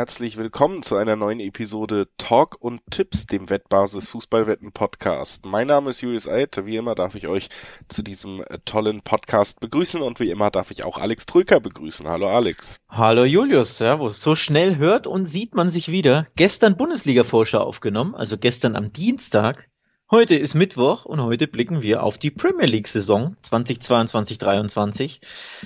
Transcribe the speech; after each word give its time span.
herzlich 0.00 0.38
willkommen 0.38 0.82
zu 0.82 0.96
einer 0.96 1.14
neuen 1.14 1.40
Episode 1.40 2.08
Talk 2.16 2.56
und 2.58 2.80
Tipps, 2.90 3.26
dem 3.26 3.50
Wettbasis 3.50 4.08
Fußballwetten 4.08 4.72
Podcast. 4.72 5.44
Mein 5.44 5.66
Name 5.66 5.90
ist 5.90 6.00
Julius 6.00 6.26
Eid. 6.26 6.64
Wie 6.64 6.76
immer 6.76 6.94
darf 6.94 7.16
ich 7.16 7.28
euch 7.28 7.50
zu 7.86 8.00
diesem 8.00 8.42
äh, 8.44 8.60
tollen 8.64 9.02
Podcast 9.02 9.60
begrüßen 9.60 10.00
und 10.00 10.18
wie 10.18 10.30
immer 10.30 10.50
darf 10.50 10.70
ich 10.70 10.84
auch 10.84 10.96
Alex 10.96 11.26
Trücker 11.26 11.60
begrüßen. 11.60 12.08
Hallo 12.08 12.28
Alex. 12.28 12.78
Hallo 12.88 13.26
Julius, 13.26 13.76
servus. 13.76 14.22
So 14.22 14.34
schnell 14.34 14.78
hört 14.78 15.06
und 15.06 15.26
sieht 15.26 15.54
man 15.54 15.68
sich 15.68 15.90
wieder. 15.90 16.28
Gestern 16.34 16.78
Bundesliga-Vorschau 16.78 17.58
aufgenommen, 17.58 18.14
also 18.14 18.38
gestern 18.38 18.76
am 18.76 18.90
Dienstag. 18.90 19.68
Heute 20.10 20.34
ist 20.34 20.54
Mittwoch 20.54 21.04
und 21.04 21.20
heute 21.20 21.46
blicken 21.46 21.82
wir 21.82 22.04
auf 22.04 22.16
die 22.16 22.30
Premier 22.30 22.64
League 22.64 22.88
Saison 22.88 23.36
2022-23. 23.44 25.18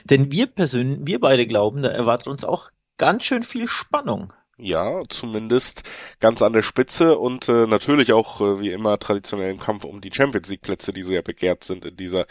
Denn 0.03 0.33
wir 0.33 0.49
persönlich, 0.49 0.99
wir 1.03 1.21
beide 1.21 1.47
glauben, 1.47 1.83
da 1.83 1.91
erwartet 1.91 2.27
uns 2.27 2.45
auch 2.45 2.73
ganz 2.99 3.25
schön 3.25 3.43
viel 3.43 3.69
Spannung. 3.69 4.33
Ja, 4.57 5.03
zumindest 5.09 5.83
ganz 6.21 6.41
an 6.41 6.53
der 6.53 6.63
Spitze 6.63 7.19
und 7.19 7.49
äh, 7.49 7.67
natürlich 7.67 8.13
auch 8.13 8.41
äh, 8.41 8.61
wie 8.61 8.71
immer 8.71 9.01
traditionell 9.01 9.51
im 9.51 9.59
Kampf 9.59 9.83
um 9.83 10.01
die 10.01 10.13
Champions 10.13 10.49
League 10.49 10.63
Plätze, 10.63 10.93
die 10.93 11.03
sehr 11.03 11.23
begehrt 11.23 11.65
sind 11.65 11.85
in 11.85 11.97
dieser 11.97 12.27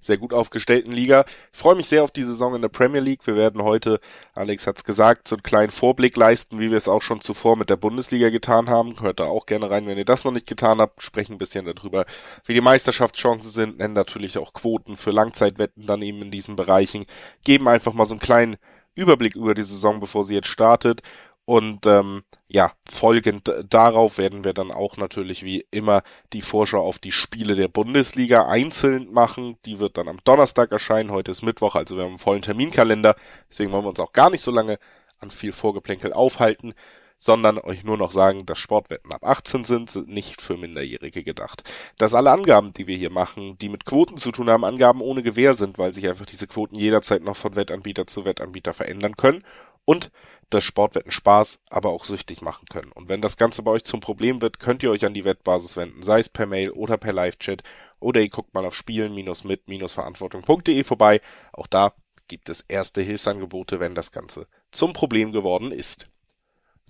sehr 0.00 0.16
gut 0.18 0.34
aufgestellten 0.34 0.92
Liga. 0.92 1.24
Ich 1.52 1.58
freue 1.58 1.76
mich 1.76 1.86
sehr 1.86 2.02
auf 2.02 2.10
die 2.10 2.24
Saison 2.24 2.56
in 2.56 2.62
der 2.62 2.68
Premier 2.68 3.00
League. 3.00 3.26
Wir 3.28 3.36
werden 3.36 3.62
heute, 3.62 4.00
Alex 4.34 4.66
hat's 4.66 4.82
gesagt, 4.82 5.28
so 5.28 5.36
einen 5.36 5.44
kleinen 5.44 5.70
Vorblick 5.70 6.16
leisten, 6.16 6.58
wie 6.58 6.70
wir 6.70 6.78
es 6.78 6.88
auch 6.88 7.02
schon 7.02 7.20
zuvor 7.20 7.56
mit 7.56 7.70
der 7.70 7.76
Bundesliga 7.76 8.30
getan 8.30 8.68
haben. 8.68 9.00
Hört 9.00 9.20
da 9.20 9.24
auch 9.24 9.46
gerne 9.46 9.70
rein, 9.70 9.86
wenn 9.86 9.98
ihr 9.98 10.04
das 10.04 10.24
noch 10.24 10.32
nicht 10.32 10.48
getan 10.48 10.80
habt. 10.80 11.02
Sprechen 11.02 11.34
ein 11.34 11.38
bisschen 11.38 11.64
darüber, 11.64 12.06
wie 12.44 12.54
die 12.54 12.60
Meisterschaftschancen 12.60 13.50
sind, 13.50 13.78
nennen 13.78 13.94
natürlich 13.94 14.38
auch 14.38 14.52
Quoten 14.52 14.96
für 14.96 15.10
Langzeitwetten 15.10 15.86
dann 15.86 16.02
eben 16.02 16.22
in 16.22 16.30
diesen 16.30 16.56
Bereichen, 16.56 17.06
geben 17.44 17.68
einfach 17.68 17.92
mal 17.92 18.06
so 18.06 18.14
einen 18.14 18.20
kleinen 18.20 18.56
Überblick 18.98 19.36
über 19.36 19.54
die 19.54 19.62
Saison, 19.62 20.00
bevor 20.00 20.26
sie 20.26 20.34
jetzt 20.34 20.48
startet. 20.48 21.02
Und 21.44 21.86
ähm, 21.86 22.24
ja, 22.48 22.72
folgend 22.86 23.50
darauf 23.70 24.18
werden 24.18 24.44
wir 24.44 24.52
dann 24.52 24.70
auch 24.70 24.98
natürlich 24.98 25.42
wie 25.44 25.64
immer 25.70 26.02
die 26.34 26.42
Vorschau 26.42 26.82
auf 26.82 26.98
die 26.98 27.12
Spiele 27.12 27.54
der 27.54 27.68
Bundesliga 27.68 28.46
einzeln 28.46 29.10
machen. 29.12 29.56
Die 29.64 29.78
wird 29.78 29.96
dann 29.96 30.08
am 30.08 30.18
Donnerstag 30.24 30.72
erscheinen. 30.72 31.10
Heute 31.10 31.30
ist 31.30 31.42
Mittwoch, 31.42 31.74
also 31.74 31.96
wir 31.96 32.02
haben 32.02 32.10
einen 32.10 32.18
vollen 32.18 32.42
Terminkalender. 32.42 33.16
Deswegen 33.50 33.72
wollen 33.72 33.84
wir 33.84 33.88
uns 33.90 34.00
auch 34.00 34.12
gar 34.12 34.28
nicht 34.28 34.42
so 34.42 34.50
lange 34.50 34.78
an 35.20 35.30
viel 35.30 35.52
Vorgeplänkel 35.52 36.12
aufhalten 36.12 36.74
sondern 37.18 37.58
euch 37.58 37.84
nur 37.84 37.96
noch 37.96 38.12
sagen, 38.12 38.46
dass 38.46 38.58
Sportwetten 38.58 39.12
ab 39.12 39.24
18 39.24 39.64
sind, 39.64 39.90
sind 39.90 40.08
nicht 40.08 40.40
für 40.40 40.56
Minderjährige 40.56 41.24
gedacht. 41.24 41.64
Dass 41.98 42.14
alle 42.14 42.30
Angaben, 42.30 42.72
die 42.72 42.86
wir 42.86 42.96
hier 42.96 43.10
machen, 43.10 43.58
die 43.58 43.68
mit 43.68 43.84
Quoten 43.84 44.16
zu 44.16 44.30
tun 44.32 44.48
haben, 44.48 44.64
Angaben 44.64 45.00
ohne 45.00 45.22
Gewähr 45.22 45.54
sind, 45.54 45.78
weil 45.78 45.92
sich 45.92 46.08
einfach 46.08 46.26
diese 46.26 46.46
Quoten 46.46 46.76
jederzeit 46.76 47.22
noch 47.22 47.36
von 47.36 47.56
Wettanbieter 47.56 48.06
zu 48.06 48.24
Wettanbieter 48.24 48.72
verändern 48.72 49.16
können 49.16 49.44
und 49.84 50.10
dass 50.50 50.64
Sportwetten 50.64 51.10
Spaß, 51.10 51.58
aber 51.70 51.90
auch 51.90 52.04
süchtig 52.04 52.42
machen 52.42 52.66
können. 52.70 52.92
Und 52.92 53.08
wenn 53.08 53.22
das 53.22 53.38
Ganze 53.38 53.62
bei 53.62 53.70
euch 53.70 53.84
zum 53.84 54.00
Problem 54.00 54.42
wird, 54.42 54.60
könnt 54.60 54.82
ihr 54.82 54.90
euch 54.90 55.06
an 55.06 55.14
die 55.14 55.24
Wettbasis 55.24 55.76
wenden, 55.76 56.02
sei 56.02 56.20
es 56.20 56.28
per 56.28 56.46
Mail 56.46 56.70
oder 56.70 56.98
per 56.98 57.14
Live-Chat 57.14 57.62
oder 57.98 58.20
ihr 58.20 58.28
guckt 58.28 58.52
mal 58.54 58.66
auf 58.66 58.74
spielen-mit-verantwortung.de 58.74 60.84
vorbei. 60.84 61.20
Auch 61.52 61.66
da 61.66 61.94
gibt 62.28 62.48
es 62.50 62.64
erste 62.68 63.02
Hilfsangebote, 63.02 63.80
wenn 63.80 63.94
das 63.94 64.12
Ganze 64.12 64.46
zum 64.70 64.92
Problem 64.92 65.32
geworden 65.32 65.72
ist. 65.72 66.06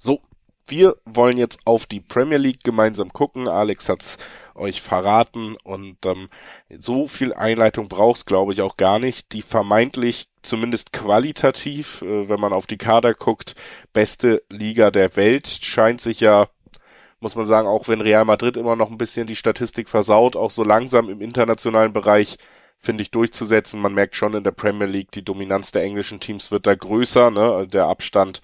So, 0.00 0.20
wir 0.66 0.94
wollen 1.04 1.38
jetzt 1.38 1.60
auf 1.64 1.86
die 1.86 2.00
Premier 2.00 2.38
League 2.38 2.62
gemeinsam 2.62 3.12
gucken. 3.12 3.48
Alex 3.48 3.88
hat's 3.88 4.16
euch 4.54 4.80
verraten 4.80 5.56
und 5.64 5.96
ähm, 6.06 6.28
so 6.78 7.08
viel 7.08 7.32
Einleitung 7.34 7.88
braucht's, 7.88 8.24
glaube 8.24 8.52
ich, 8.52 8.62
auch 8.62 8.76
gar 8.76 9.00
nicht. 9.00 9.32
Die 9.32 9.42
vermeintlich 9.42 10.28
zumindest 10.42 10.92
qualitativ, 10.92 12.02
äh, 12.02 12.28
wenn 12.28 12.38
man 12.38 12.52
auf 12.52 12.68
die 12.68 12.78
Kader 12.78 13.12
guckt, 13.14 13.56
beste 13.92 14.42
Liga 14.52 14.92
der 14.92 15.16
Welt 15.16 15.48
scheint 15.48 16.00
sich 16.00 16.20
ja 16.20 16.46
muss 17.20 17.34
man 17.34 17.46
sagen, 17.48 17.66
auch 17.66 17.88
wenn 17.88 18.00
Real 18.00 18.24
Madrid 18.24 18.56
immer 18.56 18.76
noch 18.76 18.90
ein 18.92 18.98
bisschen 18.98 19.26
die 19.26 19.34
Statistik 19.34 19.88
versaut, 19.88 20.36
auch 20.36 20.52
so 20.52 20.62
langsam 20.62 21.08
im 21.08 21.20
internationalen 21.20 21.92
Bereich 21.92 22.36
finde 22.78 23.02
ich 23.02 23.10
durchzusetzen. 23.10 23.80
Man 23.80 23.94
merkt 23.94 24.14
schon 24.14 24.34
in 24.34 24.44
der 24.44 24.52
Premier 24.52 24.86
League, 24.86 25.10
die 25.10 25.24
Dominanz 25.24 25.72
der 25.72 25.82
englischen 25.82 26.20
Teams 26.20 26.52
wird 26.52 26.66
da 26.68 26.76
größer, 26.76 27.32
ne? 27.32 27.66
Der 27.66 27.86
Abstand 27.86 28.40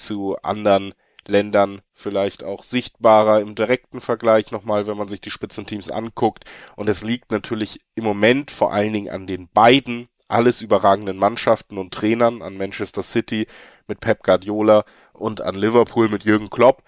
zu 0.00 0.36
anderen 0.42 0.94
Ländern 1.28 1.80
vielleicht 1.92 2.42
auch 2.44 2.62
sichtbarer 2.62 3.40
im 3.40 3.54
direkten 3.54 4.00
Vergleich 4.00 4.50
nochmal, 4.50 4.86
wenn 4.86 4.96
man 4.96 5.08
sich 5.08 5.20
die 5.20 5.30
Spitzenteams 5.30 5.90
anguckt. 5.90 6.44
Und 6.76 6.88
es 6.88 7.02
liegt 7.02 7.30
natürlich 7.30 7.80
im 7.94 8.04
Moment 8.04 8.50
vor 8.50 8.72
allen 8.72 8.92
Dingen 8.92 9.10
an 9.10 9.26
den 9.26 9.48
beiden 9.48 10.08
alles 10.28 10.60
überragenden 10.62 11.16
Mannschaften 11.16 11.76
und 11.76 11.92
Trainern, 11.92 12.42
an 12.42 12.56
Manchester 12.56 13.02
City 13.02 13.46
mit 13.88 14.00
Pep 14.00 14.22
Guardiola 14.22 14.84
und 15.12 15.40
an 15.40 15.56
Liverpool 15.56 16.08
mit 16.08 16.24
Jürgen 16.24 16.50
Klopp. 16.50 16.82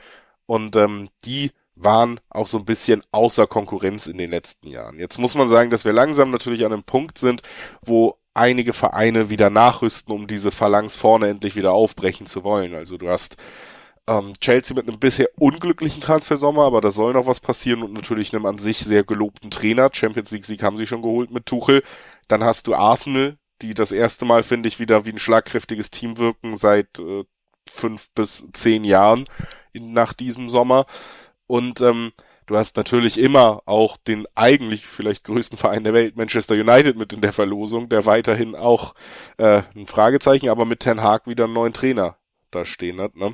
Und 0.47 0.77
ähm, 0.77 1.09
die 1.25 1.51
waren 1.75 2.21
auch 2.31 2.47
so 2.47 2.59
ein 2.59 2.65
bisschen 2.65 3.03
außer 3.11 3.47
Konkurrenz 3.47 4.07
in 4.07 4.19
den 4.19 4.31
letzten 4.31 4.69
Jahren. 4.69 4.99
Jetzt 4.99 5.19
muss 5.19 5.35
man 5.35 5.49
sagen, 5.49 5.71
dass 5.71 5.85
wir 5.85 5.93
langsam 5.93 6.31
natürlich 6.31 6.65
an 6.65 6.73
einem 6.73 6.85
Punkt 6.85 7.19
sind, 7.19 7.43
wo 7.83 8.17
einige 8.35 8.73
Vereine 8.73 9.31
wieder 9.31 9.51
nachrüsten, 9.51 10.15
um 10.15 10.27
diese 10.27 10.51
Phalanx 10.51 10.97
vorne 10.97 11.29
endlich 11.29 11.57
wieder 11.57 11.73
aufbrechen 11.73 12.27
zu 12.27 12.45
wollen. 12.45 12.75
Also 12.75 12.97
du 12.97 13.09
hast 13.09 13.37
ähm, 14.07 14.33
Chelsea 14.41 14.75
mit 14.75 14.89
einem 14.89 14.99
bisher 14.99 15.29
unglücklichen 15.37 16.03
Transfersommer, 16.03 16.65
aber 16.65 16.81
da 16.81 16.91
soll 16.91 17.13
noch 17.13 17.27
was 17.27 17.41
passieren 17.41 17.83
und 17.83 17.93
natürlich 17.93 18.35
einem 18.35 18.47
an 18.47 18.59
sich 18.59 18.79
sehr 18.79 19.05
gelobten 19.05 19.51
Trainer. 19.51 19.91
Champions 19.93 20.31
League 20.31 20.45
Sieg 20.45 20.63
haben 20.63 20.77
sie 20.77 20.87
schon 20.87 21.03
geholt 21.03 21.31
mit 21.31 21.47
Tuchel. 21.47 21.83
Dann 22.29 22.43
hast 22.43 22.67
du 22.67 22.75
Arsenal, 22.75 23.37
die 23.61 23.75
das 23.75 23.93
erste 23.93 24.25
Mal, 24.25 24.43
finde 24.43 24.69
ich, 24.69 24.81
wieder 24.81 25.05
wie 25.05 25.13
ein 25.13 25.19
schlagkräftiges 25.19 25.91
Team 25.91 26.19
wirken 26.19 26.57
seit 26.57 26.99
äh, 26.99 27.25
fünf 27.71 28.11
bis 28.15 28.45
zehn 28.53 28.85
Jahren 28.85 29.29
in, 29.73 29.93
nach 29.93 30.13
diesem 30.15 30.51
Sommer. 30.51 30.87
Und 31.47 31.81
ähm, 31.81 32.13
Du 32.53 32.59
hast 32.59 32.77
natürlich 32.77 33.19
immer 33.19 33.63
auch 33.65 33.97
den 33.97 34.27
eigentlich 34.35 34.85
vielleicht 34.85 35.25
größten 35.25 35.57
Verein 35.57 35.85
der 35.85 35.95
Welt, 35.95 36.19
Manchester 36.19 36.55
United, 36.55 36.99
mit 36.99 37.15
in 37.15 37.23
der 37.23 37.33
Verlosung, 37.33 37.89
der 37.89 38.05
weiterhin 38.05 38.55
auch 38.55 38.95
äh, 39.39 39.63
ein 39.75 39.87
Fragezeichen, 39.87 40.51
aber 40.51 40.67
mit 40.67 40.81
Ten 40.81 41.03
Hag 41.03 41.27
wieder 41.27 41.45
einen 41.45 41.55
neuen 41.55 41.73
Trainer 41.73 42.19
da 42.51 42.67
stehen 42.67 43.01
hat. 43.01 43.17
Ne? 43.17 43.33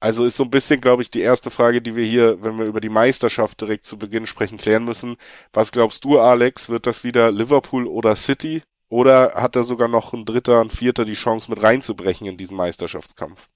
Also 0.00 0.26
ist 0.26 0.36
so 0.36 0.44
ein 0.44 0.50
bisschen, 0.50 0.82
glaube 0.82 1.00
ich, 1.00 1.10
die 1.10 1.22
erste 1.22 1.50
Frage, 1.50 1.80
die 1.80 1.96
wir 1.96 2.04
hier, 2.04 2.42
wenn 2.42 2.58
wir 2.58 2.66
über 2.66 2.82
die 2.82 2.90
Meisterschaft 2.90 3.58
direkt 3.58 3.86
zu 3.86 3.96
Beginn 3.96 4.26
sprechen, 4.26 4.58
klären 4.58 4.84
müssen. 4.84 5.16
Was 5.54 5.72
glaubst 5.72 6.04
du, 6.04 6.20
Alex? 6.20 6.68
Wird 6.68 6.86
das 6.86 7.04
wieder 7.04 7.30
Liverpool 7.30 7.86
oder 7.86 8.14
City? 8.16 8.62
Oder 8.90 9.32
hat 9.32 9.56
da 9.56 9.62
sogar 9.62 9.88
noch 9.88 10.12
ein 10.12 10.26
Dritter, 10.26 10.60
ein 10.60 10.68
Vierter 10.68 11.06
die 11.06 11.14
Chance 11.14 11.50
mit 11.50 11.62
reinzubrechen 11.62 12.26
in 12.26 12.36
diesen 12.36 12.58
Meisterschaftskampf? 12.58 13.48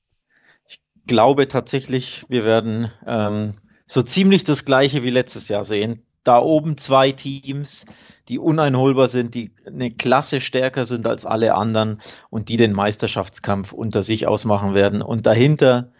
Ich 0.66 0.80
glaube 1.06 1.48
tatsächlich, 1.48 2.24
wir 2.30 2.46
werden 2.46 2.90
ähm, 3.06 3.56
so 3.86 4.02
ziemlich 4.02 4.44
das 4.44 4.64
gleiche 4.64 5.02
wie 5.02 5.10
letztes 5.10 5.48
Jahr 5.48 5.64
sehen. 5.64 6.02
Da 6.24 6.40
oben 6.40 6.76
zwei 6.76 7.12
Teams, 7.12 7.86
die 8.28 8.40
uneinholbar 8.40 9.06
sind, 9.06 9.36
die 9.36 9.52
eine 9.64 9.92
Klasse 9.92 10.40
stärker 10.40 10.84
sind 10.84 11.06
als 11.06 11.24
alle 11.24 11.54
anderen 11.54 12.00
und 12.28 12.48
die 12.48 12.56
den 12.56 12.72
Meisterschaftskampf 12.72 13.72
unter 13.72 14.02
sich 14.02 14.26
ausmachen 14.26 14.74
werden. 14.74 15.02
Und 15.02 15.26
dahinter 15.26 15.92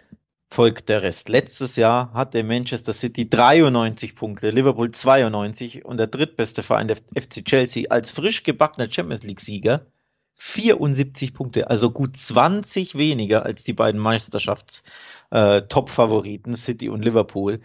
folgt 0.51 0.89
der 0.89 1.05
Rest. 1.05 1.29
Letztes 1.29 1.77
Jahr 1.77 2.13
hatte 2.13 2.43
Manchester 2.43 2.93
City 2.93 3.31
93 3.31 4.17
Punkte, 4.17 4.51
Liverpool 4.51 4.91
92 4.91 5.85
und 5.85 5.99
der 5.99 6.09
drittbeste 6.09 6.65
Verein 6.65 6.89
der 6.89 6.97
FC 6.97 7.45
Chelsea 7.45 7.89
als 7.91 8.11
frisch 8.11 8.43
gebackener 8.43 8.91
Champions 8.91 9.23
League-Sieger 9.23 9.87
74 10.37 11.35
Punkte, 11.35 11.69
also 11.71 11.91
gut 11.91 12.17
20 12.17 12.97
weniger 12.97 13.45
als 13.45 13.65
die 13.65 13.73
beiden 13.73 14.01
Meisterschafts-Top-Favoriten 14.01 16.53
äh, 16.53 16.57
City 16.57 16.89
und 16.89 17.05
Liverpool. 17.05 17.59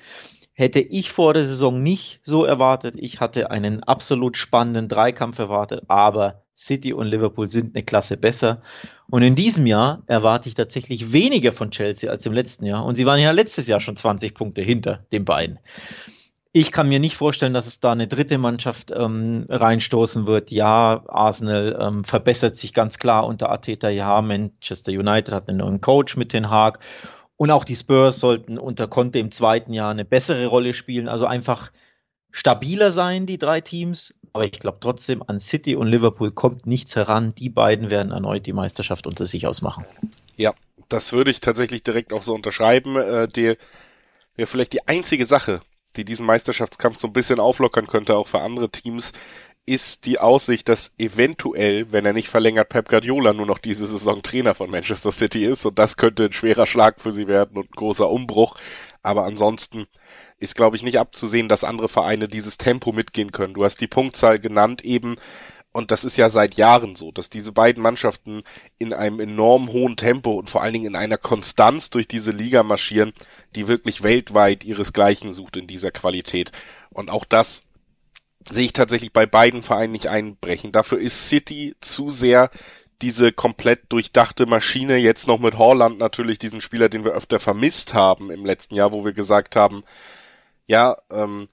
Hätte 0.54 0.80
ich 0.80 1.12
vor 1.12 1.34
der 1.34 1.48
Saison 1.48 1.81
nicht 1.81 2.20
so 2.24 2.46
erwartet. 2.46 2.96
Ich 2.98 3.20
hatte 3.20 3.52
einen 3.52 3.84
absolut 3.84 4.38
spannenden 4.38 4.88
Dreikampf 4.88 5.40
erwartet, 5.40 5.84
aber 5.88 6.44
City 6.56 6.94
und 6.94 7.07
Liverpool 7.07 7.48
sind 7.48 7.75
eine 7.75 7.84
Klasse 7.84 8.18
besser. 8.18 8.62
Und 9.10 9.24
in 9.24 9.36
diesem 9.36 9.66
Jahr 9.66 10.04
erwarte 10.07 10.48
ich 10.48 10.56
tatsächlich 10.56 11.12
weniger 11.12 11.51
von 11.51 11.72
Chelsea 11.72 12.10
als 12.10 12.25
im 12.25 12.34
letzten 12.34 12.66
Jahr. 12.66 12.86
Und 12.86 12.95
sie 12.95 13.06
waren 13.06 13.19
ja 13.19 13.31
letztes 13.31 13.68
Jahr 13.68 13.80
schon 13.80 13.95
20 13.95 14.34
Punkte 14.34 14.62
hinter 14.62 15.06
den 15.12 15.25
beiden. 15.25 15.60
Ich 16.53 16.74
kann 16.74 16.89
mir 16.89 17.00
nicht 17.00 17.15
vorstellen, 17.15 17.53
dass 17.53 17.65
es 17.65 17.80
da 17.80 17.94
eine 17.94 18.07
dritte 18.07 18.38
Mannschaft 18.38 18.92
ähm, 18.94 19.45
reinstoßen 19.50 20.27
wird. 20.27 20.51
Ja, 20.51 21.01
Arsenal 21.07 21.77
ähm, 21.80 22.03
verbessert 22.03 22.57
sich 22.57 22.74
ganz 22.74 23.00
klar 23.00 23.25
unter 23.25 23.50
Ateta. 23.50 23.88
Ja, 23.88 24.21
Manchester 24.21 24.92
United 24.92 25.33
hat 25.33 25.48
einen 25.48 25.59
neuen 25.59 25.80
Coach 25.80 26.18
mit 26.18 26.33
Den 26.33 26.50
Haag. 26.50 26.80
Und 27.38 27.51
auch 27.51 27.63
die 27.63 27.75
Spurs 27.75 28.19
sollten 28.19 28.57
unter 28.57 28.89
Conte 28.89 29.19
im 29.19 29.31
zweiten 29.31 29.71
Jahr 29.71 29.92
eine 29.92 30.03
bessere 30.03 30.45
Rolle 30.48 30.74
spielen. 30.74 31.07
Also 31.07 31.25
einfach 31.25 31.71
stabiler 32.31 32.92
sein, 32.92 33.25
die 33.25 33.38
drei 33.38 33.62
Teams. 33.62 34.13
Aber 34.33 34.44
ich 34.44 34.59
glaube 34.59 34.80
trotzdem, 34.81 35.24
an 35.25 35.39
City 35.39 35.77
und 35.77 35.88
Liverpool 35.88 36.31
kommt 36.31 36.68
nichts 36.68 36.97
heran. 36.97 37.33
Die 37.33 37.50
beiden 37.50 37.89
werden 37.89 38.12
erneut 38.12 38.45
die 38.45 38.54
Meisterschaft 38.54 39.07
unter 39.07 39.25
sich 39.25 39.47
ausmachen. 39.47 39.86
Ja, 40.36 40.54
das 40.89 41.13
würde 41.13 41.31
ich 41.31 41.39
tatsächlich 41.39 41.83
direkt 41.83 42.12
auch 42.12 42.24
so 42.24 42.33
unterschreiben. 42.33 42.97
Äh, 42.97 43.30
die 43.30 43.56
wäre 44.36 44.47
vielleicht 44.47 44.74
die 44.74 44.86
einzige 44.88 45.25
Sache, 45.25 45.62
die 45.96 46.06
diesen 46.06 46.26
Meisterschaftskampf 46.26 46.98
so 46.98 47.08
ein 47.08 47.14
bisschen 47.14 47.40
auflockern 47.40 47.88
könnte, 47.88 48.16
auch 48.16 48.28
für 48.28 48.42
andere 48.42 48.70
Teams, 48.70 49.12
ist 49.66 50.06
die 50.06 50.20
Aussicht, 50.20 50.70
dass 50.70 50.92
eventuell, 50.98 51.92
wenn 51.92 52.06
er 52.06 52.14
nicht 52.14 52.30
verlängert, 52.30 52.70
Pep 52.70 52.90
Guardiola 52.90 53.34
nur 53.34 53.46
noch 53.46 53.60
diese 53.60 53.86
Saison 53.86 54.22
Trainer 54.24 54.56
von 54.56 54.72
Manchester 54.72 55.12
City 55.12 55.46
ist 55.46 55.66
und 55.66 55.78
das 55.78 55.98
könnte 55.98 56.26
ein 56.26 56.34
schwerer 56.34 56.66
Schlag 56.66 57.00
für 57.00 57.14
sie 57.14 57.28
werden 57.28 57.58
und 57.58 57.70
ein 57.70 57.76
großer 57.76 58.10
Umbruch. 58.10 58.58
Aber 59.04 59.24
ansonsten 59.24 59.88
ist, 60.38 60.56
glaube 60.56 60.76
ich, 60.76 60.84
nicht 60.84 61.00
abzusehen, 61.00 61.50
dass 61.50 61.64
andere 61.64 61.88
Vereine 61.88 62.28
dieses 62.28 62.58
Tempo 62.58 62.92
mitgehen 62.92 63.32
können. 63.32 63.54
Du 63.54 63.64
hast 63.64 63.82
die 63.82 63.88
Punktzahl 63.88 64.40
genannt 64.40 64.84
eben. 64.84 65.16
Und 65.73 65.91
das 65.91 66.03
ist 66.03 66.18
ja 66.18 66.29
seit 66.29 66.56
Jahren 66.56 66.95
so, 66.95 67.12
dass 67.12 67.29
diese 67.29 67.53
beiden 67.53 67.81
Mannschaften 67.81 68.44
in 68.77 68.94
einem 68.94 69.21
enorm 69.21 69.71
hohen 69.71 69.95
Tempo 69.95 70.31
und 70.31 70.50
vor 70.50 70.62
allen 70.62 70.73
Dingen 70.73 70.88
in 70.88 70.95
einer 70.95 71.18
Konstanz 71.18 71.89
durch 71.89 72.07
diese 72.07 72.31
Liga 72.31 72.63
marschieren, 72.63 73.13
die 73.56 73.68
wirklich 73.68 74.03
weltweit 74.03 74.65
ihresgleichen 74.65 75.31
sucht 75.31 75.56
in 75.56 75.68
dieser 75.68 75.91
Qualität. 75.91 76.51
Und 76.89 77.09
auch 77.09 77.23
das 77.23 77.62
sehe 78.50 78.65
ich 78.65 78.73
tatsächlich 78.73 79.13
bei 79.13 79.25
beiden 79.25 79.62
Vereinen 79.62 79.94
nicht 79.94 80.07
einbrechen. 80.07 80.73
Dafür 80.73 81.00
ist 81.00 81.29
City 81.29 81.75
zu 81.79 82.09
sehr 82.09 82.50
diese 83.01 83.31
komplett 83.31 83.83
durchdachte 83.89 84.45
Maschine, 84.45 84.97
jetzt 84.97 85.27
noch 85.27 85.39
mit 85.39 85.57
Horland 85.57 85.97
natürlich 85.97 86.38
diesen 86.38 86.62
Spieler, 86.62 86.88
den 86.89 87.03
wir 87.03 87.13
öfter 87.13 87.39
vermisst 87.39 87.94
haben 87.94 88.29
im 88.29 88.45
letzten 88.45 88.75
Jahr, 88.75 88.91
wo 88.91 89.03
wir 89.03 89.13
gesagt 89.13 89.56
haben, 89.56 89.83
ja, 90.68 90.97
ähm, 91.09 91.50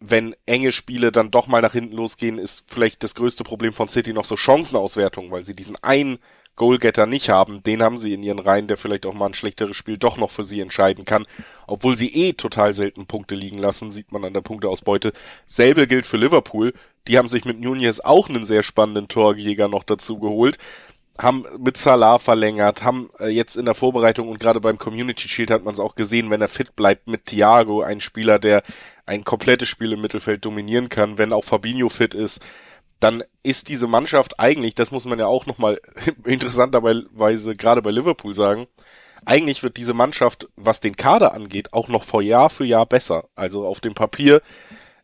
wenn 0.00 0.34
enge 0.46 0.72
Spiele 0.72 1.12
dann 1.12 1.30
doch 1.30 1.46
mal 1.46 1.60
nach 1.60 1.74
hinten 1.74 1.94
losgehen, 1.94 2.38
ist 2.38 2.64
vielleicht 2.66 3.02
das 3.02 3.14
größte 3.14 3.44
Problem 3.44 3.72
von 3.72 3.88
City 3.88 4.12
noch 4.12 4.24
so 4.24 4.36
Chancenauswertung, 4.36 5.30
weil 5.30 5.44
sie 5.44 5.54
diesen 5.54 5.76
einen 5.82 6.18
Goalgetter 6.56 7.06
nicht 7.06 7.28
haben. 7.28 7.62
Den 7.62 7.82
haben 7.82 7.98
sie 7.98 8.14
in 8.14 8.22
ihren 8.22 8.38
Reihen, 8.38 8.66
der 8.66 8.76
vielleicht 8.76 9.06
auch 9.06 9.14
mal 9.14 9.26
ein 9.26 9.34
schlechteres 9.34 9.76
Spiel 9.76 9.98
doch 9.98 10.16
noch 10.16 10.30
für 10.30 10.44
sie 10.44 10.60
entscheiden 10.60 11.04
kann. 11.04 11.26
Obwohl 11.66 11.96
sie 11.96 12.08
eh 12.08 12.32
total 12.32 12.72
selten 12.72 13.06
Punkte 13.06 13.34
liegen 13.34 13.58
lassen, 13.58 13.92
sieht 13.92 14.10
man 14.10 14.24
an 14.24 14.32
der 14.32 14.40
Punkteausbeute. 14.40 15.12
Selbe 15.46 15.86
gilt 15.86 16.06
für 16.06 16.16
Liverpool. 16.16 16.72
Die 17.06 17.16
haben 17.16 17.28
sich 17.28 17.44
mit 17.44 17.60
Nunez 17.60 18.00
auch 18.00 18.28
einen 18.28 18.44
sehr 18.44 18.62
spannenden 18.62 19.08
Torjäger 19.08 19.68
noch 19.68 19.84
dazu 19.84 20.18
geholt 20.18 20.58
haben 21.22 21.44
mit 21.58 21.76
Salah 21.76 22.18
verlängert, 22.18 22.82
haben 22.82 23.10
äh, 23.18 23.28
jetzt 23.28 23.56
in 23.56 23.64
der 23.64 23.74
Vorbereitung 23.74 24.28
und 24.28 24.40
gerade 24.40 24.60
beim 24.60 24.78
Community 24.78 25.28
Shield 25.28 25.50
hat 25.50 25.64
man 25.64 25.74
es 25.74 25.80
auch 25.80 25.94
gesehen, 25.94 26.30
wenn 26.30 26.40
er 26.40 26.48
fit 26.48 26.76
bleibt 26.76 27.08
mit 27.08 27.26
Thiago, 27.26 27.82
ein 27.82 28.00
Spieler, 28.00 28.38
der 28.38 28.62
ein 29.06 29.24
komplettes 29.24 29.68
Spiel 29.68 29.92
im 29.92 30.00
Mittelfeld 30.00 30.44
dominieren 30.44 30.88
kann, 30.88 31.18
wenn 31.18 31.32
auch 31.32 31.44
Fabinho 31.44 31.88
fit 31.88 32.14
ist, 32.14 32.40
dann 33.00 33.24
ist 33.42 33.68
diese 33.68 33.86
Mannschaft 33.86 34.38
eigentlich, 34.38 34.74
das 34.74 34.90
muss 34.90 35.04
man 35.04 35.18
ja 35.18 35.26
auch 35.26 35.46
nochmal 35.46 35.80
interessanterweise 36.24 37.54
gerade 37.54 37.82
bei 37.82 37.90
Liverpool 37.90 38.34
sagen, 38.34 38.66
eigentlich 39.24 39.62
wird 39.62 39.76
diese 39.76 39.94
Mannschaft, 39.94 40.48
was 40.56 40.80
den 40.80 40.96
Kader 40.96 41.34
angeht, 41.34 41.72
auch 41.72 41.88
noch 41.88 42.04
vor 42.04 42.22
Jahr 42.22 42.50
für 42.50 42.64
Jahr 42.64 42.86
besser. 42.86 43.24
Also 43.34 43.66
auf 43.66 43.80
dem 43.80 43.94
Papier 43.94 44.40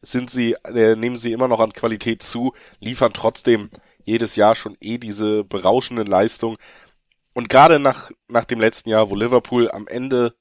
sind 0.02 0.30
sie, 0.30 0.56
äh, 0.64 0.96
nehmen 0.96 1.18
sie 1.18 1.32
immer 1.32 1.48
noch 1.48 1.60
an 1.60 1.72
Qualität 1.72 2.22
zu, 2.22 2.54
liefern 2.80 3.12
trotzdem 3.12 3.70
jedes 4.06 4.36
Jahr 4.36 4.54
schon 4.54 4.76
eh 4.80 4.98
diese 4.98 5.44
berauschenden 5.44 6.06
Leistungen. 6.06 6.56
Und 7.34 7.50
gerade 7.50 7.78
nach, 7.78 8.10
nach 8.28 8.44
dem 8.44 8.60
letzten 8.60 8.88
Jahr, 8.88 9.10
wo 9.10 9.14
Liverpool 9.14 9.70
am 9.70 9.86
Ende 9.88 10.34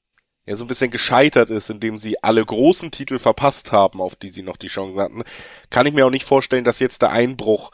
ja 0.46 0.56
so 0.56 0.64
ein 0.64 0.68
bisschen 0.68 0.92
gescheitert 0.92 1.50
ist, 1.50 1.68
indem 1.68 1.98
sie 1.98 2.22
alle 2.22 2.44
großen 2.44 2.90
Titel 2.92 3.18
verpasst 3.18 3.72
haben, 3.72 4.00
auf 4.00 4.14
die 4.16 4.28
sie 4.28 4.42
noch 4.42 4.56
die 4.56 4.68
Chance 4.68 4.98
hatten, 5.00 5.22
kann 5.68 5.86
ich 5.86 5.92
mir 5.92 6.06
auch 6.06 6.10
nicht 6.10 6.24
vorstellen, 6.24 6.64
dass 6.64 6.78
jetzt 6.78 7.02
der 7.02 7.10
Einbruch, 7.10 7.72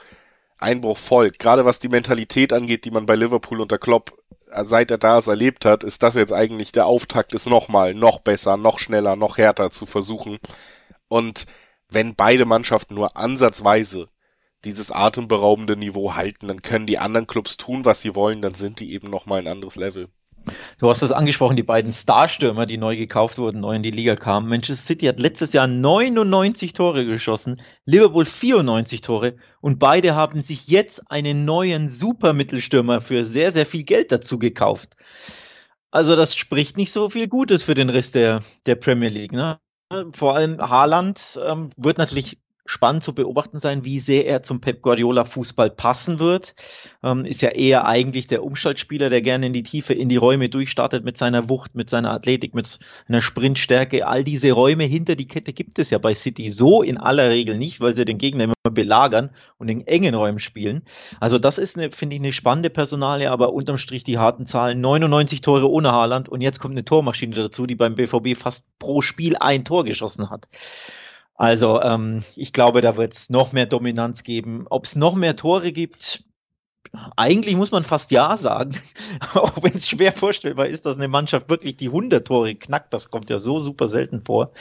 Einbruch 0.59 0.97
folgt. 0.97 1.39
Gerade 1.39 1.65
was 1.65 1.79
die 1.79 1.89
Mentalität 1.89 2.53
angeht, 2.53 2.85
die 2.85 2.91
man 2.91 3.07
bei 3.07 3.15
Liverpool 3.15 3.61
unter 3.61 3.79
Klopp, 3.79 4.19
äh, 4.51 4.65
seit 4.65 4.91
er 4.91 4.99
da 4.99 5.19
ist, 5.19 5.27
erlebt 5.27 5.67
hat, 5.67 5.85
ist 5.85 6.03
das 6.03 6.15
jetzt 6.15 6.33
eigentlich 6.33 6.73
der 6.73 6.87
Auftakt, 6.87 7.35
es 7.35 7.47
nochmal, 7.47 7.95
noch 7.95 8.21
besser, 8.21 8.57
noch 8.57 8.79
schneller, 8.79 9.15
noch 9.15 9.37
härter 9.37 9.71
zu 9.71 9.85
versuchen. 9.85 10.39
Und 11.09 11.47
wenn 11.91 12.15
beide 12.17 12.47
Mannschaften 12.47 12.95
nur 12.95 13.17
ansatzweise 13.19 14.09
dieses 14.65 14.91
atemberaubende 14.91 15.77
Niveau 15.77 16.15
halten, 16.15 16.49
dann 16.49 16.63
können 16.63 16.87
die 16.87 16.99
anderen 16.99 17.27
Clubs 17.27 17.57
tun, 17.57 17.85
was 17.85 18.01
sie 18.01 18.15
wollen, 18.15 18.43
dann 18.43 18.55
sind 18.55 18.81
die 18.81 18.93
eben 18.93 19.11
nochmal 19.11 19.41
ein 19.41 19.49
anderes 19.49 19.77
Level. 19.77 20.09
Du 20.79 20.89
hast 20.89 21.03
das 21.03 21.13
angesprochen, 21.13 21.57
die 21.57 21.63
beiden 21.63 21.93
Starstürmer, 21.93 22.67
die 22.67 22.79
neu 22.79 22.97
gekauft 22.97 23.39
wurden, 23.39 23.61
neu 23.61 23.77
in 23.77 23.83
die 23.83 23.91
Liga 23.91 24.17
kamen. 24.17 24.49
Manchester 24.49 24.87
City 24.87 25.07
hat 25.07 25.21
letztes 25.21 25.53
Jahr 25.53 25.67
99 25.67 26.73
Tore 26.73 27.07
geschossen, 27.07 27.61
Liverpool 27.85 28.25
94 28.25 29.01
Tore 29.01 29.37
und 29.61 29.79
beide 29.79 30.15
haben 30.15 30.43
sich 30.43 30.67
jetzt 30.67 31.11
einen 31.11 31.45
neuen 31.45 31.89
Supermittelstürmer 31.89 33.01
für 33.01 33.25
sehr, 33.25 33.53
sehr 33.53 33.67
viel 33.67 33.85
Geld 33.85 34.11
dazu 34.11 34.39
gekauft. 34.39 34.97
Also 35.91 36.17
das 36.17 36.35
spricht 36.35 36.77
nicht 36.77 36.91
so 36.91 37.11
viel 37.11 37.29
Gutes 37.29 37.63
für 37.65 37.75
den 37.75 37.91
Rest 37.91 38.15
der, 38.15 38.43
der 38.67 38.77
Premier 38.77 39.11
League. 39.11 39.33
Ne? 39.33 39.61
Vor 40.13 40.35
allem 40.35 40.59
Haaland 40.59 41.39
ähm, 41.47 41.69
wird 41.77 41.99
natürlich 41.99 42.39
spannend 42.65 43.03
zu 43.03 43.15
beobachten 43.15 43.59
sein, 43.59 43.85
wie 43.85 43.99
sehr 43.99 44.27
er 44.27 44.43
zum 44.43 44.61
Pep 44.61 44.83
Guardiola 44.83 45.25
Fußball 45.25 45.71
passen 45.71 46.21
wird. 46.21 46.55
Ähm, 47.03 47.25
ist 47.25 47.43
ja 47.43 47.51
eher 47.51 47.87
eigentlich 47.87 48.29
der 48.29 48.45
Umschaltspieler, 48.45 49.11
der 49.11 49.21
gerne 49.21 49.47
in 49.47 49.53
die 49.53 49.65
Tiefe, 49.65 49.95
in 49.95 50.09
die 50.09 50.17
Räume 50.17 50.49
durchstartet 50.49 51.05
mit 51.05 51.17
seiner 51.17 51.49
Wucht, 51.49 51.75
mit 51.75 51.91
seiner 51.91 52.13
Athletik, 52.13 52.55
mit 52.55 52.79
einer 53.09 53.23
Sprintstärke. 53.23 54.07
All 54.07 54.23
diese 54.25 54.53
Räume 54.53 54.85
hinter 54.85 55.17
die 55.17 55.27
Kette 55.27 55.53
gibt 55.53 55.79
es 55.79 55.91
ja 55.91 55.99
bei 55.99 56.15
City 56.15 56.51
so 56.51 56.83
in 56.83 56.99
aller 56.99 57.31
Regel 57.31 57.59
nicht, 57.59 57.81
weil 57.81 57.95
sie 57.95 58.05
den 58.05 58.19
Gegner 58.19 58.45
immer 58.45 58.55
belagern 58.71 59.31
und 59.59 59.69
in 59.69 59.87
engen 59.87 60.15
Räumen 60.15 60.39
spielen. 60.39 60.83
Also 61.21 61.39
das 61.39 61.59
ist, 61.59 61.81
finde 61.91 62.17
ich, 62.17 62.23
eine 62.23 62.33
spannende 62.33 62.71
Personalie, 62.71 63.31
aber 63.31 63.53
unterm 63.53 63.79
Strich 63.79 64.05
die 64.05 64.19
harten 64.19 64.47
Zahlen. 64.47 64.81
99 64.81 65.41
Tore 65.41 65.69
ohne 65.69 65.93
Haaland 65.93 66.29
und 66.29 66.41
jetzt 66.41 66.61
kommt 66.61 66.73
eine 66.73 66.85
Tormaschine 66.85 67.35
dazu, 67.35 67.67
die 67.67 67.75
beim 67.75 67.97
BVB 67.97 68.37
fast 68.37 68.67
pro 68.79 69.03
Spiel 69.03 69.37
ein 69.37 69.65
Tor 69.65 69.85
geschossen 69.85 70.31
hat. 70.31 70.47
Also 71.35 71.81
ähm, 71.81 72.25
ich 72.37 72.53
glaube, 72.53 72.81
da 72.81 72.97
wird 72.97 73.15
es 73.15 73.31
noch 73.31 73.53
mehr 73.53 73.67
Dominanz 73.67 74.23
geben. 74.23 74.67
Ob 74.69 74.85
es 74.85 74.97
noch 74.97 75.15
mehr 75.15 75.37
Tore 75.37 75.73
gibt, 75.73 76.25
eigentlich 77.17 77.57
muss 77.57 77.71
man 77.71 77.85
fast 77.85 78.11
ja 78.11 78.37
sagen, 78.37 78.77
auch 79.35 79.63
wenn 79.63 79.75
es 79.75 79.89
schwer 79.89 80.13
vorstellbar 80.13 80.67
ist, 80.67 80.85
dass 80.85 80.99
eine 80.99 81.09
Mannschaft 81.09 81.49
wirklich 81.49 81.77
die 81.77 81.89
100 81.89 82.27
Tore 82.27 82.55
knackt. 82.55 82.93
Das 82.93 83.11
kommt 83.11 83.31
ja 83.31 83.39
so 83.39 83.59
super 83.59 83.89
selten 83.89 84.21
vor. 84.21 84.53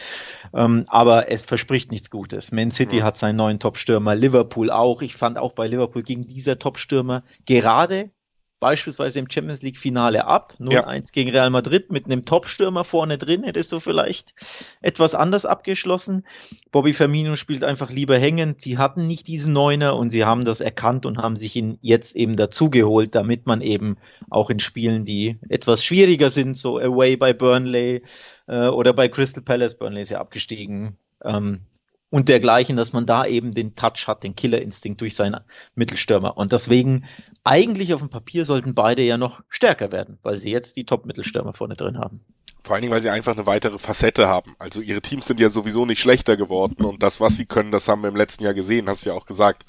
Ähm, 0.53 0.85
aber 0.87 1.29
es 1.29 1.43
verspricht 1.43 1.91
nichts 1.91 2.09
Gutes. 2.09 2.51
Man 2.51 2.71
City 2.71 2.99
ja. 2.99 3.03
hat 3.03 3.17
seinen 3.17 3.35
neuen 3.35 3.59
Top-Stürmer, 3.59 4.15
Liverpool 4.15 4.71
auch. 4.71 5.01
Ich 5.01 5.15
fand 5.15 5.37
auch 5.37 5.53
bei 5.53 5.67
Liverpool 5.67 6.03
gegen 6.03 6.21
dieser 6.21 6.57
Top-Stürmer 6.57 7.23
gerade 7.45 8.11
beispielsweise 8.61 9.19
im 9.19 9.29
Champions 9.29 9.61
League 9.63 9.77
Finale 9.77 10.25
ab. 10.25 10.53
0-1 10.59 10.71
ja. 10.71 11.01
gegen 11.11 11.31
Real 11.31 11.49
Madrid 11.49 11.91
mit 11.91 12.05
einem 12.05 12.23
Top-Stürmer 12.23 12.85
vorne 12.85 13.17
drin, 13.17 13.43
hättest 13.43 13.73
du 13.73 13.81
vielleicht 13.81 14.33
etwas 14.81 15.15
anders 15.15 15.45
abgeschlossen. 15.45 16.25
Bobby 16.71 16.93
Firmino 16.93 17.35
spielt 17.35 17.65
einfach 17.65 17.89
lieber 17.89 18.17
hängend. 18.17 18.61
Sie 18.61 18.77
hatten 18.77 19.07
nicht 19.07 19.27
diesen 19.27 19.51
Neuner 19.51 19.97
und 19.97 20.11
sie 20.11 20.23
haben 20.23 20.45
das 20.45 20.61
erkannt 20.61 21.05
und 21.05 21.17
haben 21.17 21.35
sich 21.35 21.55
ihn 21.55 21.79
jetzt 21.81 22.15
eben 22.15 22.35
dazugeholt, 22.37 23.15
damit 23.15 23.47
man 23.47 23.61
eben 23.61 23.97
auch 24.29 24.49
in 24.51 24.59
Spielen, 24.59 25.03
die 25.03 25.39
etwas 25.49 25.83
schwieriger 25.83 26.29
sind, 26.29 26.55
so 26.55 26.77
Away 26.77 27.17
bei 27.17 27.33
Burnley 27.33 28.03
äh, 28.47 28.67
oder 28.67 28.93
bei 28.93 29.09
Crystal 29.09 29.43
Palace, 29.43 29.75
Burnley 29.75 30.03
ist 30.03 30.11
ja 30.11 30.21
abgestiegen, 30.21 30.97
ähm, 31.25 31.61
und 32.11 32.29
dergleichen, 32.29 32.75
dass 32.75 32.93
man 32.93 33.07
da 33.07 33.25
eben 33.25 33.51
den 33.53 33.73
Touch 33.73 34.05
hat, 34.05 34.23
den 34.23 34.35
Killerinstinkt 34.35 35.01
durch 35.01 35.15
seinen 35.15 35.39
Mittelstürmer. 35.73 36.37
Und 36.37 36.51
deswegen, 36.51 37.05
eigentlich 37.43 37.93
auf 37.93 38.01
dem 38.01 38.09
Papier 38.09 38.45
sollten 38.45 38.75
beide 38.75 39.01
ja 39.01 39.17
noch 39.17 39.41
stärker 39.49 39.91
werden, 39.91 40.19
weil 40.21 40.37
sie 40.37 40.51
jetzt 40.51 40.77
die 40.77 40.85
Top-Mittelstürmer 40.85 41.53
vorne 41.53 41.75
drin 41.75 41.97
haben. 41.97 42.21
Vor 42.63 42.75
allen 42.75 42.83
Dingen, 42.83 42.93
weil 42.93 43.01
sie 43.01 43.09
einfach 43.09 43.33
eine 43.33 43.47
weitere 43.47 43.79
Facette 43.79 44.27
haben. 44.27 44.55
Also 44.59 44.81
ihre 44.81 45.01
Teams 45.01 45.25
sind 45.25 45.39
ja 45.39 45.49
sowieso 45.49 45.85
nicht 45.85 45.99
schlechter 45.99 46.37
geworden 46.37 46.85
und 46.85 47.01
das, 47.01 47.19
was 47.19 47.37
sie 47.37 47.45
können, 47.45 47.71
das 47.71 47.87
haben 47.87 48.01
wir 48.03 48.09
im 48.09 48.15
letzten 48.15 48.43
Jahr 48.43 48.53
gesehen, 48.53 48.87
hast 48.87 49.05
du 49.05 49.09
ja 49.09 49.15
auch 49.15 49.25
gesagt. 49.25 49.63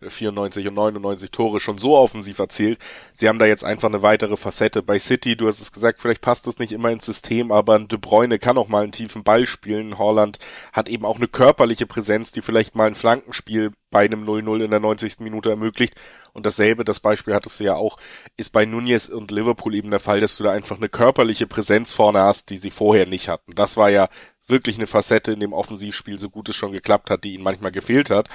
94 0.00 0.68
und 0.68 0.74
99 0.74 1.30
Tore 1.30 1.58
schon 1.58 1.78
so 1.78 1.96
offensiv 1.96 2.38
erzielt. 2.38 2.78
Sie 3.12 3.28
haben 3.28 3.38
da 3.38 3.46
jetzt 3.46 3.64
einfach 3.64 3.88
eine 3.88 4.02
weitere 4.02 4.36
Facette. 4.36 4.82
Bei 4.82 4.98
City, 4.98 5.36
du 5.36 5.48
hast 5.48 5.60
es 5.60 5.72
gesagt, 5.72 6.00
vielleicht 6.00 6.20
passt 6.20 6.46
das 6.46 6.58
nicht 6.58 6.72
immer 6.72 6.90
ins 6.90 7.06
System, 7.06 7.50
aber 7.50 7.74
ein 7.74 7.88
De 7.88 7.98
Bruyne 7.98 8.38
kann 8.38 8.58
auch 8.58 8.68
mal 8.68 8.84
einen 8.84 8.92
tiefen 8.92 9.24
Ball 9.24 9.46
spielen. 9.46 9.98
Holland 9.98 10.38
hat 10.72 10.88
eben 10.88 11.04
auch 11.04 11.16
eine 11.16 11.26
körperliche 11.26 11.86
Präsenz, 11.86 12.30
die 12.30 12.42
vielleicht 12.42 12.76
mal 12.76 12.86
ein 12.86 12.94
Flankenspiel 12.94 13.72
bei 13.90 14.04
einem 14.04 14.24
0-0 14.24 14.64
in 14.64 14.70
der 14.70 14.80
90. 14.80 15.20
Minute 15.20 15.50
ermöglicht. 15.50 15.94
Und 16.32 16.46
dasselbe, 16.46 16.84
das 16.84 17.00
Beispiel 17.00 17.34
hattest 17.34 17.58
du 17.58 17.64
ja 17.64 17.74
auch, 17.74 17.98
ist 18.36 18.52
bei 18.52 18.64
Nunez 18.66 19.08
und 19.08 19.32
Liverpool 19.32 19.74
eben 19.74 19.90
der 19.90 20.00
Fall, 20.00 20.20
dass 20.20 20.36
du 20.36 20.44
da 20.44 20.52
einfach 20.52 20.76
eine 20.76 20.88
körperliche 20.88 21.46
Präsenz 21.48 21.92
vorne 21.92 22.20
hast, 22.20 22.50
die 22.50 22.58
sie 22.58 22.70
vorher 22.70 23.06
nicht 23.08 23.28
hatten. 23.28 23.52
Das 23.54 23.76
war 23.76 23.90
ja 23.90 24.08
wirklich 24.46 24.76
eine 24.76 24.86
Facette 24.86 25.32
in 25.32 25.40
dem 25.40 25.52
Offensivspiel, 25.52 26.18
so 26.18 26.30
gut 26.30 26.48
es 26.48 26.56
schon 26.56 26.72
geklappt 26.72 27.10
hat, 27.10 27.24
die 27.24 27.34
ihnen 27.34 27.44
manchmal 27.44 27.72
gefehlt 27.72 28.10
hat. 28.10 28.28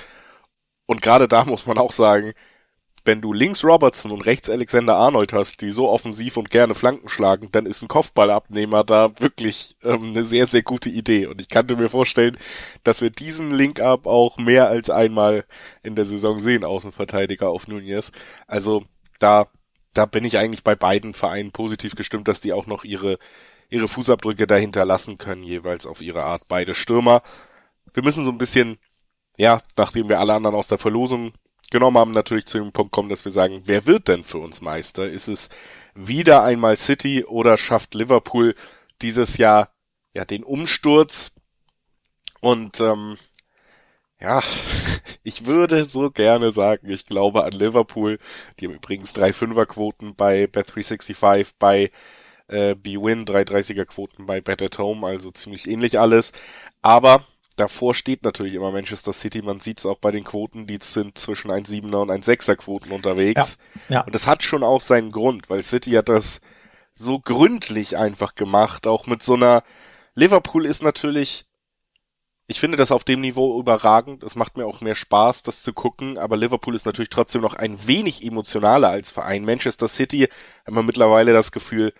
Und 0.85 1.01
gerade 1.01 1.27
da 1.27 1.45
muss 1.45 1.65
man 1.65 1.77
auch 1.77 1.91
sagen, 1.91 2.33
wenn 3.05 3.21
du 3.21 3.33
links 3.33 3.63
Robertson 3.63 4.11
und 4.11 4.21
rechts 4.21 4.49
Alexander 4.49 4.95
Arnold 4.95 5.33
hast, 5.33 5.61
die 5.61 5.71
so 5.71 5.89
offensiv 5.89 6.37
und 6.37 6.49
gerne 6.49 6.73
Flanken 6.73 7.09
schlagen, 7.09 7.49
dann 7.51 7.65
ist 7.65 7.81
ein 7.81 7.87
Kopfballabnehmer 7.87 8.83
da 8.83 9.19
wirklich 9.19 9.75
ähm, 9.83 10.09
eine 10.09 10.23
sehr, 10.23 10.47
sehr 10.47 10.63
gute 10.63 10.89
Idee. 10.89 11.27
Und 11.27 11.41
ich 11.41 11.49
könnte 11.49 11.75
mir 11.75 11.89
vorstellen, 11.89 12.37
dass 12.83 13.01
wir 13.01 13.09
diesen 13.09 13.51
Link-Up 13.51 14.05
auch 14.07 14.37
mehr 14.37 14.67
als 14.67 14.89
einmal 14.89 15.45
in 15.83 15.95
der 15.95 16.05
Saison 16.05 16.39
sehen, 16.39 16.63
Außenverteidiger 16.63 17.49
auf 17.49 17.67
Nunez. 17.67 18.11
Also 18.47 18.85
da, 19.19 19.47
da 19.93 20.05
bin 20.05 20.23
ich 20.23 20.37
eigentlich 20.37 20.63
bei 20.63 20.75
beiden 20.75 21.13
Vereinen 21.13 21.51
positiv 21.51 21.95
gestimmt, 21.95 22.27
dass 22.29 22.41
die 22.41 22.53
auch 22.53 22.67
noch 22.67 22.85
ihre, 22.85 23.19
ihre 23.69 23.89
Fußabdrücke 23.89 24.47
dahinter 24.47 24.85
lassen 24.85 25.17
können, 25.17 25.43
jeweils 25.43 25.85
auf 25.85 26.01
ihre 26.01 26.23
Art. 26.23 26.43
Beide 26.47 26.73
Stürmer. 26.73 27.21
Wir 27.93 28.03
müssen 28.03 28.23
so 28.23 28.31
ein 28.31 28.37
bisschen 28.37 28.77
ja, 29.37 29.61
nachdem 29.77 30.09
wir 30.09 30.19
alle 30.19 30.33
anderen 30.33 30.55
aus 30.55 30.67
der 30.67 30.77
Verlosung 30.77 31.33
genommen 31.71 31.97
haben, 31.97 32.11
natürlich 32.11 32.45
zu 32.45 32.59
dem 32.59 32.71
Punkt 32.71 32.91
kommen, 32.91 33.09
dass 33.09 33.25
wir 33.25 33.31
sagen, 33.31 33.63
wer 33.65 33.85
wird 33.85 34.07
denn 34.07 34.23
für 34.23 34.37
uns 34.37 34.61
Meister? 34.61 35.07
Ist 35.09 35.27
es 35.27 35.49
wieder 35.95 36.43
einmal 36.43 36.77
City 36.77 37.25
oder 37.25 37.57
schafft 37.57 37.95
Liverpool 37.95 38.55
dieses 39.01 39.37
Jahr 39.37 39.69
ja 40.13 40.25
den 40.25 40.43
Umsturz? 40.43 41.31
Und 42.41 42.79
ähm, 42.79 43.17
ja, 44.21 44.41
ich 45.23 45.45
würde 45.45 45.85
so 45.85 46.11
gerne 46.11 46.51
sagen, 46.51 46.89
ich 46.89 47.05
glaube 47.05 47.43
an 47.43 47.53
Liverpool. 47.53 48.19
Die 48.59 48.67
haben 48.67 48.75
übrigens 48.75 49.13
drei 49.13 49.33
Fünferquoten 49.33 50.15
bei 50.15 50.45
Bet365, 50.45 51.53
bei 51.59 51.91
äh, 52.47 52.75
BWin, 52.75 53.25
drei 53.25 53.41
30er 53.41 53.85
Quoten 53.85 54.25
bei 54.25 54.41
Bet 54.41 54.61
at 54.61 54.77
Home, 54.77 55.05
also 55.05 55.31
ziemlich 55.31 55.67
ähnlich 55.67 55.99
alles. 55.99 56.31
Aber 56.81 57.23
davor 57.55 57.95
steht 57.95 58.23
natürlich 58.23 58.55
immer 58.55 58.71
Manchester 58.71 59.13
City. 59.13 59.41
Man 59.41 59.59
sieht 59.59 59.79
es 59.79 59.85
auch 59.85 59.97
bei 59.97 60.11
den 60.11 60.23
Quoten, 60.23 60.67
die 60.67 60.79
sind 60.81 61.17
zwischen 61.17 61.51
1,7er 61.51 61.97
und 61.97 62.11
1,6er 62.11 62.55
Quoten 62.55 62.91
unterwegs. 62.91 63.57
Ja, 63.89 63.95
ja. 63.95 64.01
Und 64.01 64.15
das 64.15 64.27
hat 64.27 64.43
schon 64.43 64.63
auch 64.63 64.81
seinen 64.81 65.11
Grund, 65.11 65.49
weil 65.49 65.61
City 65.61 65.91
hat 65.91 66.09
das 66.09 66.41
so 66.93 67.19
gründlich 67.19 67.97
einfach 67.97 68.35
gemacht, 68.35 68.85
auch 68.87 69.07
mit 69.07 69.23
so 69.23 69.33
einer 69.33 69.63
Liverpool 70.15 70.65
ist 70.65 70.83
natürlich 70.83 71.45
ich 72.47 72.59
finde 72.59 72.77
das 72.77 72.91
auf 72.91 73.03
dem 73.03 73.21
Niveau 73.21 73.59
überragend. 73.59 74.21
Es 74.23 74.35
macht 74.35 74.57
mir 74.57 74.65
auch 74.65 74.81
mehr 74.81 74.95
Spaß, 74.95 75.43
das 75.43 75.63
zu 75.63 75.73
gucken. 75.73 76.17
Aber 76.17 76.35
Liverpool 76.35 76.75
ist 76.75 76.85
natürlich 76.85 77.09
trotzdem 77.09 77.41
noch 77.41 77.55
ein 77.55 77.87
wenig 77.87 78.23
emotionaler 78.23 78.89
als 78.89 79.11
Verein. 79.11 79.45
Manchester 79.45 79.87
City 79.87 80.27
haben 80.65 80.75
wir 80.75 80.83
mittlerweile 80.83 81.33
das 81.33 81.51
Gefühl, 81.51 81.93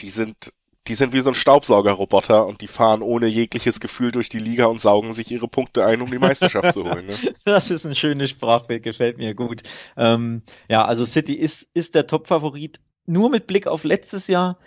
die 0.00 0.10
sind 0.10 0.52
die 0.88 0.94
sind 0.94 1.12
wie 1.12 1.20
so 1.20 1.30
ein 1.30 1.34
Staubsaugerroboter 1.34 2.46
und 2.46 2.60
die 2.60 2.66
fahren 2.66 3.02
ohne 3.02 3.26
jegliches 3.26 3.78
Gefühl 3.78 4.10
durch 4.10 4.28
die 4.28 4.38
Liga 4.38 4.66
und 4.66 4.80
saugen 4.80 5.14
sich 5.14 5.30
ihre 5.30 5.46
Punkte 5.46 5.86
ein, 5.86 6.02
um 6.02 6.10
die 6.10 6.18
Meisterschaft 6.18 6.72
zu 6.72 6.84
holen. 6.84 7.06
Ne? 7.06 7.14
Das 7.44 7.70
ist 7.70 7.84
ein 7.84 7.94
schönes 7.94 8.30
Sprachbild, 8.30 8.82
gefällt 8.82 9.18
mir 9.18 9.34
gut. 9.34 9.62
Ähm, 9.96 10.42
ja, 10.68 10.84
also 10.84 11.04
City 11.04 11.34
ist, 11.34 11.68
ist 11.74 11.94
der 11.94 12.06
Top-Favorit. 12.06 12.80
Nur 13.06 13.30
mit 13.30 13.46
Blick 13.46 13.66
auf 13.66 13.84
letztes 13.84 14.26
Jahr 14.28 14.58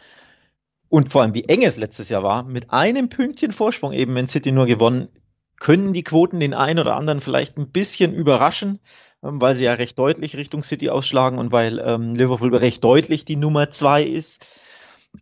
und 0.90 1.10
vor 1.10 1.22
allem 1.22 1.34
wie 1.34 1.46
eng 1.46 1.64
es 1.64 1.78
letztes 1.78 2.10
Jahr 2.10 2.24
war, 2.24 2.44
mit 2.44 2.72
einem 2.72 3.10
Pünktchen 3.10 3.52
Vorsprung 3.52 3.92
eben, 3.92 4.16
wenn 4.16 4.28
City 4.28 4.52
nur 4.52 4.66
gewonnen, 4.66 5.10
können 5.60 5.94
die 5.94 6.04
Quoten 6.04 6.40
den 6.40 6.54
einen 6.54 6.80
oder 6.80 6.96
anderen 6.96 7.22
vielleicht 7.22 7.58
ein 7.58 7.70
bisschen 7.70 8.14
überraschen, 8.14 8.80
ähm, 9.24 9.42
weil 9.42 9.56
sie 9.56 9.66
ja 9.66 9.74
recht 9.74 9.98
deutlich 9.98 10.36
Richtung 10.36 10.64
City 10.64 10.90
ausschlagen 10.90 11.40
und 11.40 11.52
weil 11.52 11.80
ähm, 11.80 12.16
Liverpool 12.16 12.56
recht 12.56 12.84
deutlich 12.84 13.26
die 13.26 13.36
Nummer 13.36 13.72
zwei 13.72 14.04
ist. 14.04 14.46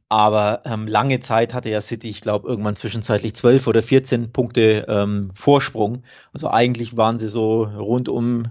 Aber 0.10 0.62
ähm, 0.66 0.88
lange 0.88 1.20
Zeit 1.20 1.54
hatte 1.54 1.70
ja 1.70 1.82
City, 1.82 2.10
ich 2.10 2.22
glaube, 2.22 2.48
irgendwann 2.48 2.76
zwischenzeitlich 2.76 3.36
12 3.36 3.68
oder 3.68 3.82
14 3.82 4.32
Punkte 4.32 4.86
ähm, 4.88 5.32
Vorsprung. 5.34 6.04
Also 6.34 6.50
eigentlich 6.50 6.98
waren 6.98 7.20
sie 7.20 7.28
so 7.28 7.64
rund 7.64 8.10
um 8.10 8.46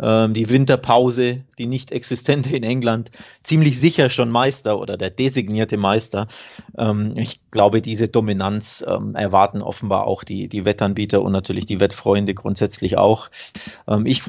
ähm, 0.00 0.32
die 0.34 0.48
Winterpause, 0.48 1.44
die 1.58 1.66
nicht 1.66 1.90
existente 1.90 2.56
in 2.56 2.62
England, 2.62 3.10
ziemlich 3.42 3.80
sicher 3.80 4.10
schon 4.10 4.30
Meister 4.30 4.78
oder 4.78 4.96
der 4.96 5.10
designierte 5.10 5.76
Meister. 5.76 6.28
Ähm, 6.76 7.14
ich 7.16 7.40
glaube, 7.50 7.82
diese 7.82 8.08
Dominanz 8.08 8.84
ähm, 8.86 9.14
erwarten 9.14 9.62
offenbar 9.62 10.06
auch 10.06 10.24
die, 10.24 10.48
die 10.48 10.64
Wettanbieter 10.64 11.22
und 11.22 11.32
natürlich 11.32 11.66
die 11.66 11.80
Wettfreunde 11.80 12.34
grundsätzlich 12.34 12.96
auch. 12.96 13.30
Ähm, 13.88 14.06
ich, 14.06 14.22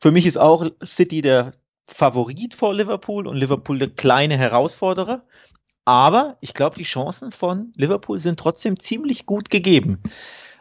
für 0.00 0.10
mich 0.10 0.26
ist 0.26 0.38
auch 0.38 0.70
City 0.82 1.20
der 1.20 1.52
Favorit 1.86 2.54
vor 2.54 2.72
Liverpool 2.74 3.26
und 3.26 3.36
Liverpool 3.36 3.78
der 3.78 3.90
kleine 3.90 4.38
Herausforderer. 4.38 5.22
Aber 5.84 6.36
ich 6.40 6.54
glaube, 6.54 6.76
die 6.76 6.84
Chancen 6.84 7.30
von 7.30 7.72
Liverpool 7.76 8.20
sind 8.20 8.40
trotzdem 8.40 8.78
ziemlich 8.78 9.26
gut 9.26 9.50
gegeben. 9.50 10.00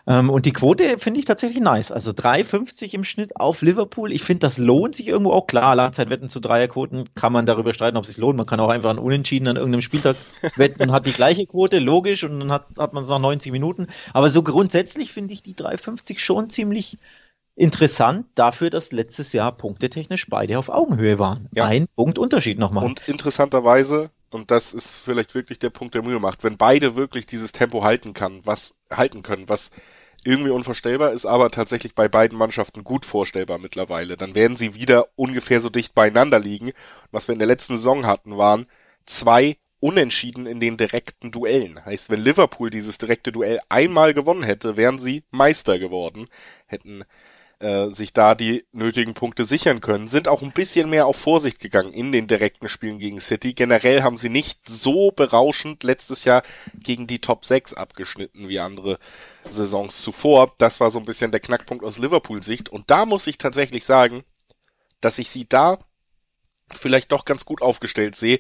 Ähm, 0.05 0.29
und 0.29 0.45
die 0.45 0.51
Quote 0.51 0.97
finde 0.97 1.19
ich 1.19 1.25
tatsächlich 1.25 1.61
nice. 1.61 1.91
Also 1.91 2.11
3,50 2.11 2.93
im 2.93 3.03
Schnitt 3.03 3.37
auf 3.37 3.61
Liverpool. 3.61 4.11
Ich 4.11 4.23
finde, 4.23 4.39
das 4.39 4.57
lohnt 4.57 4.95
sich 4.95 5.07
irgendwo 5.07 5.31
auch. 5.31 5.47
Klar, 5.47 5.75
Langzeitwetten 5.75 6.27
zu 6.29 6.39
Dreierquoten 6.39 7.09
kann 7.15 7.31
man 7.31 7.45
darüber 7.45 7.73
streiten, 7.73 7.97
ob 7.97 8.03
es 8.03 8.09
sich 8.09 8.17
lohnt. 8.17 8.37
Man 8.37 8.45
kann 8.45 8.59
auch 8.59 8.69
einfach 8.69 8.89
ein 8.89 8.97
Unentschieden 8.97 9.47
an 9.47 9.55
irgendeinem 9.55 9.81
Spieltag 9.81 10.17
wetten 10.57 10.81
und 10.81 10.91
hat 10.91 11.05
die 11.05 11.13
gleiche 11.13 11.45
Quote, 11.45 11.79
logisch, 11.79 12.23
und 12.23 12.39
dann 12.39 12.51
hat, 12.51 12.67
hat 12.77 12.93
man 12.93 13.03
es 13.03 13.09
nach 13.09 13.19
90 13.19 13.51
Minuten. 13.51 13.87
Aber 14.11 14.29
so 14.29 14.43
grundsätzlich 14.43 15.13
finde 15.13 15.33
ich 15.33 15.41
die 15.41 15.55
3,50 15.55 16.19
schon 16.19 16.49
ziemlich 16.49 16.97
interessant 17.55 18.25
dafür, 18.35 18.69
dass 18.69 18.91
letztes 18.91 19.31
Jahr 19.31 19.51
punktetechnisch 19.51 20.27
beide 20.27 20.57
auf 20.57 20.69
Augenhöhe 20.69 21.19
waren. 21.19 21.47
Ja. 21.53 21.65
Ein 21.65 21.87
Punkt 21.95 22.17
Unterschied 22.17 22.57
nochmal. 22.57 22.83
Und 22.83 23.07
interessanterweise 23.07 24.09
und 24.33 24.51
das 24.51 24.73
ist 24.73 25.01
vielleicht 25.01 25.35
wirklich 25.35 25.59
der 25.59 25.69
Punkt, 25.69 25.95
der 25.95 26.03
Mühe 26.03 26.19
macht, 26.19 26.43
wenn 26.43 26.57
beide 26.57 26.95
wirklich 26.95 27.25
dieses 27.25 27.51
Tempo 27.51 27.83
halten 27.83 28.13
kann, 28.13 28.41
was 28.45 28.75
halten 28.89 29.23
können, 29.23 29.49
was 29.49 29.71
irgendwie 30.25 30.51
unvorstellbar 30.51 31.11
ist, 31.11 31.25
aber 31.25 31.49
tatsächlich 31.49 31.95
bei 31.95 32.07
beiden 32.07 32.37
Mannschaften 32.37 32.83
gut 32.83 33.05
vorstellbar 33.05 33.57
mittlerweile, 33.57 34.17
dann 34.17 34.35
werden 34.35 34.57
sie 34.57 34.75
wieder 34.75 35.07
ungefähr 35.15 35.59
so 35.59 35.69
dicht 35.69 35.93
beieinander 35.93 36.39
liegen. 36.39 36.71
Was 37.11 37.27
wir 37.27 37.33
in 37.33 37.39
der 37.39 37.47
letzten 37.47 37.73
Saison 37.73 38.05
hatten, 38.05 38.37
waren 38.37 38.67
zwei 39.05 39.57
Unentschieden 39.79 40.45
in 40.45 40.61
den 40.61 40.77
direkten 40.77 41.31
Duellen. 41.31 41.83
Heißt, 41.83 42.09
wenn 42.09 42.21
Liverpool 42.21 42.69
dieses 42.69 42.97
direkte 42.99 43.33
Duell 43.33 43.59
einmal 43.67 44.13
gewonnen 44.13 44.43
hätte, 44.43 44.77
wären 44.77 44.97
sie 44.97 45.23
Meister 45.29 45.77
geworden, 45.77 46.27
hätten 46.67 47.03
äh, 47.63 47.91
sich 47.91 48.12
da 48.12 48.36
die 48.36 48.65
nötigen 48.74 49.13
Punkte 49.13 49.46
sichern 49.46 49.79
können, 49.79 50.10
sind 50.10 50.27
auch 50.27 50.41
ein 50.41 50.51
bisschen 50.51 50.89
mehr 50.89 51.08
auf 51.08 51.15
Vorsicht 51.15 51.60
gegangen 51.60 51.93
in 51.93 52.12
den 52.12 52.27
direkten 52.27 52.67
Spielen 52.67 53.00
gegen 53.00 53.22
City. 53.22 53.53
Generell 53.53 54.03
haben 54.03 54.17
sie 54.17 54.27
nicht 54.27 54.67
so 54.67 55.12
berauschend 55.12 55.84
letztes 55.84 56.25
Jahr 56.25 56.43
gegen 56.75 57.08
die 57.08 57.20
Top 57.20 57.46
6 57.46 57.74
abgeschnitten 57.74 58.50
wie 58.50 58.60
andere 58.60 59.00
Saisons 59.50 60.01
zuvor. 60.01 60.53
Das 60.58 60.82
war 60.82 60.89
so 60.89 61.00
ein 61.00 61.05
bisschen 61.05 61.32
der 61.32 61.39
Knackpunkt 61.39 61.86
aus 61.86 62.00
Liverpool-Sicht. 62.00 62.67
Und 62.67 62.91
da 62.91 63.05
muss 63.05 63.27
ich 63.27 63.38
tatsächlich 63.38 63.86
sagen, 63.86 64.24
dass 65.00 65.17
ich 65.17 65.29
sie 65.29 65.48
da 65.48 65.79
vielleicht 66.70 67.13
doch 67.13 67.24
ganz 67.24 67.46
gut 67.46 67.62
aufgestellt 67.62 68.15
sehe, 68.15 68.39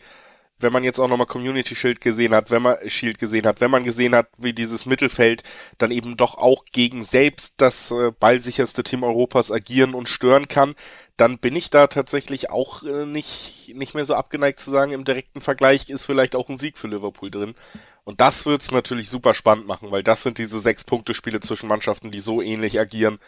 wenn 0.59 0.73
man 0.73 0.83
jetzt 0.83 0.99
auch 0.99 1.07
nochmal 1.07 1.27
Community 1.27 1.75
Shield 1.75 2.01
gesehen 2.01 2.33
hat, 2.33 2.51
wenn 2.51 2.61
man 2.61 2.77
Shield 2.89 3.17
gesehen 3.17 3.45
hat, 3.45 3.61
wenn 3.61 3.71
man 3.71 3.83
gesehen 3.83 4.15
hat, 4.15 4.27
wie 4.37 4.53
dieses 4.53 4.85
Mittelfeld 4.85 5.43
dann 5.77 5.91
eben 5.91 6.17
doch 6.17 6.35
auch 6.35 6.63
gegen 6.71 7.03
selbst 7.03 7.55
das 7.57 7.91
äh, 7.91 8.11
ballsicherste 8.11 8.83
Team 8.83 9.03
Europas 9.03 9.51
agieren 9.51 9.93
und 9.93 10.09
stören 10.09 10.47
kann, 10.47 10.75
dann 11.17 11.37
bin 11.37 11.55
ich 11.55 11.69
da 11.69 11.87
tatsächlich 11.87 12.49
auch 12.49 12.83
äh, 12.83 13.05
nicht, 13.05 13.73
nicht 13.75 13.93
mehr 13.93 14.05
so 14.05 14.15
abgeneigt 14.15 14.59
zu 14.59 14.71
sagen, 14.71 14.91
im 14.91 15.05
direkten 15.05 15.41
Vergleich 15.41 15.89
ist 15.89 16.05
vielleicht 16.05 16.35
auch 16.35 16.49
ein 16.49 16.59
Sieg 16.59 16.77
für 16.77 16.87
Liverpool 16.87 17.29
drin. 17.29 17.55
Und 18.03 18.21
das 18.21 18.45
wird's 18.45 18.71
natürlich 18.71 19.09
super 19.09 19.33
spannend 19.33 19.67
machen, 19.67 19.91
weil 19.91 20.03
das 20.03 20.23
sind 20.23 20.37
diese 20.37 20.59
sechs 20.59 20.83
Punkte 20.83 21.13
Spiele 21.13 21.39
zwischen 21.39 21.69
Mannschaften, 21.69 22.11
die 22.11 22.19
so 22.19 22.41
ähnlich 22.41 22.79
agieren. 22.79 23.19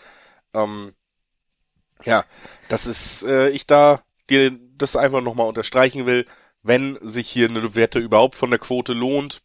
Ähm, 0.53 0.93
ja, 2.03 2.25
das 2.69 2.87
ist, 2.87 3.23
äh, 3.23 3.49
ich 3.49 3.67
da 3.67 4.01
dir 4.29 4.51
das 4.77 4.95
einfach 4.95 5.21
nochmal 5.21 5.47
unterstreichen 5.47 6.05
will 6.05 6.25
wenn 6.65 6.97
sich 7.01 7.29
hier 7.29 7.47
eine 7.47 7.75
Wette 7.75 7.99
überhaupt 7.99 8.35
von 8.35 8.49
der 8.49 8.59
Quote 8.59 8.93
lohnt 8.93 9.41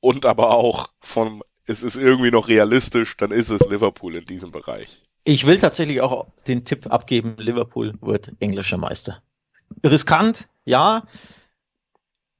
und 0.00 0.24
aber 0.24 0.50
auch 0.50 0.88
von 1.00 1.42
es 1.66 1.82
ist 1.82 1.96
irgendwie 1.96 2.30
noch 2.30 2.48
realistisch, 2.48 3.16
dann 3.16 3.30
ist 3.30 3.50
es 3.50 3.68
Liverpool 3.68 4.14
in 4.16 4.24
diesem 4.24 4.52
Bereich. 4.52 5.02
Ich 5.24 5.46
will 5.46 5.58
tatsächlich 5.58 6.00
auch 6.00 6.28
den 6.46 6.64
Tipp 6.64 6.86
abgeben, 6.90 7.34
Liverpool 7.38 7.94
wird 8.00 8.32
englischer 8.38 8.78
Meister. 8.78 9.22
Riskant, 9.84 10.48
ja. 10.64 11.04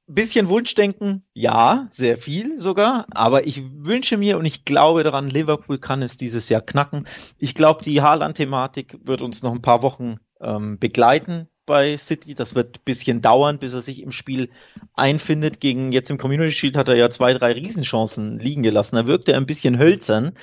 Bisschen 0.09 0.47
Wunschdenken, 0.47 1.23
ja, 1.33 1.89
sehr 1.91 2.15
viel 2.15 2.57
sogar. 2.57 3.05
Aber 3.11 3.45
ich 3.45 3.61
wünsche 3.73 4.15
mir 4.15 4.37
und 4.37 4.45
ich 4.45 4.63
glaube 4.63 5.03
daran, 5.03 5.29
Liverpool 5.29 5.77
kann 5.79 6.01
es 6.01 6.15
dieses 6.15 6.47
Jahr 6.47 6.61
knacken. 6.61 7.05
Ich 7.37 7.53
glaube, 7.53 7.83
die 7.83 8.01
Haaland-Thematik 8.01 8.97
wird 9.03 9.21
uns 9.21 9.43
noch 9.43 9.51
ein 9.51 9.61
paar 9.61 9.83
Wochen 9.83 10.15
ähm, 10.39 10.79
begleiten 10.79 11.49
bei 11.67 11.95
City. 11.97 12.33
Das 12.33 12.55
wird 12.55 12.77
ein 12.77 12.85
bisschen 12.85 13.21
dauern, 13.21 13.59
bis 13.59 13.73
er 13.73 13.83
sich 13.83 14.01
im 14.01 14.11
Spiel 14.11 14.49
einfindet. 14.95 15.59
Gegen 15.59 15.91
jetzt 15.91 16.09
im 16.09 16.17
Community 16.17 16.51
Shield 16.51 16.75
hat 16.77 16.87
er 16.87 16.95
ja 16.95 17.11
zwei, 17.11 17.35
drei 17.35 17.51
Riesenchancen 17.51 18.39
liegen 18.39 18.63
gelassen. 18.63 18.95
Da 18.95 19.05
wirkt 19.05 19.29
er 19.29 19.37
ein 19.37 19.45
bisschen 19.45 19.77
hölzern. 19.77 20.33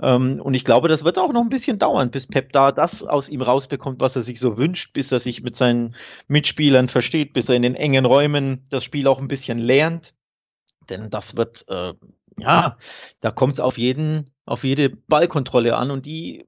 Ähm, 0.00 0.40
und 0.40 0.54
ich 0.54 0.64
glaube, 0.64 0.86
das 0.86 1.02
wird 1.02 1.18
auch 1.18 1.32
noch 1.32 1.40
ein 1.40 1.48
bisschen 1.48 1.78
dauern, 1.78 2.10
bis 2.10 2.26
Pep 2.26 2.52
da 2.52 2.70
das 2.70 3.02
aus 3.02 3.28
ihm 3.28 3.42
rausbekommt, 3.42 4.00
was 4.00 4.14
er 4.14 4.22
sich 4.22 4.38
so 4.38 4.56
wünscht, 4.56 4.92
bis 4.92 5.10
er 5.10 5.18
sich 5.18 5.42
mit 5.42 5.56
seinen 5.56 5.96
Mitspielern 6.28 6.86
versteht, 6.86 7.32
bis 7.32 7.48
er 7.48 7.56
in 7.56 7.62
den 7.62 7.74
engen 7.74 8.06
Räumen 8.06 8.64
das 8.70 8.84
Spiel 8.84 9.08
auch 9.08 9.18
ein 9.18 9.26
bisschen 9.26 9.58
lernt. 9.58 10.14
Denn 10.88 11.10
das 11.10 11.36
wird, 11.36 11.64
äh, 11.68 11.94
ja, 12.38 12.76
da 13.20 13.30
kommt 13.32 13.54
es 13.54 13.60
auf 13.60 13.76
jeden, 13.76 14.30
auf 14.46 14.62
jede 14.62 14.90
Ballkontrolle 14.90 15.76
an 15.76 15.90
und 15.90 16.06
die 16.06 16.46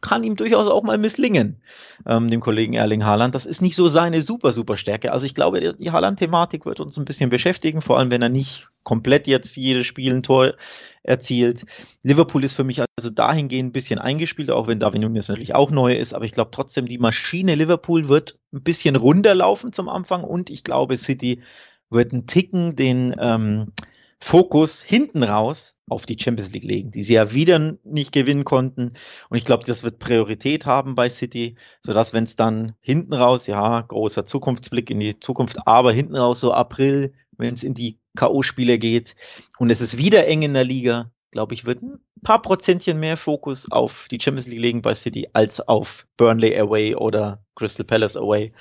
kann 0.00 0.24
ihm 0.24 0.34
durchaus 0.34 0.66
auch 0.66 0.82
mal 0.82 0.98
misslingen, 0.98 1.60
ähm, 2.06 2.28
dem 2.28 2.40
Kollegen 2.40 2.74
Erling 2.74 3.04
Haaland. 3.04 3.34
Das 3.34 3.46
ist 3.46 3.62
nicht 3.62 3.76
so 3.76 3.88
seine 3.88 4.20
super, 4.20 4.52
super 4.52 4.76
Stärke. 4.76 5.12
Also 5.12 5.26
ich 5.26 5.34
glaube, 5.34 5.74
die 5.74 5.90
Haaland-Thematik 5.90 6.66
wird 6.66 6.80
uns 6.80 6.98
ein 6.98 7.04
bisschen 7.04 7.30
beschäftigen, 7.30 7.80
vor 7.80 7.98
allem 7.98 8.10
wenn 8.10 8.22
er 8.22 8.28
nicht 8.28 8.68
komplett 8.82 9.26
jetzt 9.26 9.56
jedes 9.56 9.86
Spiel 9.86 10.14
ein 10.14 10.22
Tor 10.22 10.54
erzielt. 11.02 11.64
Liverpool 12.02 12.44
ist 12.44 12.54
für 12.54 12.64
mich 12.64 12.80
also 12.96 13.10
dahingehend 13.10 13.70
ein 13.70 13.72
bisschen 13.72 13.98
eingespielt, 13.98 14.50
auch 14.50 14.66
wenn 14.66 14.80
Darwin 14.80 15.02
Nunes 15.02 15.28
natürlich 15.28 15.54
auch 15.54 15.70
neu 15.70 15.94
ist, 15.94 16.14
aber 16.14 16.24
ich 16.24 16.32
glaube 16.32 16.50
trotzdem, 16.52 16.86
die 16.86 16.98
Maschine 16.98 17.54
Liverpool 17.54 18.08
wird 18.08 18.38
ein 18.52 18.62
bisschen 18.62 18.96
runterlaufen 18.96 19.72
zum 19.72 19.88
Anfang 19.88 20.24
und 20.24 20.50
ich 20.50 20.64
glaube, 20.64 20.96
City 20.96 21.42
wird 21.90 22.12
einen 22.12 22.26
Ticken 22.26 22.76
den, 22.76 23.14
ähm, 23.18 23.72
Fokus 24.20 24.82
hinten 24.82 25.22
raus 25.22 25.76
auf 25.88 26.04
die 26.04 26.16
Champions 26.18 26.52
League 26.52 26.64
legen, 26.64 26.90
die 26.90 27.02
sie 27.02 27.14
ja 27.14 27.32
wieder 27.32 27.76
nicht 27.84 28.12
gewinnen 28.12 28.44
konnten. 28.44 28.92
Und 29.28 29.36
ich 29.36 29.44
glaube, 29.44 29.64
das 29.64 29.84
wird 29.84 29.98
Priorität 29.98 30.66
haben 30.66 30.94
bei 30.94 31.08
City, 31.08 31.56
sodass 31.82 32.12
wenn 32.12 32.24
es 32.24 32.36
dann 32.36 32.74
hinten 32.80 33.14
raus, 33.14 33.46
ja, 33.46 33.80
großer 33.80 34.24
Zukunftsblick 34.24 34.90
in 34.90 35.00
die 35.00 35.20
Zukunft, 35.20 35.66
aber 35.66 35.92
hinten 35.92 36.16
raus 36.16 36.40
so 36.40 36.52
April, 36.52 37.14
wenn 37.36 37.54
es 37.54 37.62
in 37.62 37.74
die 37.74 37.98
K.O.-Spiele 38.16 38.78
geht 38.78 39.14
und 39.58 39.70
es 39.70 39.80
ist 39.80 39.96
wieder 39.96 40.26
eng 40.26 40.42
in 40.42 40.54
der 40.54 40.64
Liga, 40.64 41.12
glaube 41.30 41.54
ich, 41.54 41.64
wird 41.64 41.82
ein 41.82 42.00
paar 42.22 42.42
Prozentchen 42.42 42.98
mehr 42.98 43.16
Fokus 43.16 43.70
auf 43.70 44.08
die 44.10 44.18
Champions 44.20 44.48
League 44.48 44.60
legen 44.60 44.82
bei 44.82 44.94
City 44.94 45.28
als 45.32 45.60
auf 45.60 46.06
Burnley 46.16 46.58
away 46.58 46.96
oder 46.96 47.44
Crystal 47.54 47.86
Palace 47.86 48.16
away. 48.16 48.52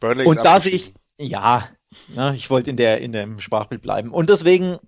Burnley 0.00 0.26
und 0.26 0.42
da 0.44 0.58
sehe 0.58 0.72
ich, 0.72 0.94
ja, 1.18 1.68
ja, 2.14 2.32
ich 2.32 2.50
wollte 2.50 2.70
in 2.70 2.76
in 3.00 3.12
dem 3.12 3.40
Sprachbild 3.40 3.82
bleiben. 3.82 4.10
Und 4.12 4.30
deswegen, 4.30 4.78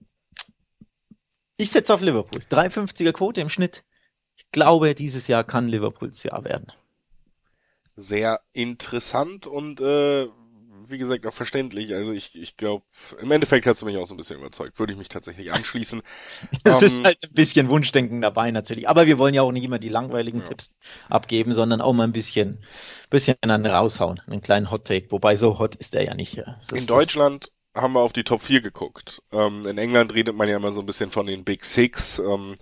ich 1.57 1.71
setze 1.71 1.95
auf 1.95 2.01
Liverpool. 2.01 2.43
3,50er 2.51 3.13
Quote 3.13 3.41
im 3.41 3.49
Schnitt. 3.49 3.85
Ich 4.37 4.51
glaube, 4.51 4.95
dieses 4.95 5.29
Jahr 5.29 5.45
kann 5.45 5.69
Liverpools 5.69 6.23
Jahr 6.23 6.45
werden. 6.45 6.73
Sehr 7.97 8.41
interessant 8.53 9.47
und 9.47 9.81
äh, 9.81 10.29
wie 10.89 10.99
gesagt, 10.99 11.27
auch 11.27 11.33
verständlich. 11.33 11.95
Also 11.95 12.13
ich, 12.13 12.35
ich 12.35 12.57
glaube, 12.57 12.85
im 13.21 13.31
Endeffekt 13.31 13.67
hast 13.67 13.83
du 13.83 13.87
mich 13.87 13.97
auch 13.97 14.07
so 14.07 14.15
ein 14.15 14.17
bisschen 14.17 14.39
überzeugt. 14.39 14.79
Würde 14.79 14.93
ich 14.93 14.99
mich 14.99 15.09
tatsächlich 15.09 15.53
anschließen. 15.53 16.03
es 16.65 16.79
um, 16.79 16.85
ist 16.85 16.99
ähm, 16.99 17.05
halt 17.05 17.19
ein 17.25 17.35
bisschen 17.35 17.69
Wunschdenken 17.69 18.21
dabei 18.21 18.51
natürlich. 18.51 18.89
Aber 18.89 19.07
wir 19.07 19.19
wollen 19.19 19.35
ja 19.35 19.43
auch 19.43 19.53
nicht 19.53 19.65
immer 19.65 19.79
die 19.79 19.89
langweiligen 19.89 20.41
ja. 20.41 20.47
Tipps 20.47 20.77
abgeben, 21.09 21.53
sondern 21.53 21.81
auch 21.81 21.93
mal 21.93 22.05
ein 22.05 22.13
bisschen, 22.13 22.59
bisschen 23.11 23.37
einen 23.43 23.67
raushauen. 23.67 24.21
Einen 24.27 24.43
kleinen 24.43 24.71
Hot 24.71 24.87
Take. 24.87 25.11
Wobei 25.11 25.37
so 25.37 25.59
hot 25.59 25.75
ist 25.77 25.95
der 25.95 26.05
ja 26.05 26.15
nicht. 26.15 26.43
In 26.73 26.87
Deutschland 26.87 27.53
haben 27.75 27.93
wir 27.93 28.01
auf 28.01 28.13
die 28.13 28.25
Top 28.25 28.43
4 28.43 28.61
geguckt. 28.61 29.23
Ähm, 29.33 29.67
in 29.67 29.79
England 29.79 30.15
redet 30.15 30.35
man 30.35 30.49
ja 30.49 30.57
immer 30.57 30.73
so 30.73 30.81
ein 30.81 30.87
bisschen 30.87 31.11
von 31.11 31.27
den 31.27 31.45
Big 31.45 31.65
Six. 31.65 32.19
Ähm, 32.19 32.55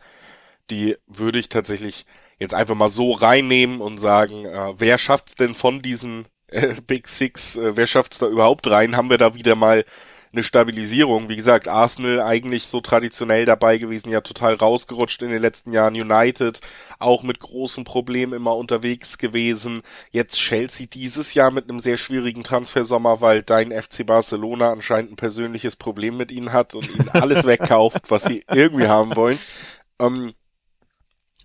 die 0.71 0.97
würde 1.07 1.39
ich 1.39 1.49
tatsächlich 1.49 2.07
jetzt 2.39 2.55
einfach 2.55 2.75
mal 2.75 2.89
so 2.89 3.13
reinnehmen 3.13 3.81
und 3.81 3.99
sagen, 3.99 4.45
äh, 4.45 4.75
wer 4.77 4.99
schafft's 4.99 5.35
denn 5.35 5.55
von 5.55 5.83
diesen 5.83 6.27
äh, 6.55 6.75
Big 6.87 7.09
Six, 7.09 7.57
äh, 7.57 7.77
wer 7.77 7.87
schafft's 7.87 8.19
da 8.19 8.27
überhaupt 8.27 8.67
rein? 8.69 8.97
Haben 8.97 9.11
wir 9.11 9.19
da 9.19 9.35
wieder 9.35 9.55
mal 9.55 9.85
eine 10.35 10.43
Stabilisierung. 10.43 11.29
Wie 11.29 11.37
gesagt, 11.37 11.69
Arsenal 11.69 12.21
eigentlich 12.21 12.67
so 12.67 12.81
traditionell 12.81 13.45
dabei 13.45 13.79
gewesen, 13.79 14.11
ja 14.11 14.21
total 14.21 14.55
rausgerutscht 14.55 15.23
in 15.23 15.31
den 15.31 15.41
letzten 15.41 15.73
Jahren. 15.73 15.95
United 15.95 16.61
auch 16.99 17.23
mit 17.23 17.41
großen 17.41 17.85
Problemen 17.85 18.33
immer 18.33 18.57
unterwegs 18.57 19.19
gewesen. 19.19 19.83
Jetzt 20.11 20.37
Chelsea 20.37 20.87
dieses 20.93 21.35
Jahr 21.35 21.51
mit 21.51 21.71
einem 21.71 21.81
sehr 21.81 21.97
schwierigen 21.97 22.43
Transfersommer, 22.43 23.21
weil 23.21 23.43
dein 23.43 23.71
FC 23.71 24.05
Barcelona 24.05 24.73
anscheinend 24.73 25.13
ein 25.13 25.17
persönliches 25.17 25.77
Problem 25.77 26.17
mit 26.17 26.31
ihnen 26.31 26.53
hat 26.53 26.75
und 26.75 26.89
ihnen 26.93 27.09
alles 27.11 27.45
wegkauft, 27.47 28.11
was 28.11 28.25
sie 28.25 28.45
irgendwie 28.49 28.89
haben 28.89 29.17
wollen. 29.17 29.39
Ähm, 30.01 30.35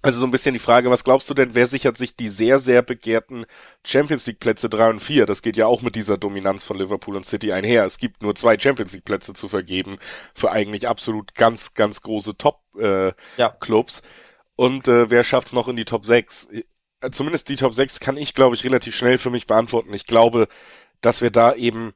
also 0.02 0.20
so 0.20 0.26
ein 0.26 0.32
bisschen 0.32 0.54
die 0.54 0.60
Frage, 0.60 0.90
was 0.90 1.04
glaubst 1.04 1.30
du 1.30 1.34
denn, 1.34 1.56
wer 1.56 1.68
sichert 1.68 1.98
sich 1.98 2.16
die 2.16 2.30
sehr, 2.30 2.60
sehr 2.60 2.82
begehrten 2.82 3.46
Champions 3.86 4.26
League 4.28 4.40
Plätze 4.40 4.70
3 4.70 4.92
und 4.92 5.00
4? 5.00 5.26
Das 5.26 5.42
geht 5.42 5.58
ja 5.58 5.66
auch 5.66 5.82
mit 5.82 5.96
dieser 5.96 6.18
Dominanz 6.18 6.64
von 6.64 6.78
Liverpool 6.78 7.16
und 7.16 7.26
City 7.26 7.52
einher. 7.52 7.86
Es 7.86 7.98
gibt 7.98 8.24
nur 8.24 8.36
zwei 8.36 8.58
Champions 8.58 8.94
League 8.94 9.06
Plätze 9.06 9.34
zu 9.34 9.50
vergeben 9.50 9.98
für 10.34 10.52
eigentlich 10.52 10.88
absolut 10.88 11.36
ganz, 11.36 11.74
ganz 11.74 12.02
große 12.02 12.38
Top-Clubs. 12.38 14.00
Äh, 14.00 14.04
ja. 14.04 14.10
Und 14.56 14.88
äh, 14.88 15.10
wer 15.10 15.24
schafft 15.24 15.48
es 15.48 15.54
noch 15.54 15.68
in 15.68 15.76
die 15.76 15.86
Top 15.86 16.06
6? 16.06 16.48
Äh, 17.02 17.12
zumindest 17.12 17.50
die 17.50 17.56
Top 17.56 17.76
6 17.76 18.00
kann 18.00 18.18
ich, 18.18 18.34
glaube 18.34 18.56
ich, 18.56 18.64
relativ 18.64 18.96
schnell 18.96 19.18
für 19.18 19.30
mich 19.30 19.48
beantworten. 19.48 19.94
Ich 19.94 20.06
glaube, 20.06 20.48
dass 21.02 21.22
wir 21.22 21.32
da 21.32 21.54
eben 21.54 21.94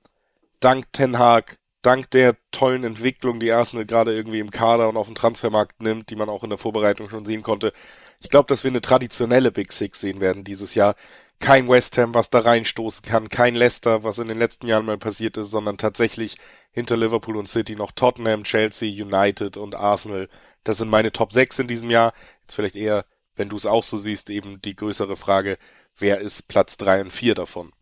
dank 0.60 0.92
Ten 0.94 1.20
Hag, 1.20 1.58
dank 1.84 2.10
der 2.12 2.36
tollen 2.52 2.84
Entwicklung, 2.84 3.40
die 3.40 3.52
Arsenal 3.52 3.86
gerade 3.86 4.16
irgendwie 4.16 4.40
im 4.40 4.52
Kader 4.52 4.90
und 4.90 4.98
auf 4.98 5.08
dem 5.08 5.16
Transfermarkt 5.16 5.82
nimmt, 5.82 6.10
die 6.10 6.16
man 6.16 6.30
auch 6.30 6.44
in 6.44 6.50
der 6.50 6.58
Vorbereitung 6.58 7.10
schon 7.10 7.26
sehen 7.26 7.44
konnte. 7.44 7.74
Ich 8.20 8.30
glaube, 8.30 8.48
dass 8.48 8.64
wir 8.64 8.72
eine 8.72 8.82
traditionelle 8.82 9.52
Big 9.52 9.72
Six 9.72 10.00
sehen 10.00 10.22
werden 10.22 10.44
dieses 10.44 10.76
Jahr. 10.76 10.96
Kein 11.40 11.68
West 11.68 11.98
Ham, 11.98 12.14
was 12.14 12.30
da 12.30 12.40
reinstoßen 12.40 13.04
kann, 13.04 13.28
kein 13.28 13.54
Leicester, 13.54 14.04
was 14.06 14.18
in 14.18 14.30
den 14.30 14.40
letzten 14.40 14.68
Jahren 14.68 14.86
mal 14.86 14.98
passiert 14.98 15.36
ist, 15.36 15.50
sondern 15.50 15.78
tatsächlich 15.78 16.38
hinter 16.72 16.96
Liverpool 16.96 17.36
und 17.36 17.50
City 17.50 17.76
noch 17.76 17.92
Tottenham, 17.92 18.46
Chelsea, 18.46 19.04
United 19.04 19.58
und 19.58 19.76
Arsenal. 19.76 20.30
Das 20.64 20.78
sind 20.78 20.90
meine 20.90 21.12
Top 21.12 21.34
6 21.34 21.60
in 21.60 21.68
diesem 21.68 21.90
Jahr. 21.90 22.14
Jetzt 22.42 22.56
vielleicht 22.56 22.78
eher, 22.78 23.06
wenn 23.36 23.50
du 23.50 23.58
es 23.58 23.66
auch 23.66 23.84
so 23.84 23.98
siehst, 23.98 24.30
eben 24.30 24.62
die 24.62 24.76
größere 24.76 25.18
Frage, 25.18 25.58
wer 25.98 26.20
ist 26.20 26.48
Platz 26.48 26.78
3 26.78 27.02
und 27.02 27.12
4 27.12 27.36
davon? 27.36 27.74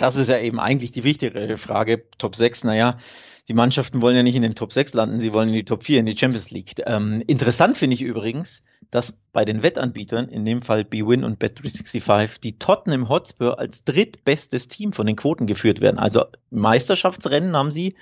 Das 0.00 0.16
ist 0.16 0.28
ja 0.28 0.38
eben 0.38 0.58
eigentlich 0.58 0.92
die 0.92 1.04
wichtigere 1.04 1.58
Frage. 1.58 2.04
Top 2.16 2.34
6, 2.34 2.64
naja, 2.64 2.96
die 3.48 3.52
Mannschaften 3.52 4.00
wollen 4.00 4.16
ja 4.16 4.22
nicht 4.22 4.34
in 4.34 4.40
den 4.40 4.54
Top 4.54 4.72
6 4.72 4.94
landen, 4.94 5.18
sie 5.18 5.34
wollen 5.34 5.50
in 5.50 5.54
die 5.54 5.66
Top 5.66 5.84
4 5.84 6.00
in 6.00 6.06
die 6.06 6.16
Champions 6.16 6.50
League. 6.50 6.72
Ähm, 6.86 7.22
interessant 7.26 7.76
finde 7.76 7.94
ich 7.94 8.00
übrigens, 8.00 8.64
dass 8.90 9.20
bei 9.34 9.44
den 9.44 9.62
Wettanbietern, 9.62 10.30
in 10.30 10.46
dem 10.46 10.62
Fall 10.62 10.86
BWin 10.86 11.22
und 11.22 11.38
Bet365, 11.42 12.40
die 12.40 12.58
Tottenham 12.58 13.10
Hotspur 13.10 13.58
als 13.58 13.84
drittbestes 13.84 14.68
Team 14.68 14.94
von 14.94 15.06
den 15.06 15.16
Quoten 15.16 15.46
geführt 15.46 15.82
werden. 15.82 15.98
Also 15.98 16.24
Meisterschaftsrennen 16.48 17.54
haben 17.54 17.70
sie 17.70 17.94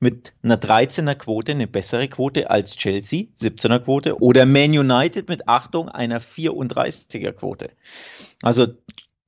mit 0.00 0.32
einer 0.42 0.56
13er 0.56 1.14
Quote 1.14 1.52
eine 1.52 1.66
bessere 1.66 2.08
Quote 2.08 2.48
als 2.48 2.78
Chelsea, 2.78 3.26
17er 3.38 3.80
Quote, 3.80 4.18
oder 4.22 4.46
Man 4.46 4.70
United 4.70 5.28
mit 5.28 5.46
Achtung 5.46 5.90
einer 5.90 6.22
34er 6.22 7.32
Quote. 7.32 7.70
Also 8.40 8.68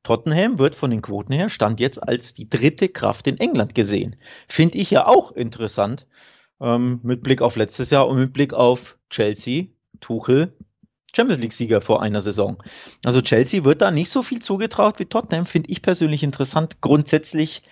Tottenham 0.04 0.58
wird 0.58 0.76
von 0.76 0.90
den 0.90 1.02
Quoten 1.02 1.32
her 1.32 1.48
stand 1.48 1.80
jetzt 1.80 2.00
als 2.00 2.34
die 2.34 2.48
dritte 2.48 2.88
Kraft 2.88 3.26
in 3.26 3.38
England 3.38 3.74
gesehen. 3.74 4.16
Finde 4.46 4.78
ich 4.78 4.90
ja 4.90 5.06
auch 5.06 5.32
interessant 5.32 6.06
ähm, 6.60 7.00
mit 7.02 7.22
Blick 7.22 7.42
auf 7.42 7.56
letztes 7.56 7.90
Jahr 7.90 8.06
und 8.06 8.18
mit 8.18 8.32
Blick 8.32 8.52
auf 8.54 8.98
Chelsea, 9.10 9.64
Tuchel, 10.00 10.54
Champions 11.16 11.40
League-Sieger 11.40 11.80
vor 11.80 12.02
einer 12.02 12.20
Saison. 12.20 12.62
Also 13.04 13.22
Chelsea 13.22 13.64
wird 13.64 13.80
da 13.80 13.90
nicht 13.90 14.10
so 14.10 14.22
viel 14.22 14.40
zugetraut 14.40 14.98
wie 14.98 15.06
Tottenham, 15.06 15.46
finde 15.46 15.70
ich 15.70 15.80
persönlich 15.80 16.22
interessant. 16.22 16.80
Grundsätzlich 16.80 17.62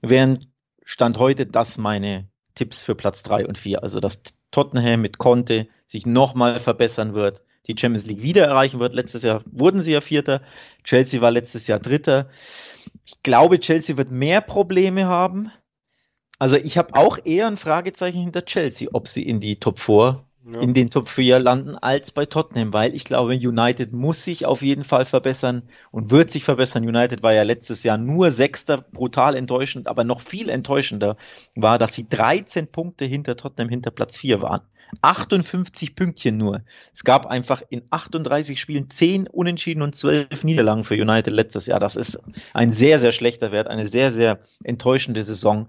wären 0.00 0.46
Stand 0.84 1.18
heute 1.18 1.46
das 1.46 1.76
meine 1.76 2.28
Tipps 2.54 2.82
für 2.82 2.94
Platz 2.94 3.22
3 3.24 3.46
und 3.46 3.58
4. 3.58 3.82
Also 3.82 4.00
dass 4.00 4.22
Tottenham 4.50 5.00
mit 5.00 5.18
Conte 5.18 5.66
sich 5.86 6.06
nochmal 6.06 6.60
verbessern 6.60 7.14
wird, 7.14 7.42
die 7.66 7.76
Champions 7.78 8.06
League 8.06 8.22
wieder 8.22 8.46
erreichen 8.46 8.80
wird. 8.80 8.94
Letztes 8.94 9.22
Jahr 9.22 9.42
wurden 9.46 9.80
sie 9.80 9.92
ja 9.92 10.00
Vierter. 10.00 10.42
Chelsea 10.84 11.20
war 11.20 11.30
letztes 11.30 11.66
Jahr 11.66 11.78
Dritter. 11.78 12.28
Ich 13.04 13.22
glaube, 13.22 13.60
Chelsea 13.60 13.96
wird 13.96 14.10
mehr 14.10 14.40
Probleme 14.40 15.06
haben. 15.06 15.50
Also 16.38 16.56
ich 16.56 16.78
habe 16.78 16.94
auch 16.94 17.18
eher 17.24 17.46
ein 17.46 17.58
Fragezeichen 17.58 18.22
hinter 18.22 18.44
Chelsea, 18.44 18.88
ob 18.92 19.08
sie 19.08 19.22
in 19.22 19.40
die 19.40 19.60
Top 19.60 19.78
4, 19.78 20.24
ja. 20.50 20.60
in 20.60 20.72
den 20.72 20.88
Top 20.88 21.06
4 21.06 21.38
landen, 21.38 21.76
als 21.76 22.12
bei 22.12 22.24
Tottenham, 22.24 22.72
weil 22.72 22.94
ich 22.94 23.04
glaube, 23.04 23.34
United 23.34 23.92
muss 23.92 24.24
sich 24.24 24.46
auf 24.46 24.62
jeden 24.62 24.84
Fall 24.84 25.04
verbessern 25.04 25.64
und 25.92 26.10
wird 26.10 26.30
sich 26.30 26.44
verbessern. 26.44 26.88
United 26.88 27.22
war 27.22 27.34
ja 27.34 27.42
letztes 27.42 27.82
Jahr 27.82 27.98
nur 27.98 28.30
Sechster, 28.30 28.78
brutal 28.78 29.36
enttäuschend, 29.36 29.86
aber 29.86 30.02
noch 30.02 30.22
viel 30.22 30.48
enttäuschender 30.48 31.18
war, 31.56 31.78
dass 31.78 31.92
sie 31.92 32.08
13 32.08 32.68
Punkte 32.68 33.04
hinter 33.04 33.36
Tottenham 33.36 33.68
hinter 33.68 33.90
Platz 33.90 34.16
4 34.16 34.40
waren. 34.40 34.62
58 35.02 35.94
Pünktchen 35.94 36.36
nur. 36.36 36.62
Es 36.92 37.04
gab 37.04 37.26
einfach 37.26 37.62
in 37.68 37.82
38 37.90 38.60
Spielen 38.60 38.90
10 38.90 39.26
Unentschieden 39.28 39.82
und 39.82 39.94
12 39.94 40.44
Niederlagen 40.44 40.84
für 40.84 40.94
United 40.94 41.32
letztes 41.32 41.66
Jahr. 41.66 41.80
Das 41.80 41.96
ist 41.96 42.18
ein 42.54 42.70
sehr, 42.70 42.98
sehr 42.98 43.12
schlechter 43.12 43.52
Wert, 43.52 43.68
eine 43.68 43.86
sehr, 43.86 44.12
sehr 44.12 44.40
enttäuschende 44.64 45.22
Saison. 45.22 45.68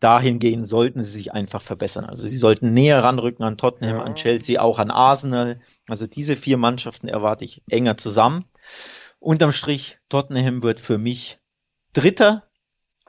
Dahingehend 0.00 0.66
sollten 0.66 1.02
sie 1.04 1.10
sich 1.10 1.32
einfach 1.32 1.62
verbessern. 1.62 2.04
Also 2.04 2.26
sie 2.28 2.36
sollten 2.36 2.74
näher 2.74 3.02
ranrücken 3.02 3.44
an 3.44 3.56
Tottenham, 3.56 3.96
ja. 3.96 4.02
an 4.02 4.16
Chelsea, 4.16 4.60
auch 4.60 4.78
an 4.78 4.90
Arsenal. 4.90 5.60
Also 5.88 6.06
diese 6.06 6.36
vier 6.36 6.56
Mannschaften 6.56 7.08
erwarte 7.08 7.44
ich 7.44 7.62
enger 7.70 7.96
zusammen. 7.96 8.44
Unterm 9.18 9.52
Strich, 9.52 9.98
Tottenham 10.08 10.62
wird 10.62 10.80
für 10.80 10.98
mich 10.98 11.38
Dritter 11.94 12.44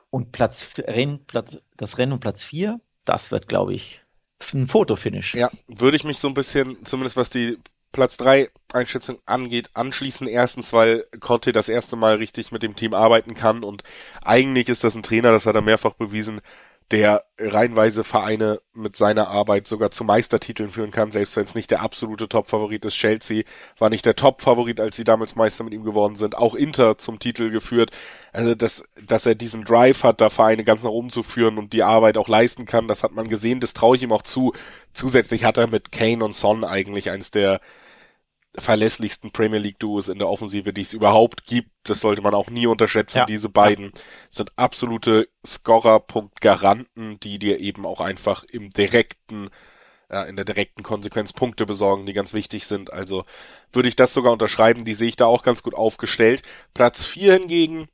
und 0.10 0.32
Platz, 0.32 0.74
Renn, 0.78 1.26
Platz, 1.26 1.58
das 1.76 1.98
Rennen 1.98 2.14
um 2.14 2.20
Platz 2.22 2.46
4, 2.46 2.80
das 3.04 3.32
wird, 3.32 3.50
glaube 3.50 3.74
ich, 3.74 4.05
ein 4.54 4.68
Fotofinish. 4.68 5.36
Ja, 5.36 5.50
würde 5.68 5.98
ich 5.98 6.04
mich 6.04 6.20
so 6.20 6.28
ein 6.28 6.34
bisschen, 6.34 6.84
zumindest 6.86 7.18
was 7.18 7.30
die 7.30 7.58
Platz 7.92 8.18
3 8.18 8.50
Einschätzung 8.74 9.20
angeht, 9.26 9.70
anschließen. 9.74 10.28
Erstens, 10.28 10.74
weil 10.74 11.06
Conte 11.22 11.54
das 11.54 11.70
erste 11.70 11.96
Mal 11.96 12.16
richtig 12.16 12.52
mit 12.52 12.62
dem 12.62 12.76
Team 12.76 12.94
arbeiten 12.94 13.36
kann 13.36 13.64
und 13.64 13.84
eigentlich 14.22 14.68
ist 14.68 14.84
das 14.84 14.96
ein 14.96 15.04
Trainer, 15.04 15.32
das 15.32 15.46
hat 15.46 15.56
er 15.56 15.62
mehrfach 15.62 15.94
bewiesen, 15.94 16.42
der 16.92 17.26
reihenweise 17.40 18.04
Vereine 18.04 18.62
mit 18.74 18.96
seiner 18.96 19.28
Arbeit 19.28 19.68
sogar 19.68 19.90
zu 19.90 20.04
Meistertiteln 20.04 20.70
führen 20.70 20.92
kann, 20.92 21.12
selbst 21.12 21.36
wenn 21.36 21.44
es 21.44 21.56
nicht 21.56 21.72
der 21.72 21.82
absolute 21.82 22.30
Top-Favorit 22.30 22.86
ist. 22.86 22.94
Chelsea 22.94 23.44
war 23.80 23.90
nicht 23.90 24.06
der 24.06 24.16
Top-Favorit, 24.16 24.80
als 24.80 24.96
sie 24.96 25.04
damals 25.04 25.36
Meister 25.36 25.64
mit 25.64 25.74
ihm 25.74 25.84
geworden 25.84 26.16
sind. 26.16 26.38
Auch 26.38 26.54
Inter 26.54 26.98
zum 27.00 27.18
Titel 27.18 27.50
geführt. 27.50 27.90
Also, 28.34 28.54
dass, 28.54 28.84
dass 29.04 29.26
er 29.26 29.34
diesen 29.34 29.66
Drive 29.66 30.04
hat, 30.04 30.22
da 30.22 30.30
Vereine 30.30 30.64
ganz 30.64 30.84
nach 30.84 30.92
oben 30.92 31.10
zu 31.10 31.24
führen 31.24 31.58
und 31.58 31.74
die 31.74 31.84
Arbeit 31.84 32.18
auch 32.18 32.28
leisten 32.28 32.66
kann, 32.66 32.88
das 32.88 33.02
hat 33.02 33.14
man 33.14 33.28
gesehen. 33.28 33.60
Das 33.60 33.74
traue 33.74 33.96
ich 33.96 34.04
ihm 34.04 34.12
auch 34.12 34.22
zu. 34.22 34.54
Zusätzlich 34.94 35.44
hat 35.44 35.58
er 35.58 35.68
mit 35.68 35.92
Kane 35.92 36.24
und 36.24 36.36
Son 36.36 36.64
eigentlich 36.64 37.10
eins 37.10 37.32
der 37.32 37.62
verlässlichsten 38.58 39.32
Premier 39.32 39.60
League 39.60 39.80
Duos 39.80 40.08
in 40.08 40.20
der 40.20 40.30
Offensive, 40.30 40.74
die 40.74 40.82
es 40.82 40.94
überhaupt 40.94 41.46
gibt. 41.46 41.70
Das 41.84 42.02
sollte 42.02 42.22
man 42.22 42.34
auch 42.34 42.50
nie 42.50 42.68
unterschätzen. 42.68 43.20
Ja. 43.20 43.26
Diese 43.26 43.50
beiden 43.50 43.92
sind 44.30 44.52
absolute 44.56 45.28
Scorer-Punkt-Garanten, 45.46 47.20
die 47.22 47.40
dir 47.40 47.60
eben 47.60 47.86
auch 47.86 48.02
einfach 48.02 48.44
im 48.52 48.70
direkten 48.70 49.50
ja, 50.12 50.24
in 50.24 50.36
der 50.36 50.46
direkten 50.46 50.84
Konsequenz 50.84 51.34
Punkte 51.34 51.66
besorgen, 51.66 52.06
die 52.06 52.14
ganz 52.14 52.34
wichtig 52.34 52.68
sind. 52.68 52.94
Also 52.94 53.24
würde 53.74 53.90
ich 53.90 53.96
das 53.96 54.14
sogar 54.14 54.32
unterschreiben, 54.32 54.86
die 54.86 54.94
sehe 54.94 55.10
ich 55.10 55.16
da 55.16 55.26
auch 55.26 55.44
ganz 55.44 55.64
gut 55.64 55.74
aufgestellt. 55.74 56.44
Platz 56.74 57.06
4 57.06 57.34
hingegen, 57.34 57.88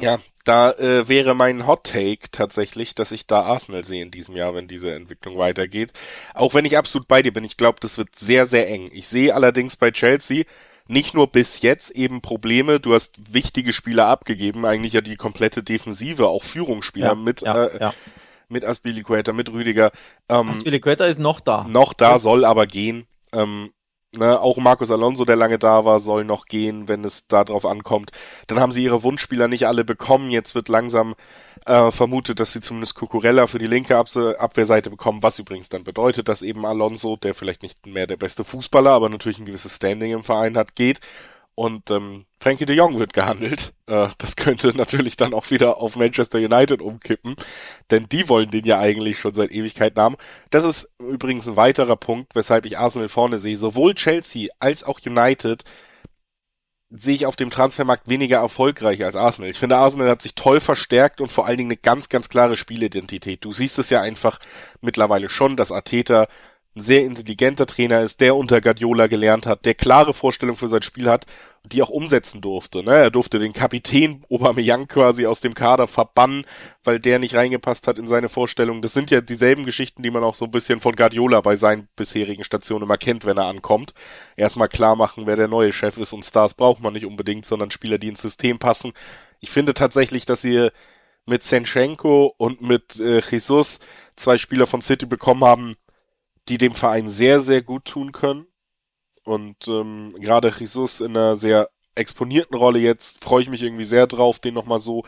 ja, 0.00 0.18
da 0.44 0.72
äh, 0.72 1.08
wäre 1.08 1.34
mein 1.34 1.66
Hot 1.66 1.84
Take 1.84 2.30
tatsächlich, 2.32 2.94
dass 2.94 3.12
ich 3.12 3.26
da 3.26 3.42
Arsenal 3.42 3.84
sehe 3.84 4.02
in 4.02 4.10
diesem 4.10 4.36
Jahr, 4.36 4.54
wenn 4.54 4.66
diese 4.68 4.94
Entwicklung 4.94 5.36
weitergeht. 5.36 5.92
Auch 6.34 6.54
wenn 6.54 6.64
ich 6.64 6.78
absolut 6.78 7.06
bei 7.06 7.20
dir 7.22 7.32
bin, 7.32 7.44
ich 7.44 7.56
glaube, 7.56 7.78
das 7.80 7.98
wird 7.98 8.16
sehr, 8.16 8.46
sehr 8.46 8.68
eng. 8.68 8.88
Ich 8.92 9.08
sehe 9.08 9.34
allerdings 9.34 9.76
bei 9.76 9.90
Chelsea 9.90 10.44
nicht 10.86 11.14
nur 11.14 11.26
bis 11.26 11.60
jetzt 11.60 11.90
eben 11.90 12.22
Probleme, 12.22 12.80
du 12.80 12.94
hast 12.94 13.34
wichtige 13.34 13.74
Spieler 13.74 14.06
abgegeben, 14.06 14.64
eigentlich 14.64 14.94
ja 14.94 15.02
die 15.02 15.16
komplette 15.16 15.62
Defensive, 15.62 16.26
auch 16.26 16.42
Führungsspieler 16.42 17.08
Ja, 17.08 17.14
mit 17.14 17.42
ja, 17.42 17.64
äh, 17.66 17.80
ja. 17.80 17.94
mit 18.48 18.64
Aspilicueta, 18.64 19.34
mit 19.34 19.52
Rüdiger. 19.52 19.92
Ähm, 20.30 20.48
Aspilicueta 20.48 21.04
ist 21.04 21.18
noch 21.18 21.40
da. 21.40 21.66
noch 21.68 21.92
da, 21.92 22.18
soll 22.18 22.46
aber 22.46 22.66
gehen. 22.66 23.06
Ähm, 23.34 23.70
ne, 24.16 24.40
auch 24.40 24.56
Marcos 24.58 24.90
Alonso, 24.90 25.24
der 25.24 25.36
lange 25.36 25.58
da 25.58 25.84
war, 25.84 26.00
soll 26.00 26.24
noch 26.24 26.46
gehen, 26.46 26.88
wenn 26.88 27.04
es 27.04 27.26
da 27.26 27.44
drauf 27.44 27.66
ankommt. 27.66 28.10
Dann 28.46 28.60
haben 28.60 28.72
sie 28.72 28.82
ihre 28.84 29.02
Wunschspieler 29.02 29.48
nicht 29.48 29.66
alle 29.66 29.84
bekommen. 29.84 30.30
Jetzt 30.30 30.54
wird 30.54 30.68
langsam 30.68 31.14
äh, 31.66 31.90
vermutet, 31.90 32.40
dass 32.40 32.52
sie 32.52 32.60
zumindest 32.60 32.94
Cucurella 32.94 33.46
für 33.46 33.58
die 33.58 33.66
linke 33.66 33.96
Abse 33.96 34.36
Abwehrseite 34.38 34.90
bekommen, 34.90 35.22
was 35.22 35.38
übrigens 35.38 35.68
dann 35.68 35.84
bedeutet, 35.84 36.28
dass 36.28 36.42
eben 36.42 36.64
Alonso, 36.64 37.16
der 37.16 37.34
vielleicht 37.34 37.62
nicht 37.62 37.86
mehr 37.86 38.06
der 38.06 38.16
beste 38.16 38.44
Fußballer, 38.44 38.90
aber 38.90 39.08
natürlich 39.08 39.38
ein 39.38 39.46
gewisses 39.46 39.76
Standing 39.76 40.12
im 40.12 40.24
Verein 40.24 40.56
hat, 40.56 40.74
geht. 40.74 41.00
Und 41.58 41.90
ähm, 41.90 42.24
Frankie 42.40 42.66
de 42.66 42.76
Jong 42.76 43.00
wird 43.00 43.12
gehandelt. 43.12 43.72
Äh, 43.88 44.06
das 44.18 44.36
könnte 44.36 44.68
natürlich 44.76 45.16
dann 45.16 45.34
auch 45.34 45.50
wieder 45.50 45.78
auf 45.78 45.96
Manchester 45.96 46.38
United 46.38 46.80
umkippen, 46.80 47.34
denn 47.90 48.08
die 48.08 48.28
wollen 48.28 48.48
den 48.48 48.64
ja 48.64 48.78
eigentlich 48.78 49.18
schon 49.18 49.34
seit 49.34 49.50
Ewigkeiten 49.50 50.00
haben. 50.00 50.16
Das 50.50 50.64
ist 50.64 50.88
übrigens 51.00 51.48
ein 51.48 51.56
weiterer 51.56 51.96
Punkt, 51.96 52.36
weshalb 52.36 52.64
ich 52.64 52.78
Arsenal 52.78 53.08
vorne 53.08 53.40
sehe. 53.40 53.56
Sowohl 53.56 53.94
Chelsea 53.94 54.50
als 54.60 54.84
auch 54.84 55.00
United 55.04 55.64
sehe 56.90 57.16
ich 57.16 57.26
auf 57.26 57.34
dem 57.34 57.50
Transfermarkt 57.50 58.08
weniger 58.08 58.38
erfolgreich 58.38 59.04
als 59.04 59.16
Arsenal. 59.16 59.50
Ich 59.50 59.58
finde, 59.58 59.78
Arsenal 59.78 60.10
hat 60.10 60.22
sich 60.22 60.36
toll 60.36 60.60
verstärkt 60.60 61.20
und 61.20 61.32
vor 61.32 61.46
allen 61.46 61.58
Dingen 61.58 61.70
eine 61.70 61.76
ganz, 61.76 62.08
ganz 62.08 62.28
klare 62.28 62.56
Spielidentität. 62.56 63.44
Du 63.44 63.50
siehst 63.50 63.80
es 63.80 63.90
ja 63.90 64.00
einfach 64.00 64.38
mittlerweile 64.80 65.28
schon, 65.28 65.56
dass 65.56 65.72
Arteta 65.72 66.28
ein 66.78 66.80
sehr 66.80 67.04
intelligenter 67.04 67.66
Trainer 67.66 68.02
ist, 68.02 68.20
der 68.20 68.36
unter 68.36 68.60
Guardiola 68.60 69.08
gelernt 69.08 69.46
hat, 69.46 69.64
der 69.64 69.74
klare 69.74 70.14
Vorstellung 70.14 70.56
für 70.56 70.68
sein 70.68 70.82
Spiel 70.82 71.10
hat 71.10 71.26
und 71.62 71.72
die 71.72 71.82
auch 71.82 71.90
umsetzen 71.90 72.40
durfte. 72.40 72.82
Ne? 72.82 72.92
Er 72.92 73.10
durfte 73.10 73.38
den 73.38 73.52
Kapitän 73.52 74.24
Aubameyang 74.30 74.86
quasi 74.86 75.26
aus 75.26 75.40
dem 75.40 75.54
Kader 75.54 75.86
verbannen, 75.86 76.44
weil 76.84 77.00
der 77.00 77.18
nicht 77.18 77.34
reingepasst 77.34 77.86
hat 77.86 77.98
in 77.98 78.06
seine 78.06 78.28
Vorstellung. 78.28 78.80
Das 78.80 78.94
sind 78.94 79.10
ja 79.10 79.20
dieselben 79.20 79.64
Geschichten, 79.64 80.02
die 80.02 80.10
man 80.10 80.24
auch 80.24 80.34
so 80.36 80.44
ein 80.44 80.50
bisschen 80.50 80.80
von 80.80 80.94
Guardiola 80.94 81.40
bei 81.40 81.56
seinen 81.56 81.88
bisherigen 81.96 82.44
Stationen 82.44 82.84
immer 82.84 82.96
kennt, 82.96 83.26
wenn 83.26 83.36
er 83.36 83.46
ankommt. 83.46 83.92
Erstmal 84.36 84.68
klar 84.68 84.96
machen, 84.96 85.26
wer 85.26 85.36
der 85.36 85.48
neue 85.48 85.72
Chef 85.72 85.98
ist 85.98 86.12
und 86.12 86.24
Stars 86.24 86.54
braucht 86.54 86.80
man 86.80 86.92
nicht 86.92 87.06
unbedingt, 87.06 87.44
sondern 87.44 87.70
Spieler, 87.70 87.98
die 87.98 88.08
ins 88.08 88.22
System 88.22 88.58
passen. 88.58 88.92
Ich 89.40 89.50
finde 89.50 89.74
tatsächlich, 89.74 90.24
dass 90.24 90.44
ihr 90.44 90.72
mit 91.26 91.42
Senchenko 91.42 92.34
und 92.38 92.62
mit 92.62 92.98
äh, 92.98 93.20
Jesus 93.20 93.80
zwei 94.16 94.38
Spieler 94.38 94.66
von 94.66 94.80
City 94.80 95.06
bekommen 95.06 95.44
haben, 95.44 95.74
die 96.48 96.58
dem 96.58 96.74
Verein 96.74 97.08
sehr, 97.08 97.40
sehr 97.40 97.62
gut 97.62 97.84
tun 97.84 98.12
können. 98.12 98.46
Und 99.24 99.68
ähm, 99.68 100.10
gerade 100.18 100.52
Jesus 100.58 101.00
in 101.00 101.16
einer 101.16 101.36
sehr 101.36 101.68
exponierten 101.94 102.56
Rolle 102.56 102.78
jetzt 102.78 103.22
freue 103.22 103.42
ich 103.42 103.50
mich 103.50 103.62
irgendwie 103.62 103.84
sehr 103.84 104.06
drauf, 104.06 104.38
den 104.38 104.54
nochmal 104.54 104.78
so 104.78 105.04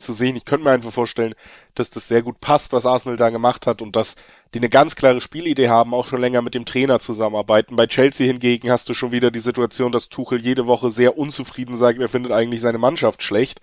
zu 0.00 0.12
sehen. 0.12 0.36
Ich 0.36 0.44
könnte 0.44 0.64
mir 0.64 0.72
einfach 0.72 0.92
vorstellen, 0.92 1.34
dass 1.74 1.90
das 1.90 2.08
sehr 2.08 2.22
gut 2.22 2.40
passt, 2.40 2.72
was 2.72 2.86
Arsenal 2.86 3.16
da 3.16 3.30
gemacht 3.30 3.66
hat 3.66 3.82
und 3.82 3.94
dass 3.96 4.16
die 4.52 4.58
eine 4.58 4.68
ganz 4.68 4.96
klare 4.96 5.20
Spielidee 5.20 5.68
haben, 5.68 5.94
auch 5.94 6.06
schon 6.06 6.20
länger 6.20 6.42
mit 6.42 6.54
dem 6.54 6.64
Trainer 6.64 6.98
zusammenarbeiten. 6.98 7.76
Bei 7.76 7.86
Chelsea 7.86 8.26
hingegen 8.26 8.70
hast 8.70 8.88
du 8.88 8.94
schon 8.94 9.12
wieder 9.12 9.30
die 9.30 9.40
Situation, 9.40 9.92
dass 9.92 10.08
Tuchel 10.08 10.40
jede 10.40 10.66
Woche 10.66 10.90
sehr 10.90 11.16
unzufrieden 11.16 11.76
sagt, 11.76 12.00
er 12.00 12.08
findet 12.08 12.32
eigentlich 12.32 12.60
seine 12.60 12.78
Mannschaft 12.78 13.22
schlecht. 13.22 13.60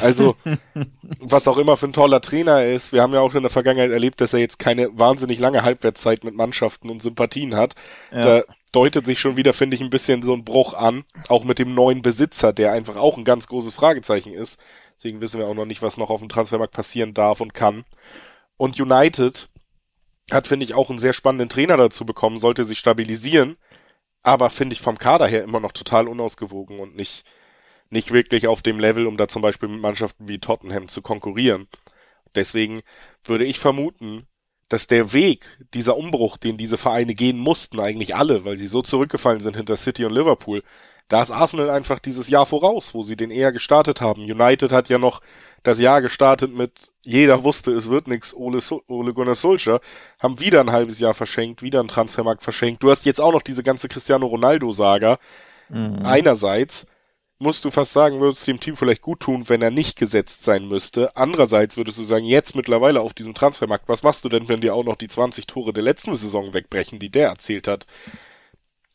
Also, 0.00 0.36
was 1.20 1.46
auch 1.46 1.58
immer 1.58 1.76
für 1.76 1.88
ein 1.88 1.92
toller 1.92 2.22
Trainer 2.22 2.60
er 2.60 2.72
ist. 2.72 2.92
Wir 2.92 3.02
haben 3.02 3.12
ja 3.12 3.20
auch 3.20 3.30
schon 3.30 3.38
in 3.38 3.44
der 3.44 3.50
Vergangenheit 3.50 3.90
erlebt, 3.90 4.20
dass 4.20 4.32
er 4.32 4.40
jetzt 4.40 4.58
keine 4.58 4.98
wahnsinnig 4.98 5.38
lange 5.38 5.62
Halbwertszeit 5.62 6.24
mit 6.24 6.34
Mannschaften 6.34 6.88
und 6.88 7.02
Sympathien 7.02 7.54
hat. 7.54 7.74
Ja. 8.10 8.22
Da 8.22 8.44
deutet 8.72 9.06
sich 9.06 9.20
schon 9.20 9.36
wieder, 9.36 9.52
finde 9.52 9.76
ich, 9.76 9.82
ein 9.82 9.90
bisschen 9.90 10.22
so 10.22 10.32
ein 10.34 10.44
Bruch 10.44 10.74
an. 10.74 11.04
Auch 11.28 11.44
mit 11.44 11.58
dem 11.58 11.74
neuen 11.74 12.02
Besitzer, 12.02 12.52
der 12.52 12.72
einfach 12.72 12.96
auch 12.96 13.16
ein 13.16 13.24
ganz 13.24 13.46
großes 13.46 13.74
Fragezeichen 13.74 14.32
ist. 14.32 14.58
Deswegen 14.96 15.20
wissen 15.20 15.38
wir 15.38 15.46
auch 15.46 15.54
noch 15.54 15.66
nicht, 15.66 15.82
was 15.82 15.96
noch 15.96 16.10
auf 16.10 16.20
dem 16.20 16.28
Transfermarkt 16.28 16.74
passieren 16.74 17.14
darf 17.14 17.40
und 17.40 17.54
kann. 17.54 17.84
Und 18.56 18.78
United 18.78 19.48
hat, 20.30 20.46
finde 20.46 20.64
ich, 20.64 20.74
auch 20.74 20.90
einen 20.90 20.98
sehr 20.98 21.12
spannenden 21.12 21.48
Trainer 21.48 21.76
dazu 21.76 22.04
bekommen, 22.04 22.38
sollte 22.38 22.64
sich 22.64 22.78
stabilisieren, 22.78 23.56
aber 24.22 24.50
finde 24.50 24.74
ich 24.74 24.80
vom 24.80 24.98
Kader 24.98 25.26
her 25.26 25.42
immer 25.42 25.60
noch 25.60 25.72
total 25.72 26.08
unausgewogen 26.08 26.78
und 26.78 26.94
nicht, 26.94 27.24
nicht 27.88 28.12
wirklich 28.12 28.46
auf 28.46 28.62
dem 28.62 28.78
Level, 28.78 29.06
um 29.06 29.16
da 29.16 29.28
zum 29.28 29.42
Beispiel 29.42 29.68
mit 29.68 29.80
Mannschaften 29.80 30.28
wie 30.28 30.38
Tottenham 30.38 30.88
zu 30.88 31.02
konkurrieren. 31.02 31.68
Deswegen 32.34 32.82
würde 33.24 33.44
ich 33.44 33.58
vermuten, 33.58 34.26
dass 34.70 34.86
der 34.86 35.12
Weg, 35.12 35.44
dieser 35.74 35.96
Umbruch, 35.96 36.38
den 36.38 36.56
diese 36.56 36.78
Vereine 36.78 37.14
gehen 37.14 37.38
mussten, 37.38 37.80
eigentlich 37.80 38.14
alle, 38.14 38.44
weil 38.44 38.56
sie 38.56 38.68
so 38.68 38.80
zurückgefallen 38.80 39.40
sind 39.40 39.56
hinter 39.56 39.76
City 39.76 40.04
und 40.04 40.14
Liverpool, 40.14 40.62
da 41.08 41.20
ist 41.20 41.32
Arsenal 41.32 41.70
einfach 41.70 41.98
dieses 41.98 42.28
Jahr 42.28 42.46
voraus, 42.46 42.94
wo 42.94 43.02
sie 43.02 43.16
den 43.16 43.32
eher 43.32 43.50
gestartet 43.50 44.00
haben. 44.00 44.22
United 44.22 44.70
hat 44.70 44.88
ja 44.88 44.96
noch 44.96 45.20
das 45.64 45.80
Jahr 45.80 46.00
gestartet 46.00 46.54
mit 46.54 46.72
jeder 47.02 47.42
wusste, 47.42 47.72
es 47.72 47.90
wird 47.90 48.06
nix, 48.06 48.32
Ole, 48.32 48.60
Ole 48.86 49.12
Gunnar 49.12 49.34
Solskjaer, 49.34 49.80
haben 50.20 50.38
wieder 50.38 50.60
ein 50.60 50.70
halbes 50.70 51.00
Jahr 51.00 51.14
verschenkt, 51.14 51.62
wieder 51.62 51.80
einen 51.80 51.88
Transfermarkt 51.88 52.42
verschenkt. 52.42 52.82
Du 52.82 52.90
hast 52.90 53.04
jetzt 53.04 53.20
auch 53.20 53.32
noch 53.32 53.42
diese 53.42 53.64
ganze 53.64 53.88
Cristiano 53.88 54.26
Ronaldo-Saga. 54.26 55.18
Mhm. 55.68 56.00
Einerseits 56.04 56.86
musst 57.40 57.64
du 57.64 57.70
fast 57.70 57.92
sagen, 57.92 58.20
würde 58.20 58.32
es 58.32 58.44
dem 58.44 58.60
Team 58.60 58.76
vielleicht 58.76 59.00
gut 59.02 59.20
tun, 59.20 59.48
wenn 59.48 59.62
er 59.62 59.70
nicht 59.70 59.98
gesetzt 59.98 60.44
sein 60.44 60.68
müsste. 60.68 61.16
Andererseits 61.16 61.76
würdest 61.76 61.98
du 61.98 62.04
sagen, 62.04 62.24
jetzt 62.24 62.54
mittlerweile 62.54 63.00
auf 63.00 63.14
diesem 63.14 63.34
Transfermarkt, 63.34 63.88
was 63.88 64.02
machst 64.02 64.24
du 64.24 64.28
denn, 64.28 64.48
wenn 64.48 64.60
dir 64.60 64.74
auch 64.74 64.84
noch 64.84 64.96
die 64.96 65.08
20 65.08 65.46
Tore 65.46 65.72
der 65.72 65.82
letzten 65.82 66.14
Saison 66.16 66.52
wegbrechen, 66.54 66.98
die 66.98 67.10
der 67.10 67.28
erzählt 67.28 67.66
hat? 67.66 67.86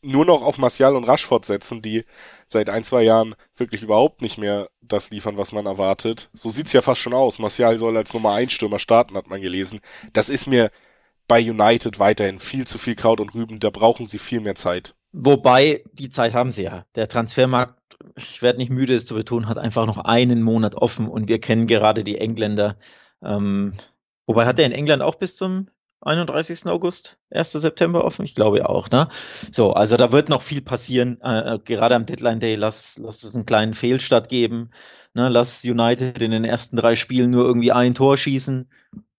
Nur 0.02 0.24
noch 0.24 0.42
auf 0.42 0.58
Martial 0.58 0.94
und 0.94 1.04
Rashford 1.04 1.44
setzen, 1.44 1.82
die 1.82 2.04
seit 2.46 2.70
ein, 2.70 2.84
zwei 2.84 3.02
Jahren 3.02 3.34
wirklich 3.56 3.82
überhaupt 3.82 4.22
nicht 4.22 4.38
mehr 4.38 4.68
das 4.80 5.10
liefern, 5.10 5.36
was 5.36 5.50
man 5.50 5.66
erwartet. 5.66 6.30
So 6.32 6.48
sieht's 6.48 6.72
ja 6.72 6.82
fast 6.82 7.00
schon 7.00 7.14
aus. 7.14 7.40
Martial 7.40 7.78
soll 7.78 7.96
als 7.96 8.14
Nummer 8.14 8.32
1 8.34 8.52
Stürmer 8.52 8.78
starten, 8.78 9.16
hat 9.16 9.26
man 9.28 9.40
gelesen. 9.40 9.80
Das 10.12 10.28
ist 10.28 10.46
mir 10.46 10.70
bei 11.28 11.40
United 11.40 11.98
weiterhin 11.98 12.38
viel 12.38 12.66
zu 12.66 12.78
viel 12.78 12.94
Kraut 12.94 13.20
und 13.20 13.34
Rüben, 13.34 13.58
da 13.58 13.70
brauchen 13.70 14.06
sie 14.06 14.18
viel 14.18 14.40
mehr 14.40 14.54
Zeit. 14.54 14.95
Wobei, 15.18 15.82
die 15.94 16.10
Zeit 16.10 16.34
haben 16.34 16.52
sie 16.52 16.64
ja. 16.64 16.84
Der 16.94 17.08
Transfermarkt, 17.08 17.80
ich 18.16 18.42
werde 18.42 18.58
nicht 18.58 18.70
müde, 18.70 18.94
es 18.94 19.06
zu 19.06 19.14
betonen, 19.14 19.48
hat 19.48 19.56
einfach 19.56 19.86
noch 19.86 19.96
einen 19.96 20.42
Monat 20.42 20.74
offen 20.74 21.08
und 21.08 21.26
wir 21.26 21.40
kennen 21.40 21.66
gerade 21.66 22.04
die 22.04 22.18
Engländer. 22.18 22.76
Ähm, 23.22 23.72
wobei 24.26 24.44
hat 24.44 24.58
er 24.58 24.66
in 24.66 24.72
England 24.72 25.00
auch 25.00 25.14
bis 25.14 25.34
zum 25.34 25.68
31. 26.02 26.66
August, 26.66 27.16
1. 27.30 27.52
September 27.52 28.04
offen? 28.04 28.26
Ich 28.26 28.34
glaube 28.34 28.68
auch, 28.68 28.90
ne? 28.90 29.08
So, 29.52 29.72
also 29.72 29.96
da 29.96 30.12
wird 30.12 30.28
noch 30.28 30.42
viel 30.42 30.60
passieren. 30.60 31.18
Äh, 31.22 31.60
gerade 31.64 31.94
am 31.94 32.04
Deadline 32.04 32.40
Day, 32.40 32.54
lass, 32.54 32.98
lass 32.98 33.22
es 33.24 33.34
einen 33.34 33.46
kleinen 33.46 33.72
Fehlstart 33.72 34.28
geben. 34.28 34.70
Ne? 35.14 35.30
Lass 35.30 35.64
United 35.64 36.20
in 36.20 36.30
den 36.30 36.44
ersten 36.44 36.76
drei 36.76 36.94
Spielen 36.94 37.30
nur 37.30 37.46
irgendwie 37.46 37.72
ein 37.72 37.94
Tor 37.94 38.18
schießen 38.18 38.68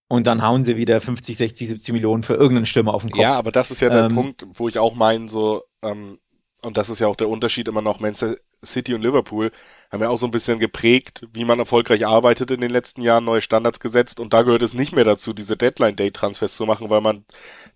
und 0.08 0.28
dann 0.28 0.42
hauen 0.42 0.64
sie 0.64 0.78
wieder 0.78 1.02
50, 1.02 1.38
60, 1.38 1.68
70 1.70 1.94
Millionen 1.94 2.24
für 2.24 2.34
irgendeinen 2.36 2.66
Stürmer 2.66 2.94
auf 2.94 3.02
den 3.04 3.12
Kopf. 3.12 3.22
Ja, 3.22 3.34
aber 3.34 3.52
das 3.52 3.72
ist 3.72 3.82
ja 3.82 3.90
der 3.90 4.06
Ähm, 4.06 4.16
Punkt, 4.16 4.46
wo 4.54 4.68
ich 4.68 4.80
auch 4.80 4.96
meine, 4.96 5.28
so, 5.30 5.64
ähm, 5.82 6.20
und 6.64 6.76
das 6.78 6.90
ist 6.90 7.00
ja 7.00 7.08
auch 7.08 7.16
der 7.16 7.30
Unterschied 7.30 7.68
immer 7.68 7.82
noch, 7.82 8.00
Manchester 8.00 8.36
City 8.66 8.96
und 8.96 9.02
Liverpool 9.04 9.52
haben 9.92 10.02
ja 10.02 10.10
auch 10.10 10.18
so 10.18 10.26
ein 10.26 10.32
bisschen 10.32 10.58
geprägt, 10.58 11.22
wie 11.32 11.46
man 11.46 11.60
erfolgreich 11.60 12.08
arbeitet 12.08 12.50
in 12.50 12.60
den 12.60 12.72
letzten 12.72 13.02
Jahren, 13.04 13.24
neue 13.26 13.42
Standards 13.42 13.80
gesetzt 13.80 14.20
und 14.20 14.34
da 14.34 14.42
gehört 14.42 14.64
es 14.64 14.74
nicht 14.74 14.96
mehr 14.96 15.04
dazu, 15.06 15.34
diese 15.34 15.56
Deadline-Day-Transfers 15.56 16.56
zu 16.56 16.66
machen, 16.66 16.90
weil 16.90 17.02
man 17.02 17.24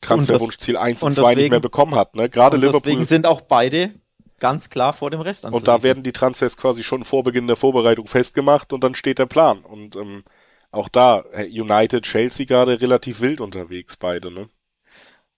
Transferwunschziel 0.02 0.78
1 0.78 1.04
und 1.04 1.10
und 1.10 1.14
2 1.16 1.22
nicht 1.22 1.38
deswegen- 1.38 1.52
mehr 1.52 1.60
bekommen 1.60 1.96
hat. 1.96 2.16
Ne? 2.16 2.30
Gerade 2.30 2.56
Und 2.56 2.62
Liverpool 2.62 2.82
deswegen 2.82 3.06
sind 3.06 3.26
auch 3.28 3.42
beide 3.42 3.94
ganz 4.40 4.72
klar 4.72 4.94
vor 4.94 5.12
dem 5.12 5.22
Rest 5.22 5.46
Und 5.46 5.68
da 5.68 5.84
werden 5.84 6.02
die 6.02 6.12
Transfers 6.14 6.58
quasi 6.58 6.84
schon 6.84 7.04
vor 7.04 7.24
Beginn 7.24 7.46
der 7.46 7.56
Vorbereitung 7.58 8.08
festgemacht 8.08 8.74
und 8.74 8.84
dann 8.84 8.96
steht 8.96 9.20
der 9.20 9.28
Plan. 9.28 9.60
Und 9.60 9.96
ähm, 9.96 10.24
auch 10.72 10.90
da, 10.90 11.24
United, 11.36 12.04
Chelsea 12.04 12.46
gerade 12.46 12.82
relativ 12.82 13.22
wild 13.22 13.42
unterwegs, 13.42 13.98
beide, 13.98 14.32
ne? 14.32 14.50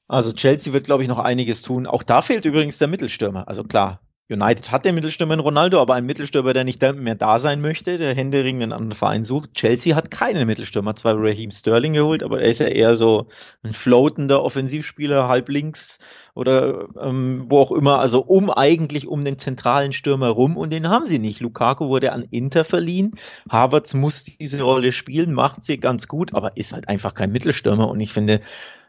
Also 0.07 0.33
Chelsea 0.33 0.73
wird, 0.73 0.85
glaube 0.85 1.03
ich, 1.03 1.09
noch 1.09 1.19
einiges 1.19 1.61
tun. 1.61 1.87
Auch 1.87 2.03
da 2.03 2.21
fehlt 2.21 2.45
übrigens 2.45 2.77
der 2.77 2.87
Mittelstürmer. 2.87 3.47
Also 3.47 3.63
klar, 3.63 3.99
United 4.29 4.71
hat 4.71 4.85
den 4.85 4.95
Mittelstürmer 4.95 5.33
in 5.33 5.41
Ronaldo, 5.41 5.81
aber 5.81 5.95
ein 5.95 6.05
Mittelstürmer, 6.05 6.53
der 6.53 6.63
nicht 6.63 6.81
mehr 6.81 7.15
da 7.15 7.39
sein 7.39 7.59
möchte, 7.59 7.97
der 7.97 8.15
händeringend 8.15 8.63
einen 8.63 8.71
anderen 8.71 8.97
Verein 8.97 9.25
sucht. 9.25 9.53
Chelsea 9.53 9.95
hat 9.95 10.11
keinen 10.11 10.47
Mittelstürmer, 10.47 10.95
zwar 10.95 11.15
Raheem 11.17 11.51
Sterling 11.51 11.93
geholt, 11.93 12.23
aber 12.23 12.41
er 12.41 12.49
ist 12.49 12.59
ja 12.59 12.67
eher 12.67 12.95
so 12.95 13.27
ein 13.63 13.73
floatender 13.73 14.41
Offensivspieler, 14.41 15.27
halb 15.27 15.49
links 15.49 15.99
oder 16.35 16.87
ähm, 17.01 17.47
wo 17.49 17.59
auch 17.59 17.73
immer, 17.73 17.99
also 17.99 18.21
um 18.21 18.49
eigentlich 18.49 19.07
um 19.07 19.25
den 19.25 19.37
zentralen 19.37 19.91
Stürmer 19.91 20.29
rum 20.29 20.55
und 20.55 20.71
den 20.71 20.87
haben 20.87 21.05
sie 21.05 21.19
nicht. 21.19 21.41
Lukaku 21.41 21.89
wurde 21.89 22.13
an 22.13 22.25
Inter 22.31 22.63
verliehen, 22.63 23.15
Havertz 23.49 23.93
muss 23.93 24.23
diese 24.23 24.63
Rolle 24.63 24.93
spielen, 24.93 25.33
macht 25.33 25.65
sie 25.65 25.79
ganz 25.79 26.07
gut, 26.07 26.33
aber 26.33 26.55
ist 26.55 26.71
halt 26.71 26.87
einfach 26.87 27.13
kein 27.13 27.33
Mittelstürmer 27.33 27.89
und 27.89 27.99
ich 27.99 28.13
finde, 28.13 28.39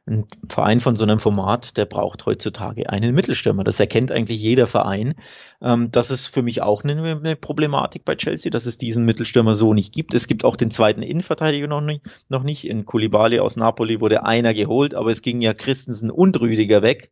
ein 0.06 0.26
Verein 0.48 0.80
von 0.80 0.96
so 0.96 1.04
einem 1.04 1.18
Format, 1.18 1.78
der 1.78 1.86
braucht 1.86 2.26
heutzutage 2.26 2.90
einen 2.90 3.14
Mittelstürmer. 3.14 3.64
Das 3.64 3.80
erkennt 3.80 4.12
eigentlich 4.12 4.40
jeder 4.40 4.66
Verein. 4.66 5.14
Ähm, 5.62 5.90
das 5.90 6.10
ist 6.10 6.26
für 6.26 6.42
mich 6.42 6.60
auch 6.60 6.84
eine, 6.84 7.16
eine, 7.16 7.36
Problematik 7.36 8.04
bei 8.04 8.14
Chelsea, 8.14 8.50
dass 8.50 8.66
es 8.66 8.76
diesen 8.76 9.06
Mittelstürmer 9.06 9.54
so 9.54 9.72
nicht 9.72 9.94
gibt. 9.94 10.12
Es 10.12 10.26
gibt 10.26 10.44
auch 10.44 10.56
den 10.56 10.70
zweiten 10.70 11.02
Innenverteidiger 11.02 11.68
noch 11.68 11.80
nicht. 11.80 12.04
Noch 12.28 12.42
nicht. 12.42 12.68
In 12.68 12.84
Koulibaly 12.84 13.40
aus 13.40 13.56
Napoli 13.56 14.00
wurde 14.00 14.24
einer 14.24 14.52
geholt, 14.52 14.94
aber 14.94 15.10
es 15.10 15.22
ging 15.22 15.40
ja 15.40 15.54
Christensen 15.54 16.10
und 16.10 16.38
Rüdiger 16.38 16.82
weg. 16.82 17.10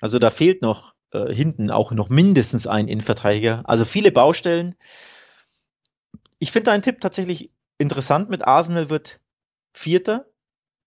Also 0.00 0.20
da 0.20 0.30
fehlt 0.30 0.62
noch 0.62 0.94
äh, 1.10 1.34
hinten 1.34 1.72
auch 1.72 1.90
noch 1.90 2.08
mindestens 2.08 2.68
ein 2.68 2.86
Innenverteidiger. 2.86 3.62
Also 3.64 3.84
viele 3.84 4.12
Baustellen. 4.12 4.76
Ich 6.38 6.52
finde 6.52 6.70
deinen 6.70 6.82
Tipp 6.82 7.00
tatsächlich 7.00 7.50
interessant 7.78 8.30
mit 8.30 8.46
Arsenal 8.46 8.90
wird 8.90 9.18
Vierter 9.72 10.27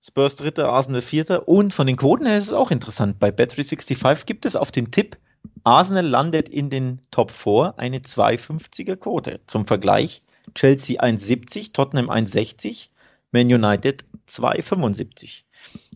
Spurs 0.03 0.35
dritter, 0.35 0.69
Arsenal 0.69 1.01
vierter. 1.01 1.47
Und 1.47 1.73
von 1.73 1.87
den 1.87 1.97
Quoten 1.97 2.25
her 2.25 2.37
ist 2.37 2.47
es 2.47 2.53
auch 2.53 2.71
interessant. 2.71 3.19
Bei 3.19 3.29
Bet365 3.29 4.25
gibt 4.25 4.45
es 4.45 4.55
auf 4.55 4.71
den 4.71 4.91
Tipp, 4.91 5.17
Arsenal 5.63 6.05
landet 6.05 6.49
in 6.49 6.69
den 6.69 6.99
Top 7.11 7.31
4 7.31 7.75
eine 7.77 7.99
2,50er 7.99 8.95
Quote. 8.95 9.39
Zum 9.45 9.65
Vergleich, 9.65 10.21
Chelsea 10.55 11.01
1,70, 11.01 11.73
Tottenham 11.73 12.09
1,60, 12.09 12.87
Man 13.31 13.47
United 13.47 14.03
2,75. 14.27 15.43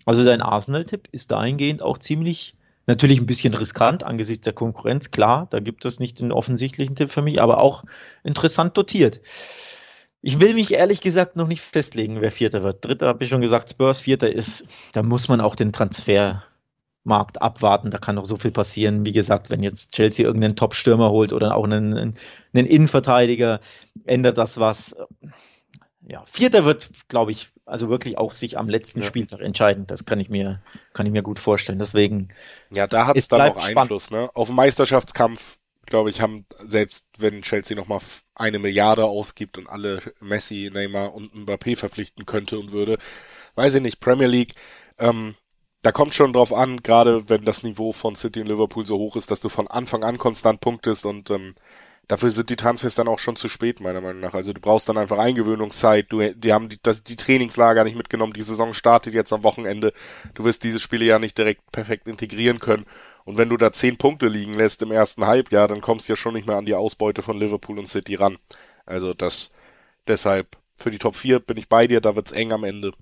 Also 0.05 0.23
dein 0.23 0.41
Arsenal-Tipp 0.41 1.09
ist 1.11 1.31
dahingehend 1.31 1.81
auch 1.81 1.97
ziemlich, 1.97 2.55
natürlich 2.85 3.19
ein 3.19 3.25
bisschen 3.25 3.55
riskant 3.55 4.03
angesichts 4.03 4.43
der 4.43 4.53
Konkurrenz, 4.53 5.09
klar, 5.11 5.47
da 5.49 5.59
gibt 5.59 5.85
es 5.85 5.99
nicht 5.99 6.19
den 6.19 6.31
offensichtlichen 6.31 6.95
Tipp 6.95 7.09
für 7.09 7.23
mich, 7.23 7.41
aber 7.41 7.59
auch 7.59 7.83
interessant 8.23 8.77
dotiert. 8.77 9.21
Ich 10.27 10.39
will 10.39 10.55
mich 10.55 10.73
ehrlich 10.73 11.01
gesagt 11.01 11.35
noch 11.35 11.45
nicht 11.45 11.61
festlegen, 11.61 12.19
wer 12.19 12.31
Vierter 12.31 12.63
wird. 12.63 12.83
Dritter 12.83 13.05
habe 13.05 13.23
ich 13.23 13.29
schon 13.29 13.41
gesagt, 13.41 13.69
Spurs, 13.69 13.99
Vierter 13.99 14.33
ist, 14.33 14.67
da 14.91 15.03
muss 15.03 15.27
man 15.27 15.39
auch 15.39 15.55
den 15.55 15.71
Transfermarkt 15.71 17.43
abwarten. 17.43 17.91
Da 17.91 17.99
kann 17.99 18.15
noch 18.15 18.25
so 18.25 18.35
viel 18.35 18.49
passieren. 18.49 19.05
Wie 19.05 19.11
gesagt, 19.11 19.51
wenn 19.51 19.61
jetzt 19.61 19.93
Chelsea 19.93 20.25
irgendeinen 20.25 20.55
Top-Stürmer 20.55 21.11
holt 21.11 21.31
oder 21.31 21.55
auch 21.55 21.65
einen, 21.65 21.95
einen 21.95 22.65
Innenverteidiger, 22.65 23.59
ändert 24.05 24.39
das 24.39 24.59
was. 24.59 24.95
Ja, 26.01 26.23
Vierter 26.25 26.65
wird, 26.65 26.89
glaube 27.07 27.29
ich, 27.29 27.51
also 27.67 27.89
wirklich 27.89 28.17
auch 28.17 28.31
sich 28.31 28.57
am 28.57 28.67
letzten 28.67 29.01
ja. 29.01 29.05
Spieltag 29.05 29.41
entscheiden. 29.41 29.85
Das 29.85 30.05
kann 30.05 30.19
ich 30.19 30.29
mir, 30.29 30.59
kann 30.93 31.05
ich 31.05 31.11
mir 31.11 31.21
gut 31.21 31.37
vorstellen. 31.37 31.77
Deswegen. 31.77 32.29
Ja, 32.73 32.87
da 32.87 33.05
hat 33.05 33.15
es 33.15 33.27
dann 33.27 33.41
auch 33.41 33.63
Einfluss, 33.63 34.09
ne? 34.09 34.31
Auf 34.33 34.47
den 34.47 34.55
Meisterschaftskampf 34.55 35.59
glaube 35.85 36.09
ich, 36.09 36.21
haben, 36.21 36.45
selbst 36.67 37.05
wenn 37.17 37.41
Chelsea 37.41 37.75
nochmal 37.75 37.99
eine 38.33 38.59
Milliarde 38.59 39.05
ausgibt 39.05 39.57
und 39.57 39.67
alle 39.67 39.99
Messi, 40.19 40.69
Neymar 40.73 41.13
und 41.13 41.33
Mbappé 41.33 41.75
verpflichten 41.75 42.25
könnte 42.25 42.59
und 42.59 42.71
würde, 42.71 42.97
weiß 43.55 43.75
ich 43.75 43.81
nicht, 43.81 43.99
Premier 43.99 44.27
League, 44.27 44.53
ähm, 44.99 45.35
da 45.81 45.91
kommt 45.91 46.15
schon 46.15 46.33
drauf 46.33 46.51
an, 46.51 46.81
gerade 46.81 47.29
wenn 47.29 47.45
das 47.45 47.63
Niveau 47.63 47.91
von 47.91 48.15
City 48.15 48.41
und 48.41 48.47
Liverpool 48.47 48.85
so 48.85 48.97
hoch 48.97 49.15
ist, 49.15 49.29
dass 49.29 49.41
du 49.41 49.49
von 49.49 49.67
Anfang 49.67 50.03
an 50.03 50.17
konstant 50.17 50.59
punktest 50.59 51.05
und 51.05 51.29
ähm, 51.29 51.53
dafür 52.07 52.31
sind 52.31 52.49
die 52.49 52.55
Transfers 52.55 52.95
dann 52.95 53.07
auch 53.07 53.19
schon 53.19 53.35
zu 53.35 53.47
spät, 53.47 53.79
meiner 53.81 54.01
Meinung 54.01 54.21
nach. 54.21 54.33
Also 54.33 54.53
du 54.53 54.61
brauchst 54.61 54.89
dann 54.89 54.97
einfach 54.97 55.17
Eingewöhnungszeit. 55.17 56.07
Du, 56.09 56.21
die 56.33 56.53
haben 56.53 56.69
die, 56.69 56.79
das, 56.81 57.03
die 57.03 57.15
Trainingslager 57.15 57.83
nicht 57.83 57.97
mitgenommen. 57.97 58.33
Die 58.33 58.41
Saison 58.41 58.73
startet 58.73 59.13
jetzt 59.13 59.33
am 59.33 59.43
Wochenende. 59.43 59.93
Du 60.33 60.43
wirst 60.43 60.63
diese 60.63 60.79
Spiele 60.79 61.05
ja 61.05 61.19
nicht 61.19 61.37
direkt 61.37 61.71
perfekt 61.71 62.07
integrieren 62.07 62.59
können. 62.59 62.85
Und 63.25 63.37
wenn 63.37 63.49
du 63.49 63.57
da 63.57 63.73
zehn 63.73 63.97
Punkte 63.97 64.27
liegen 64.27 64.53
lässt 64.53 64.81
im 64.83 64.91
ersten 64.91 65.25
Halbjahr, 65.25 65.67
dann 65.67 65.81
kommst 65.81 66.07
du 66.07 66.13
ja 66.13 66.17
schon 66.17 66.35
nicht 66.35 66.47
mehr 66.47 66.57
an 66.57 66.65
die 66.65 66.75
Ausbeute 66.75 67.23
von 67.23 67.39
Liverpool 67.39 67.79
und 67.79 67.87
City 67.87 68.15
ran. 68.15 68.37
Also 68.85 69.13
das, 69.13 69.51
deshalb, 70.07 70.57
für 70.77 70.91
die 70.91 70.99
Top 70.99 71.15
4 71.15 71.39
bin 71.39 71.57
ich 71.57 71.67
bei 71.67 71.87
dir, 71.87 72.01
da 72.01 72.15
wird's 72.15 72.31
eng 72.31 72.53
am 72.53 72.63
Ende. 72.63 72.93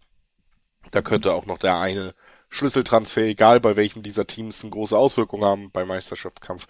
Da 0.91 1.01
könnte 1.01 1.33
auch 1.33 1.45
noch 1.45 1.57
der 1.57 1.77
eine 1.77 2.15
Schlüsseltransfer, 2.49 3.21
egal 3.23 3.59
bei 3.59 3.75
welchem 3.75 4.01
dieser 4.01 4.25
Teams, 4.25 4.63
eine 4.63 4.71
große 4.71 4.97
Auswirkung 4.97 5.43
haben 5.43 5.71
beim 5.71 5.89
Meisterschaftskampf. 5.89 6.67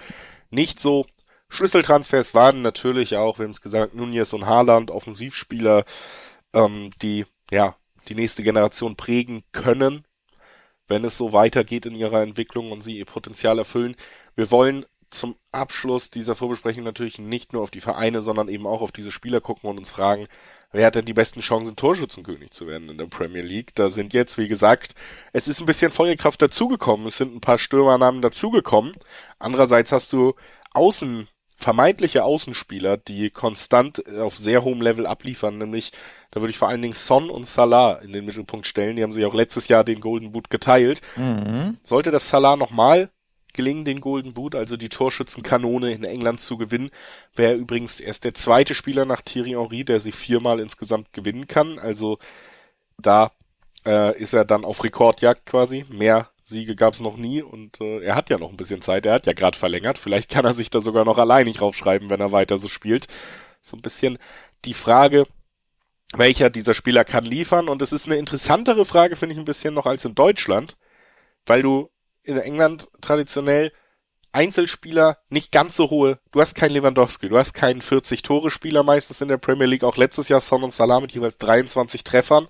Nicht 0.50 0.80
so. 0.80 1.06
Schlüsseltransfers 1.50 2.34
waren 2.34 2.64
natürlich 2.64 3.18
auch, 3.18 3.38
wir 3.38 3.46
haben 3.46 3.52
es 3.52 3.62
gesagt, 3.62 3.94
Nunez 3.94 4.34
und 4.34 4.48
Haaland, 4.48 4.90
Offensivspieler, 4.90 5.86
ähm, 6.54 6.90
die 7.04 7.26
ja 7.52 7.76
die 8.08 8.16
nächste 8.16 8.42
Generation 8.42 8.96
prägen 8.96 9.44
können 9.52 10.06
wenn 10.94 11.04
es 11.04 11.18
so 11.18 11.34
weitergeht 11.34 11.88
in 11.88 11.96
ihrer 11.96 12.22
Entwicklung 12.22 12.72
und 12.72 12.82
sie 12.82 13.00
ihr 13.00 13.06
Potenzial 13.06 13.58
erfüllen. 13.58 13.96
Wir 14.36 14.52
wollen 14.52 14.86
zum 15.10 15.36
Abschluss 15.52 16.12
dieser 16.12 16.36
Vorbesprechung 16.36 16.84
natürlich 16.84 17.18
nicht 17.18 17.52
nur 17.52 17.64
auf 17.64 17.72
die 17.72 17.82
Vereine, 17.82 18.22
sondern 18.22 18.48
eben 18.48 18.68
auch 18.68 18.82
auf 18.82 18.92
diese 18.92 19.12
Spieler 19.12 19.42
gucken 19.42 19.70
und 19.70 19.80
uns 19.80 19.90
fragen, 19.90 20.28
wer 20.72 20.86
hat 20.86 20.96
denn 20.96 21.06
die 21.06 21.14
besten 21.14 21.42
Chancen, 21.42 21.76
Torschützenkönig 21.76 22.52
zu 22.52 22.68
werden 22.68 22.90
in 22.90 22.98
der 23.00 23.08
Premier 23.08 23.42
League? 23.42 23.74
Da 23.74 23.90
sind 23.90 24.14
jetzt, 24.14 24.38
wie 24.38 24.48
gesagt, 24.48 24.94
es 25.32 25.48
ist 25.48 25.60
ein 25.60 25.66
bisschen 25.66 25.92
Feuerkraft 25.92 26.42
dazugekommen. 26.42 27.08
Es 27.08 27.18
sind 27.18 27.36
ein 27.36 27.42
paar 27.42 27.58
Stürmernamen 27.58 28.22
dazugekommen. 28.22 28.94
Andererseits 29.40 29.92
hast 29.92 30.14
du 30.14 30.36
Außen 30.74 31.28
vermeintliche 31.64 32.24
Außenspieler, 32.24 32.98
die 32.98 33.30
konstant 33.30 34.08
auf 34.18 34.38
sehr 34.38 34.64
hohem 34.64 34.82
Level 34.82 35.06
abliefern, 35.06 35.58
nämlich 35.58 35.92
da 36.32 36.42
würde 36.42 36.52
ich 36.52 36.58
vor 36.58 36.68
allen 36.68 36.82
Dingen 36.82 36.96
Son 36.96 37.30
und 37.30 37.48
Salah 37.48 37.94
in 38.04 38.12
den 38.12 38.26
Mittelpunkt 38.26 38.68
stellen. 38.68 38.96
Die 38.96 39.04
haben 39.04 39.14
sich 39.14 39.24
auch 39.24 39.34
letztes 39.34 39.68
Jahr 39.68 39.84
den 39.84 40.02
Golden 40.02 40.32
Boot 40.32 40.50
geteilt. 40.50 41.02
Mhm. 41.16 41.78
Sollte 41.84 42.12
das 42.12 42.28
Salah 42.28 42.56
nochmal 42.58 43.10
gelingen, 43.54 43.86
den 43.86 44.02
Golden 44.02 44.34
Boot, 44.34 44.56
also 44.56 44.76
die 44.76 44.90
Torschützenkanone 44.90 45.92
in 45.92 46.04
England 46.04 46.40
zu 46.40 46.58
gewinnen, 46.58 46.90
wäre 47.36 47.54
übrigens 47.54 48.00
erst 48.00 48.24
der 48.24 48.34
zweite 48.34 48.74
Spieler 48.74 49.06
nach 49.06 49.22
Thierry 49.22 49.52
Henry, 49.52 49.86
der 49.86 50.00
sie 50.00 50.12
viermal 50.12 50.60
insgesamt 50.60 51.14
gewinnen 51.14 51.48
kann. 51.48 51.78
Also 51.80 52.18
da 52.98 53.32
äh, 53.86 54.20
ist 54.20 54.34
er 54.34 54.44
dann 54.44 54.66
auf 54.66 54.84
Rekordjagd 54.84 55.46
quasi. 55.46 55.86
Mehr 55.90 56.30
Siege 56.44 56.76
gab 56.76 56.94
es 56.94 57.00
noch 57.00 57.18
nie 57.18 57.42
und 57.42 57.80
äh, 57.80 58.02
er 58.02 58.16
hat 58.16 58.30
ja 58.30 58.38
noch 58.38 58.50
ein 58.50 58.58
bisschen 58.58 58.82
Zeit. 58.82 59.06
Er 59.06 59.14
hat 59.14 59.26
ja 59.26 59.34
gerade 59.34 59.58
verlängert. 59.58 59.98
Vielleicht 59.98 60.30
kann 60.30 60.46
er 60.46 60.54
sich 60.54 60.70
da 60.70 60.82
sogar 60.82 61.06
noch 61.06 61.18
alleinig 61.18 61.62
raufschreiben, 61.62 62.10
wenn 62.10 62.20
er 62.20 62.32
weiter 62.32 62.58
so 62.58 62.68
spielt. 62.68 63.08
So 63.62 63.78
ein 63.78 63.82
bisschen 63.82 64.18
die 64.66 64.74
Frage, 64.74 65.26
welcher 66.14 66.50
dieser 66.50 66.74
Spieler 66.74 67.06
kann 67.06 67.24
liefern. 67.24 67.70
Und 67.70 67.82
es 67.82 67.94
ist 67.94 68.08
eine 68.08 68.18
interessantere 68.18 68.86
Frage, 68.86 69.16
finde 69.16 69.34
ich 69.34 69.40
ein 69.40 69.46
bisschen 69.46 69.74
noch 69.74 69.86
als 69.86 70.04
in 70.06 70.16
Deutschland, 70.16 70.78
weil 71.46 71.62
du 71.62 71.90
in 72.24 72.38
England 72.38 72.90
traditionell 73.02 73.72
Einzelspieler 74.34 75.20
nicht 75.30 75.52
ganz 75.52 75.76
so 75.76 75.92
hohe. 75.92 76.20
Du 76.32 76.42
hast 76.42 76.56
keinen 76.56 76.72
Lewandowski, 76.72 77.30
du 77.30 77.38
hast 77.38 77.54
keinen 77.54 77.82
40-Tore-Spieler 77.82 78.82
meistens 78.82 79.22
in 79.22 79.28
der 79.28 79.38
Premier 79.38 79.68
League, 79.68 79.84
auch 79.84 79.96
letztes 79.96 80.28
Jahr 80.28 80.42
Son 80.42 80.64
und 80.64 80.74
Salah 80.74 81.00
mit 81.00 81.12
jeweils 81.12 81.38
23 81.38 82.04
Treffern. 82.04 82.48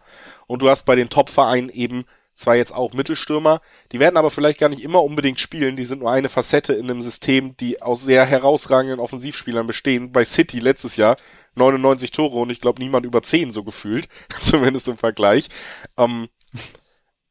Und 0.48 0.62
du 0.62 0.70
hast 0.70 0.86
bei 0.86 0.96
den 0.96 1.10
Top-Vereinen 1.10 1.70
eben 1.70 2.06
zwar 2.36 2.56
jetzt 2.56 2.74
auch 2.74 2.94
Mittelstürmer, 2.94 3.62
die 3.92 4.00
werden 4.00 4.18
aber 4.18 4.32
vielleicht 4.32 4.60
gar 4.60 4.70
nicht 4.70 4.84
immer 4.84 5.04
unbedingt 5.04 5.40
spielen, 5.40 5.76
die 5.76 5.86
sind 5.86 6.00
nur 6.00 6.12
eine 6.12 6.30
Facette 6.30 6.74
in 6.74 6.90
einem 6.90 7.02
System, 7.02 7.56
die 7.58 7.82
aus 7.82 8.04
sehr 8.04 8.26
herausragenden 8.26 9.00
Offensivspielern 9.00 9.68
bestehen. 9.68 10.12
Bei 10.12 10.26
City 10.26 10.60
letztes 10.60 10.96
Jahr 10.96 11.18
99 11.56 12.12
Tore 12.12 12.40
und 12.40 12.50
ich 12.50 12.62
glaube 12.62 12.82
niemand 12.82 13.06
über 13.06 13.22
10 13.22 13.52
so 13.52 13.64
gefühlt, 13.64 14.08
zumindest 14.40 14.88
im 14.88 14.98
Vergleich. 14.98 15.50
Ähm, 15.98 16.28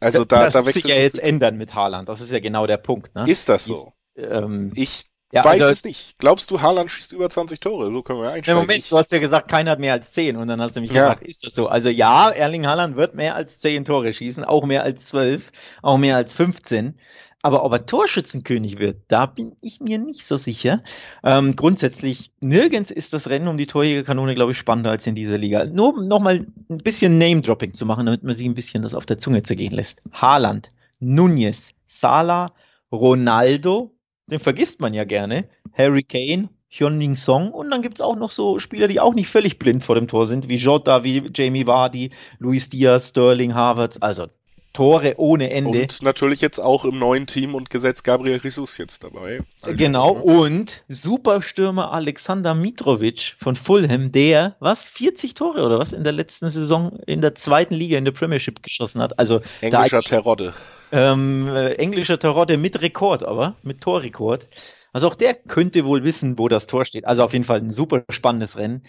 also 0.01 0.25
da, 0.25 0.45
das 0.45 0.55
da 0.55 0.63
muss 0.63 0.73
sich 0.73 0.85
ja 0.85 0.97
jetzt 0.97 1.19
ändern 1.19 1.57
mit 1.57 1.75
Haaland, 1.75 2.09
das 2.09 2.21
ist 2.21 2.33
ja 2.33 2.41
genau 2.41 2.67
der 2.67 2.77
Punkt. 2.77 3.15
Ne? 3.15 3.29
Ist 3.31 3.49
das 3.49 3.65
so? 3.65 3.93
Ich, 4.15 4.25
ähm, 4.25 4.73
ich 4.75 5.05
ja, 5.33 5.43
weiß 5.45 5.63
also, 5.63 5.73
es 5.73 5.85
nicht. 5.85 6.19
Glaubst 6.19 6.51
du, 6.51 6.61
Haaland 6.61 6.91
schießt 6.91 7.13
über 7.13 7.31
20 7.31 7.59
Tore? 7.59 7.91
So 7.91 8.03
können 8.03 8.21
wir 8.21 8.31
einsteigen. 8.33 8.61
Moment, 8.61 8.91
du 8.91 8.99
hast 8.99 9.11
ja 9.13 9.19
gesagt, 9.19 9.51
keiner 9.51 9.71
hat 9.71 9.79
mehr 9.79 9.95
als 9.95 10.13
10 10.13 10.37
und 10.37 10.47
dann 10.47 10.61
hast 10.61 10.77
du 10.77 10.83
mich 10.83 10.93
ja. 10.93 11.05
gefragt, 11.05 11.23
ist 11.23 11.47
das 11.47 11.55
so? 11.55 11.69
Also 11.69 11.89
ja, 11.89 12.31
Erling 12.31 12.67
Haaland 12.67 12.97
wird 12.97 13.15
mehr 13.15 13.35
als 13.35 13.59
10 13.61 13.87
Tore 13.87 14.13
schießen, 14.13 14.45
auch 14.45 14.67
mehr 14.67 14.83
als 14.83 15.09
12, 15.09 15.51
auch 15.81 15.97
mehr 15.97 16.17
als 16.17 16.35
15. 16.35 16.99
Aber 17.41 17.65
ob 17.65 17.73
er 17.73 17.87
Torschützenkönig 17.87 18.79
wird, 18.79 18.99
da 19.09 19.25
bin 19.25 19.57
ich 19.63 19.81
mir 19.81 19.99
nicht 19.99 20.27
so 20.27 20.37
sicher. 20.37 20.83
Ähm, 21.25 21.57
grundsätzlich, 21.57 22.31
nirgends 22.41 22.91
ist 22.91 23.15
das 23.15 23.31
Rennen 23.31 23.49
um 23.49 23.57
die 23.57 23.67
Torjägerkanone, 23.67 24.35
glaube 24.35 24.53
ich, 24.53 24.59
spannender 24.59 24.91
als 24.91 25.07
in 25.07 25.15
dieser 25.15 25.39
Liga. 25.39 25.65
Nur 25.65 26.01
nochmal 26.03 26.47
ein 26.69 26.79
bisschen 26.79 27.17
Name-Dropping 27.17 27.73
zu 27.73 27.87
machen, 27.87 28.05
damit 28.05 28.23
man 28.23 28.35
sich 28.35 28.47
ein 28.47 28.55
bisschen 28.55 28.83
das 28.83 28.95
auf 28.95 29.07
der 29.07 29.19
Zunge 29.19 29.43
zergehen 29.43 29.73
lässt. 29.73 30.03
Haaland, 30.13 30.69
Nunez, 31.01 31.75
Salah, 31.87 32.53
Ronaldo, 32.93 33.93
den 34.33 34.41
vergisst 34.41 34.81
man 34.81 34.95
ja 34.95 35.05
gerne. 35.05 35.49
Harry 35.77 36.03
Kane, 36.03 36.49
Hyun-Min 36.71 37.17
Song 37.17 37.53
und 37.53 37.71
dann 37.71 37.83
gibt 37.83 37.99
es 37.99 38.01
auch 38.01 38.17
noch 38.17 38.31
so 38.31 38.59
Spieler, 38.59 38.89
die 38.89 39.01
auch 39.01 39.15
nicht 39.15 39.29
völlig 39.29 39.59
blind 39.59 39.83
vor 39.83 39.95
dem 39.95 40.09
Tor 40.09 40.27
sind, 40.27 40.49
wie 40.49 40.57
Jota, 40.57 41.05
wie 41.05 41.31
Jamie 41.35 41.67
Vardy, 41.67 42.11
Luis 42.39 42.69
Diaz, 42.69 43.11
Sterling, 43.11 43.55
Harvards. 43.55 44.01
Also 44.01 44.27
Tore 44.73 45.15
ohne 45.19 45.51
Ende. 45.51 45.83
Und 45.83 46.03
natürlich 46.03 46.41
jetzt 46.41 46.59
auch 46.59 46.85
im 46.85 46.99
neuen 46.99 47.27
Team 47.27 47.55
und 47.55 47.69
Gesetz 47.69 48.03
Gabriel 48.03 48.41
Jesus 48.43 48.79
jetzt 48.79 49.05
dabei. 49.05 49.43
Also 49.63 49.77
genau, 49.77 50.13
und 50.13 50.83
Superstürmer 50.89 51.93
Alexander 51.93 52.55
Mitrovic 52.55 53.35
von 53.39 53.55
Fulham, 53.55 54.13
der, 54.13 54.57
was, 54.61 54.85
40 54.85 55.35
Tore 55.35 55.65
oder 55.65 55.79
was 55.79 55.93
in 55.93 56.05
der 56.05 56.13
letzten 56.15 56.49
Saison 56.49 56.99
in 57.07 57.21
der 57.21 57.35
zweiten 57.35 57.75
Liga 57.75 57.99
in 57.99 58.07
der 58.07 58.13
Premiership 58.13 58.63
geschossen 58.63 59.03
hat. 59.03 59.19
Also 59.19 59.41
Englischer 59.61 60.01
Terodde. 60.01 60.55
Ähm, 60.93 61.49
äh, 61.49 61.73
englischer 61.75 62.19
Terodde 62.19 62.59
mit 62.59 62.81
Rekord, 62.83 63.25
aber 63.25 63.57
mit 63.63 63.81
Torrekord. 63.81 64.47
Also 64.93 65.09
auch 65.09 65.15
der 65.15 65.35
könnte 65.35 65.87
wohl 65.87 66.05
wissen, 66.05 66.39
wo 66.39 66.49
das 66.49 66.67
Tor 66.67 66.85
steht. 66.85 67.07
Also 67.07 67.25
auf 67.25 67.33
jeden 67.33 67.47
Fall 67.47 67.61
ein 67.61 67.71
super 67.71 68.05
spannendes 68.11 68.59
Rennen. 68.59 68.83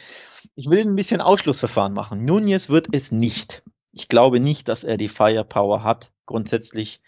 Ich 0.56 0.70
will 0.70 0.82
ein 0.82 0.98
bisschen 0.98 1.22
Ausschlussverfahren 1.22 1.94
machen. 1.94 2.26
Nunez 2.26 2.70
wird 2.70 2.88
es 2.92 3.12
nicht. 3.12 3.64
Ich 3.94 4.10
glaube 4.10 4.40
nicht, 4.42 4.68
dass 4.68 4.84
er 4.84 4.98
die 4.98 5.08
Firepower 5.08 5.84
hat, 5.84 6.12
grundsätzlich. 6.26 7.02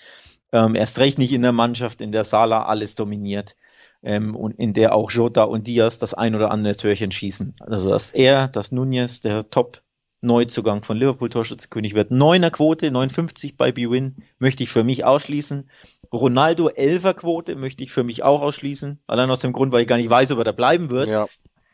Ähm, 0.53 0.75
erst 0.75 0.99
recht 0.99 1.17
nicht 1.17 1.33
in 1.33 1.41
der 1.41 1.51
Mannschaft, 1.51 1.99
in 1.99 2.13
der 2.13 2.23
Sala 2.23 2.63
alles 2.63 2.95
dominiert 2.95 3.55
ähm, 4.01 4.35
und 4.35 4.53
in 4.59 4.71
der 4.71 4.95
auch 4.95 5.11
Jota 5.11 5.43
und 5.43 5.67
Diaz 5.67 5.99
das 5.99 6.13
ein 6.13 6.35
oder 6.35 6.51
andere 6.51 6.77
Türchen 6.77 7.11
schießen. 7.11 7.55
Also 7.59 7.89
dass 7.89 8.11
er, 8.11 8.47
dass 8.47 8.71
Nunez, 8.71 9.19
der 9.19 9.49
Top 9.49 9.81
Neuzugang 10.25 10.83
von 10.83 10.97
Liverpool 10.97 11.29
Torschützenkönig 11.29 11.93
wird. 11.93 12.11
Neuner 12.11 12.51
Quote, 12.51 12.91
59 12.91 13.57
bei 13.57 13.71
BWin 13.71 14.17
möchte 14.39 14.63
ich 14.63 14.69
für 14.69 14.83
mich 14.83 15.05
ausschließen. 15.05 15.69
Ronaldo 16.11 16.67
11er 16.67 17.13
Quote 17.13 17.55
möchte 17.55 17.83
ich 17.83 17.91
für 17.91 18.03
mich 18.03 18.23
auch 18.23 18.41
ausschließen. 18.41 18.99
Allein 19.07 19.29
aus 19.29 19.39
dem 19.39 19.53
Grund, 19.53 19.71
weil 19.71 19.83
ich 19.83 19.87
gar 19.87 19.97
nicht 19.97 20.09
weiß, 20.09 20.31
ob 20.31 20.39
er 20.39 20.43
da 20.43 20.51
bleiben 20.51 20.89
wird. 20.89 21.07
Ja. 21.07 21.27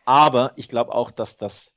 Aber 0.05 0.51
ich 0.55 0.67
glaube 0.67 0.93
auch, 0.93 1.11
dass 1.11 1.37
das 1.37 1.73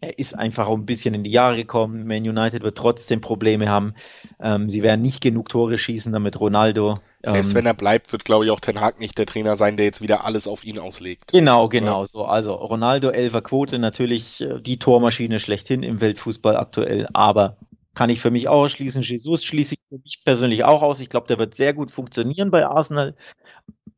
er 0.00 0.18
ist 0.18 0.38
einfach 0.38 0.66
auch 0.66 0.76
ein 0.76 0.86
bisschen 0.86 1.14
in 1.14 1.24
die 1.24 1.30
Jahre 1.30 1.56
gekommen. 1.56 2.06
Man 2.06 2.28
United 2.28 2.62
wird 2.62 2.78
trotzdem 2.78 3.20
Probleme 3.20 3.68
haben. 3.68 3.94
Ähm, 4.40 4.68
sie 4.68 4.82
werden 4.82 5.02
nicht 5.02 5.20
genug 5.20 5.48
Tore 5.48 5.78
schießen, 5.78 6.12
damit 6.12 6.38
Ronaldo. 6.38 6.96
Selbst 7.24 7.50
ähm, 7.50 7.54
wenn 7.54 7.66
er 7.66 7.74
bleibt, 7.74 8.12
wird, 8.12 8.24
glaube 8.24 8.44
ich, 8.44 8.50
auch 8.50 8.60
Ten 8.60 8.80
Hag 8.80 9.00
nicht 9.00 9.18
der 9.18 9.26
Trainer 9.26 9.56
sein, 9.56 9.76
der 9.76 9.86
jetzt 9.86 10.00
wieder 10.00 10.24
alles 10.24 10.46
auf 10.46 10.64
ihn 10.64 10.78
auslegt. 10.78 11.32
Genau, 11.32 11.68
genau 11.68 12.00
ja. 12.00 12.06
so. 12.06 12.24
Also 12.24 12.54
Ronaldo, 12.54 13.10
Elfer 13.10 13.42
Quote, 13.42 13.78
natürlich 13.78 14.40
äh, 14.40 14.60
die 14.60 14.78
Tormaschine 14.78 15.38
schlechthin 15.38 15.82
im 15.82 16.00
Weltfußball 16.00 16.56
aktuell, 16.56 17.08
aber 17.12 17.56
kann 17.94 18.10
ich 18.10 18.20
für 18.20 18.30
mich 18.30 18.46
auch 18.46 18.64
ausschließen. 18.64 19.02
Jesus 19.02 19.42
schließe 19.42 19.74
ich 19.74 19.80
für 19.88 19.98
mich 19.98 20.22
persönlich 20.24 20.64
auch 20.64 20.82
aus. 20.82 21.00
Ich 21.00 21.08
glaube, 21.08 21.26
der 21.26 21.38
wird 21.38 21.54
sehr 21.54 21.72
gut 21.72 21.90
funktionieren 21.90 22.50
bei 22.50 22.66
Arsenal, 22.66 23.16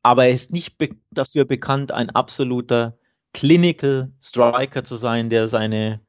aber 0.01 0.25
er 0.25 0.31
ist 0.31 0.53
nicht 0.53 0.77
be 0.77 0.89
dafür 1.11 1.45
bekannt, 1.45 1.91
ein 1.91 2.09
absoluter 2.09 2.97
Clinical 3.33 4.11
Striker 4.21 4.83
zu 4.83 4.95
sein, 4.95 5.29
der 5.29 5.47
seine 5.47 6.01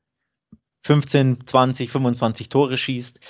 15, 0.82 1.46
20, 1.46 1.90
25 1.90 2.48
Tore 2.48 2.76
schießt. 2.76 3.20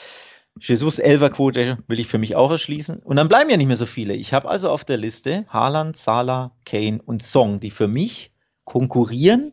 Jesus 0.61 0.98
Elverquote 0.98 1.79
will 1.87 2.00
ich 2.00 2.07
für 2.07 2.18
mich 2.18 2.37
auch 2.37 2.50
erschließen. 2.50 2.98
Und 2.98 3.16
dann 3.16 3.29
bleiben 3.29 3.50
ja 3.50 3.57
nicht 3.57 3.66
mehr 3.66 3.76
so 3.76 3.87
viele. 3.87 4.14
Ich 4.14 4.33
habe 4.33 4.48
also 4.48 4.70
auf 4.70 4.85
der 4.85 4.96
Liste 4.96 5.46
Haaland, 5.48 5.96
Salah, 5.96 6.57
Kane 6.64 7.00
und 7.05 7.22
Song, 7.22 7.61
die 7.61 7.70
für 7.70 7.88
mich 7.88 8.33
konkurrieren 8.64 9.53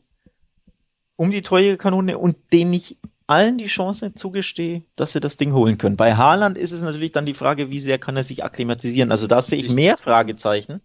um 1.16 1.32
die 1.32 1.42
Kanone 1.42 2.18
und 2.18 2.38
denen 2.54 2.74
ich 2.74 3.00
allen 3.26 3.58
die 3.58 3.66
Chance 3.66 4.14
zugestehe, 4.14 4.84
dass 4.96 5.12
sie 5.12 5.20
das 5.20 5.36
Ding 5.36 5.52
holen 5.54 5.78
können. 5.78 5.98
Bei 5.98 6.16
Haaland 6.16 6.58
ist 6.58 6.72
es 6.72 6.82
natürlich 6.82 7.12
dann 7.12 7.26
die 7.26 7.34
Frage, 7.34 7.70
wie 7.70 7.80
sehr 7.80 7.98
kann 7.98 8.16
er 8.16 8.24
sich 8.24 8.44
akklimatisieren. 8.44 9.12
Also 9.12 9.28
da 9.28 9.42
sehe 9.42 9.60
ich 9.60 9.70
mehr 9.70 9.98
Fragezeichen 9.98 10.82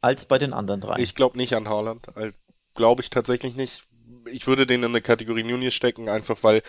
als 0.00 0.26
bei 0.26 0.38
den 0.38 0.52
anderen 0.52 0.80
drei. 0.80 0.98
Ich 0.98 1.14
glaube 1.14 1.38
nicht 1.38 1.54
an 1.54 1.68
Haaland 1.68 2.08
glaube 2.74 3.02
ich 3.02 3.10
tatsächlich 3.10 3.54
nicht. 3.54 3.84
Ich 4.30 4.46
würde 4.46 4.66
den 4.66 4.82
in 4.82 4.90
eine 4.90 5.00
Kategorie 5.00 5.44
Nunez 5.44 5.74
stecken, 5.74 6.08
einfach 6.08 6.42
weil 6.42 6.62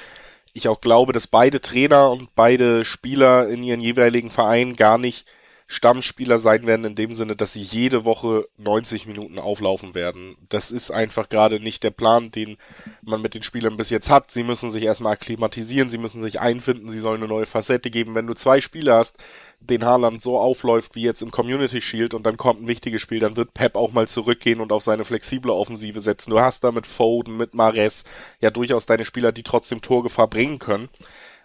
ich 0.53 0.67
auch 0.67 0.79
glaube, 0.79 1.11
dass 1.11 1.27
beide 1.27 1.59
Trainer 1.59 2.09
und 2.11 2.33
beide 2.35 2.85
Spieler 2.85 3.49
in 3.49 3.63
ihren 3.63 3.81
jeweiligen 3.81 4.31
Vereinen 4.31 4.75
gar 4.75 4.97
nicht 4.97 5.25
Stammspieler 5.67 6.37
sein 6.37 6.67
werden 6.67 6.85
in 6.85 6.95
dem 6.95 7.15
Sinne, 7.15 7.35
dass 7.35 7.53
sie 7.53 7.61
jede 7.61 8.05
Woche 8.05 8.47
90 8.57 9.07
Minuten 9.07 9.39
auflaufen 9.39 9.95
werden. 9.95 10.37
Das 10.47 10.69
ist 10.69 10.91
einfach 10.91 11.27
gerade 11.27 11.59
nicht 11.59 11.83
der 11.83 11.89
Plan, 11.89 12.29
den 12.29 12.57
man 13.01 13.21
mit 13.21 13.33
den 13.33 13.41
Spielern 13.41 13.75
bis 13.75 13.89
jetzt 13.89 14.11
hat. 14.11 14.29
Sie 14.29 14.43
müssen 14.43 14.69
sich 14.69 14.83
erstmal 14.83 15.13
akklimatisieren, 15.13 15.89
sie 15.89 15.97
müssen 15.97 16.21
sich 16.21 16.39
einfinden, 16.39 16.91
sie 16.91 16.99
sollen 16.99 17.21
eine 17.21 17.27
neue 17.27 17.47
Facette 17.47 17.89
geben. 17.89 18.13
Wenn 18.13 18.27
du 18.27 18.35
zwei 18.35 18.61
Spieler 18.61 18.97
hast, 18.97 19.17
den 19.59 19.83
Haaland 19.83 20.21
so 20.21 20.37
aufläuft 20.37 20.93
wie 20.93 21.01
jetzt 21.01 21.23
im 21.23 21.31
Community 21.31 21.81
Shield 21.81 22.13
und 22.13 22.27
dann 22.27 22.37
kommt 22.37 22.61
ein 22.61 22.67
wichtiges 22.67 23.01
Spiel, 23.01 23.19
dann 23.19 23.35
wird 23.35 23.55
Pep 23.55 23.75
auch 23.75 23.91
mal 23.91 24.07
zurückgehen 24.07 24.61
und 24.61 24.71
auf 24.71 24.83
seine 24.83 25.03
flexible 25.03 25.51
Offensive 25.51 25.99
setzen. 25.99 26.29
Du 26.29 26.39
hast 26.39 26.63
da 26.63 26.71
mit 26.71 26.85
Foden, 26.85 27.37
mit 27.37 27.55
Mares 27.55 28.03
ja 28.39 28.51
durchaus 28.51 28.85
deine 28.85 29.05
Spieler, 29.05 29.31
die 29.31 29.43
trotzdem 29.43 29.81
Torgefahr 29.81 30.27
bringen 30.27 30.59
können. 30.59 30.89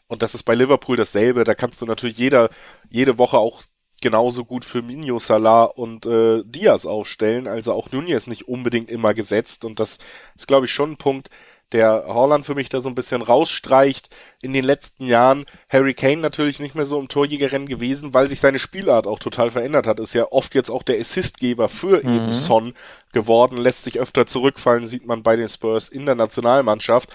Und 0.08 0.22
das 0.22 0.34
ist 0.34 0.42
bei 0.42 0.56
Liverpool 0.56 0.96
dasselbe. 0.96 1.44
Da 1.44 1.54
kannst 1.54 1.80
du 1.80 1.86
natürlich 1.86 2.18
jeder, 2.18 2.50
jede 2.90 3.16
Woche 3.16 3.38
auch 3.38 3.62
genauso 4.00 4.44
gut 4.44 4.64
für 4.64 4.82
Minho, 4.82 5.18
Salah 5.18 5.64
und 5.64 6.06
äh, 6.06 6.42
Diaz 6.44 6.86
aufstellen. 6.86 7.46
Also 7.46 7.72
auch 7.72 7.90
Nunez 7.92 8.26
nicht 8.26 8.48
unbedingt 8.48 8.90
immer 8.90 9.14
gesetzt. 9.14 9.64
Und 9.64 9.80
das 9.80 9.98
ist, 10.36 10.48
glaube 10.48 10.66
ich, 10.66 10.72
schon 10.72 10.92
ein 10.92 10.96
Punkt, 10.96 11.30
der 11.72 12.04
Holland 12.08 12.46
für 12.46 12.54
mich 12.54 12.68
da 12.68 12.80
so 12.80 12.88
ein 12.88 12.94
bisschen 12.94 13.22
rausstreicht. 13.22 14.10
In 14.42 14.52
den 14.52 14.64
letzten 14.64 15.06
Jahren 15.06 15.44
Harry 15.68 15.94
Kane 15.94 16.16
natürlich 16.16 16.58
nicht 16.58 16.74
mehr 16.74 16.84
so 16.84 16.98
im 16.98 17.08
Torjägerrennen 17.08 17.68
gewesen, 17.68 18.12
weil 18.12 18.26
sich 18.26 18.40
seine 18.40 18.58
Spielart 18.58 19.06
auch 19.06 19.18
total 19.18 19.50
verändert 19.50 19.86
hat. 19.86 20.00
Ist 20.00 20.14
ja 20.14 20.26
oft 20.30 20.54
jetzt 20.54 20.70
auch 20.70 20.82
der 20.82 20.98
Assistgeber 20.98 21.68
für 21.68 22.04
mhm. 22.04 22.16
eben 22.16 22.34
Son 22.34 22.74
geworden, 23.12 23.56
lässt 23.56 23.84
sich 23.84 24.00
öfter 24.00 24.26
zurückfallen, 24.26 24.86
sieht 24.86 25.06
man 25.06 25.22
bei 25.22 25.36
den 25.36 25.48
Spurs 25.48 25.88
in 25.88 26.06
der 26.06 26.16
Nationalmannschaft. 26.16 27.10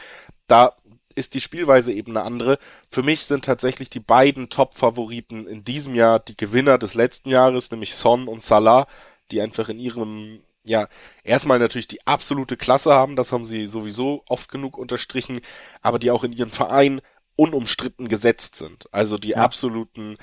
Da 0.47 0.73
ist 1.15 1.33
die 1.33 1.41
Spielweise 1.41 1.91
eben 1.93 2.15
eine 2.15 2.25
andere. 2.25 2.59
Für 2.89 3.03
mich 3.03 3.25
sind 3.25 3.45
tatsächlich 3.45 3.89
die 3.89 3.99
beiden 3.99 4.49
Top-Favoriten 4.49 5.47
in 5.47 5.63
diesem 5.63 5.95
Jahr 5.95 6.19
die 6.19 6.37
Gewinner 6.37 6.77
des 6.77 6.93
letzten 6.93 7.29
Jahres, 7.29 7.71
nämlich 7.71 7.95
Son 7.95 8.27
und 8.27 8.43
Salah, 8.43 8.87
die 9.31 9.41
einfach 9.41 9.69
in 9.69 9.79
ihrem, 9.79 10.41
ja, 10.63 10.87
erstmal 11.23 11.59
natürlich 11.59 11.87
die 11.87 12.05
absolute 12.05 12.57
Klasse 12.57 12.93
haben, 12.93 13.15
das 13.15 13.31
haben 13.31 13.45
sie 13.45 13.67
sowieso 13.67 14.23
oft 14.27 14.51
genug 14.51 14.77
unterstrichen, 14.77 15.41
aber 15.81 15.99
die 15.99 16.11
auch 16.11 16.23
in 16.23 16.33
ihren 16.33 16.51
Verein 16.51 17.01
unumstritten 17.37 18.07
gesetzt 18.07 18.55
sind. 18.55 18.87
Also 18.93 19.17
die 19.17 19.29
ja. 19.29 19.37
absoluten 19.37 20.15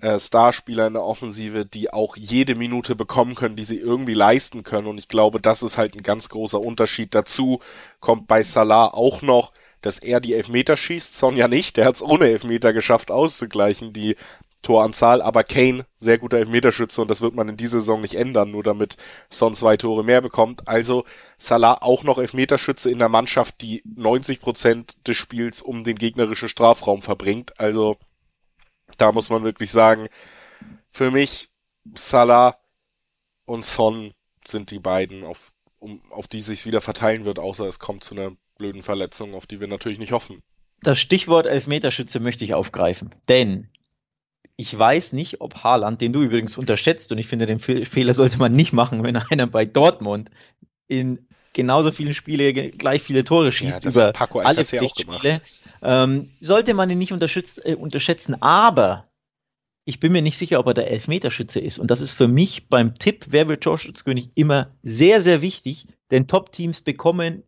äh, 0.00 0.18
Starspieler 0.18 0.86
in 0.86 0.94
der 0.94 1.04
Offensive, 1.04 1.66
die 1.66 1.92
auch 1.92 2.16
jede 2.16 2.54
Minute 2.54 2.96
bekommen 2.96 3.34
können, 3.34 3.56
die 3.56 3.64
sie 3.64 3.78
irgendwie 3.78 4.14
leisten 4.14 4.62
können. 4.62 4.86
Und 4.86 4.98
ich 4.98 5.08
glaube, 5.08 5.40
das 5.40 5.62
ist 5.62 5.76
halt 5.76 5.94
ein 5.94 6.02
ganz 6.02 6.28
großer 6.28 6.60
Unterschied. 6.60 7.14
Dazu 7.14 7.60
kommt 8.00 8.26
bei 8.26 8.42
Salah 8.42 8.88
auch 8.88 9.20
noch, 9.20 9.52
dass 9.84 9.98
er 9.98 10.20
die 10.20 10.32
Elfmeter 10.32 10.76
schießt, 10.76 11.16
Sonja 11.16 11.46
nicht. 11.46 11.76
Der 11.76 11.84
hat 11.84 11.96
es 11.96 12.02
ohne 12.02 12.26
Elfmeter 12.26 12.72
geschafft 12.72 13.10
auszugleichen, 13.10 13.92
die 13.92 14.16
Toranzahl, 14.62 15.20
aber 15.20 15.44
Kane, 15.44 15.84
sehr 15.94 16.16
guter 16.16 16.38
Elfmeterschütze 16.38 17.02
und 17.02 17.08
das 17.08 17.20
wird 17.20 17.34
man 17.34 17.50
in 17.50 17.58
dieser 17.58 17.80
Saison 17.80 18.00
nicht 18.00 18.14
ändern, 18.14 18.50
nur 18.50 18.62
damit 18.62 18.96
Son 19.28 19.54
zwei 19.54 19.76
Tore 19.76 20.02
mehr 20.04 20.22
bekommt. 20.22 20.66
Also 20.66 21.04
Salah 21.36 21.82
auch 21.82 22.02
noch 22.02 22.16
Elfmeterschütze 22.16 22.90
in 22.90 22.98
der 22.98 23.10
Mannschaft, 23.10 23.60
die 23.60 23.82
90 23.84 24.40
Prozent 24.40 25.06
des 25.06 25.18
Spiels 25.18 25.60
um 25.60 25.84
den 25.84 25.98
gegnerischen 25.98 26.48
Strafraum 26.48 27.02
verbringt. 27.02 27.60
Also 27.60 27.98
da 28.96 29.12
muss 29.12 29.28
man 29.28 29.44
wirklich 29.44 29.70
sagen, 29.70 30.08
für 30.90 31.10
mich 31.10 31.50
Salah 31.94 32.56
und 33.44 33.66
Son 33.66 34.14
sind 34.48 34.70
die 34.70 34.78
beiden, 34.78 35.24
auf, 35.24 35.52
um, 35.78 36.00
auf 36.10 36.26
die 36.26 36.40
sich 36.40 36.64
wieder 36.64 36.80
verteilen 36.80 37.26
wird, 37.26 37.38
außer 37.38 37.66
es 37.66 37.78
kommt 37.78 38.02
zu 38.02 38.14
einer 38.14 38.32
blöden 38.56 38.82
Verletzungen, 38.82 39.34
auf 39.34 39.46
die 39.46 39.60
wir 39.60 39.68
natürlich 39.68 39.98
nicht 39.98 40.12
hoffen. 40.12 40.40
Das 40.82 40.98
Stichwort 40.98 41.46
Elfmeterschütze 41.46 42.20
möchte 42.20 42.44
ich 42.44 42.54
aufgreifen, 42.54 43.14
denn 43.28 43.68
ich 44.56 44.76
weiß 44.76 45.12
nicht, 45.12 45.40
ob 45.40 45.64
Haaland, 45.64 46.00
den 46.00 46.12
du 46.12 46.22
übrigens 46.22 46.56
unterschätzt, 46.56 47.10
und 47.10 47.18
ich 47.18 47.26
finde, 47.26 47.46
den 47.46 47.58
Fehler 47.58 48.14
sollte 48.14 48.38
man 48.38 48.52
nicht 48.52 48.72
machen, 48.72 49.02
wenn 49.02 49.16
einer 49.16 49.46
bei 49.46 49.64
Dortmund 49.64 50.30
in 50.86 51.26
genauso 51.52 51.90
vielen 51.90 52.14
Spiele 52.14 52.52
gleich 52.52 53.02
viele 53.02 53.24
Tore 53.24 53.50
schießt 53.50 53.84
ja, 53.84 53.90
über 53.90 54.12
Paco 54.12 54.40
alle 54.40 54.64
Pflichtspiele, 54.64 55.40
ähm, 55.82 56.30
sollte 56.40 56.74
man 56.74 56.90
ihn 56.90 56.98
nicht 56.98 57.12
äh, 57.12 57.74
unterschätzen. 57.74 58.42
Aber 58.42 59.08
ich 59.86 60.00
bin 60.00 60.12
mir 60.12 60.22
nicht 60.22 60.38
sicher, 60.38 60.60
ob 60.60 60.66
er 60.66 60.74
der 60.74 60.90
Elfmeterschütze 60.90 61.60
ist. 61.60 61.78
Und 61.78 61.90
das 61.90 62.00
ist 62.00 62.14
für 62.14 62.28
mich 62.28 62.68
beim 62.68 62.94
Tipp, 62.94 63.26
wer 63.28 63.48
wird 63.48 63.62
Torschützkönig, 63.62 64.30
immer 64.34 64.74
sehr, 64.82 65.22
sehr 65.22 65.42
wichtig, 65.42 65.86
denn 66.10 66.26
Top-Teams 66.26 66.82
bekommen 66.82 67.44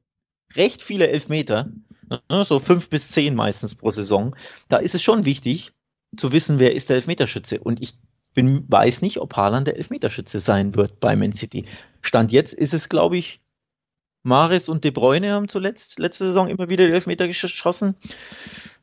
recht 0.56 0.82
viele 0.82 1.08
Elfmeter, 1.08 1.70
ne, 2.08 2.44
so 2.44 2.58
fünf 2.58 2.90
bis 2.90 3.10
zehn 3.10 3.34
meistens 3.34 3.74
pro 3.74 3.90
Saison. 3.90 4.34
Da 4.68 4.78
ist 4.78 4.94
es 4.94 5.02
schon 5.02 5.24
wichtig 5.24 5.72
zu 6.16 6.32
wissen, 6.32 6.58
wer 6.58 6.74
ist 6.74 6.88
der 6.88 6.96
Elfmeterschütze. 6.96 7.60
Und 7.60 7.82
ich 7.82 7.94
bin, 8.34 8.64
weiß 8.68 9.02
nicht, 9.02 9.18
ob 9.18 9.36
Haaland 9.36 9.66
der 9.66 9.76
Elfmeterschütze 9.76 10.40
sein 10.40 10.74
wird 10.74 11.00
bei 11.00 11.16
Man 11.16 11.32
City. 11.32 11.64
Stand 12.02 12.32
jetzt 12.32 12.52
ist 12.52 12.74
es, 12.74 12.88
glaube 12.88 13.16
ich, 13.16 13.40
Maris 14.22 14.68
und 14.68 14.82
De 14.82 14.90
Bruyne 14.90 15.32
haben 15.32 15.48
zuletzt 15.48 16.00
letzte 16.00 16.26
Saison 16.26 16.48
immer 16.48 16.68
wieder 16.68 16.84
die 16.86 16.92
Elfmeter 16.92 17.28
geschossen. 17.28 17.94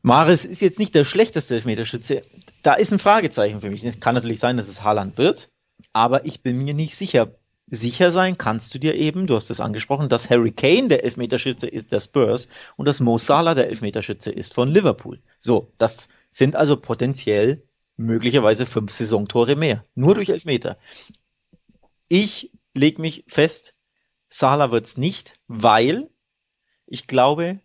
Maris 0.01 0.45
ist 0.45 0.62
jetzt 0.62 0.79
nicht 0.79 0.95
der 0.95 1.03
schlechteste 1.03 1.55
Elfmeterschütze. 1.55 2.23
Da 2.62 2.73
ist 2.75 2.93
ein 2.93 2.99
Fragezeichen 2.99 3.59
für 3.59 3.69
mich. 3.69 3.99
Kann 3.99 4.15
natürlich 4.15 4.39
sein, 4.39 4.55
dass 4.55 4.69
es 4.69 4.83
Haaland 4.83 5.17
wird, 5.17 5.50
aber 5.91 6.25
ich 6.25 6.41
bin 6.41 6.63
mir 6.63 6.73
nicht 6.73 6.95
sicher 6.95 7.35
sicher 7.67 8.11
sein 8.11 8.37
kannst 8.37 8.73
du 8.73 8.79
dir 8.79 8.95
eben, 8.95 9.25
du 9.25 9.35
hast 9.35 9.49
es 9.49 9.61
angesprochen, 9.61 10.09
dass 10.09 10.29
Harry 10.29 10.51
Kane 10.51 10.87
der 10.89 11.03
Elfmeterschütze 11.03 11.67
ist 11.67 11.91
der 11.91 11.99
Spurs 11.99 12.49
und 12.75 12.87
dass 12.87 12.99
Mo 12.99 13.17
Salah 13.17 13.55
der 13.55 13.69
Elfmeterschütze 13.69 14.31
ist 14.31 14.53
von 14.53 14.69
Liverpool. 14.69 15.21
So, 15.39 15.71
das 15.77 16.09
sind 16.31 16.55
also 16.55 16.77
potenziell 16.77 17.63
möglicherweise 17.95 18.65
fünf 18.65 18.91
Saisontore 18.91 19.55
mehr. 19.55 19.85
Nur 19.95 20.15
durch 20.15 20.29
Elfmeter. 20.29 20.77
Ich 22.09 22.51
lege 22.73 23.01
mich 23.01 23.23
fest, 23.27 23.73
Salah 24.29 24.71
wird's 24.71 24.97
nicht, 24.97 25.39
weil 25.47 26.09
ich 26.85 27.07
glaube, 27.07 27.59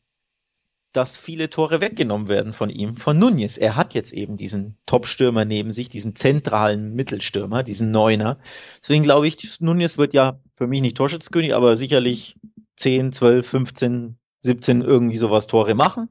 dass 0.93 1.17
viele 1.17 1.51
Tore 1.51 1.81
weggenommen 1.81 2.29
werden 2.29 2.53
von 2.53 2.71
ihm, 2.71 2.97
von 2.97 3.19
Nunez. 3.19 3.57
Er 3.59 3.77
hat 3.77 3.95
jetzt 3.95 4.13
eben 4.13 4.37
diesen 4.37 4.77
Top-Stürmer 4.87 5.45
neben 5.45 5.71
sich, 5.71 5.89
diesen 5.89 6.17
zentralen 6.17 6.95
Mittelstürmer, 6.95 7.63
diesen 7.63 7.91
Neuner. 7.91 8.39
Deswegen 8.81 9.03
glaube 9.03 9.29
ich, 9.29 9.61
Nunez 9.61 9.99
wird 9.99 10.15
ja 10.15 10.41
für 10.57 10.67
mich 10.67 10.81
nicht 10.81 10.97
Torschützkönig, 10.97 11.55
aber 11.55 11.77
sicherlich 11.77 12.37
10, 12.77 13.13
12, 13.13 13.47
15, 13.47 14.19
17 14.43 14.81
irgendwie 14.81 15.17
sowas 15.17 15.47
Tore 15.47 15.75
machen. 15.75 16.09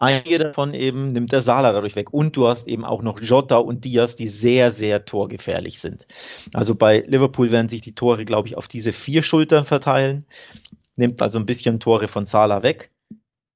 Einige 0.00 0.38
davon 0.38 0.72
eben 0.72 1.04
nimmt 1.04 1.30
der 1.30 1.42
Salah 1.42 1.72
dadurch 1.72 1.94
weg. 1.94 2.12
Und 2.12 2.34
du 2.34 2.48
hast 2.48 2.66
eben 2.66 2.86
auch 2.86 3.02
noch 3.02 3.20
Jota 3.20 3.58
und 3.58 3.84
Diaz, 3.84 4.16
die 4.16 4.28
sehr, 4.28 4.72
sehr 4.72 5.04
torgefährlich 5.04 5.78
sind. 5.78 6.06
Also 6.54 6.74
bei 6.74 7.00
Liverpool 7.06 7.50
werden 7.50 7.68
sich 7.68 7.82
die 7.82 7.94
Tore, 7.94 8.24
glaube 8.24 8.48
ich, 8.48 8.56
auf 8.56 8.66
diese 8.66 8.94
vier 8.94 9.22
Schultern 9.22 9.66
verteilen. 9.66 10.24
Nimmt 10.96 11.20
also 11.20 11.38
ein 11.38 11.44
bisschen 11.44 11.80
Tore 11.80 12.08
von 12.08 12.24
Salah 12.24 12.62
weg. 12.62 12.89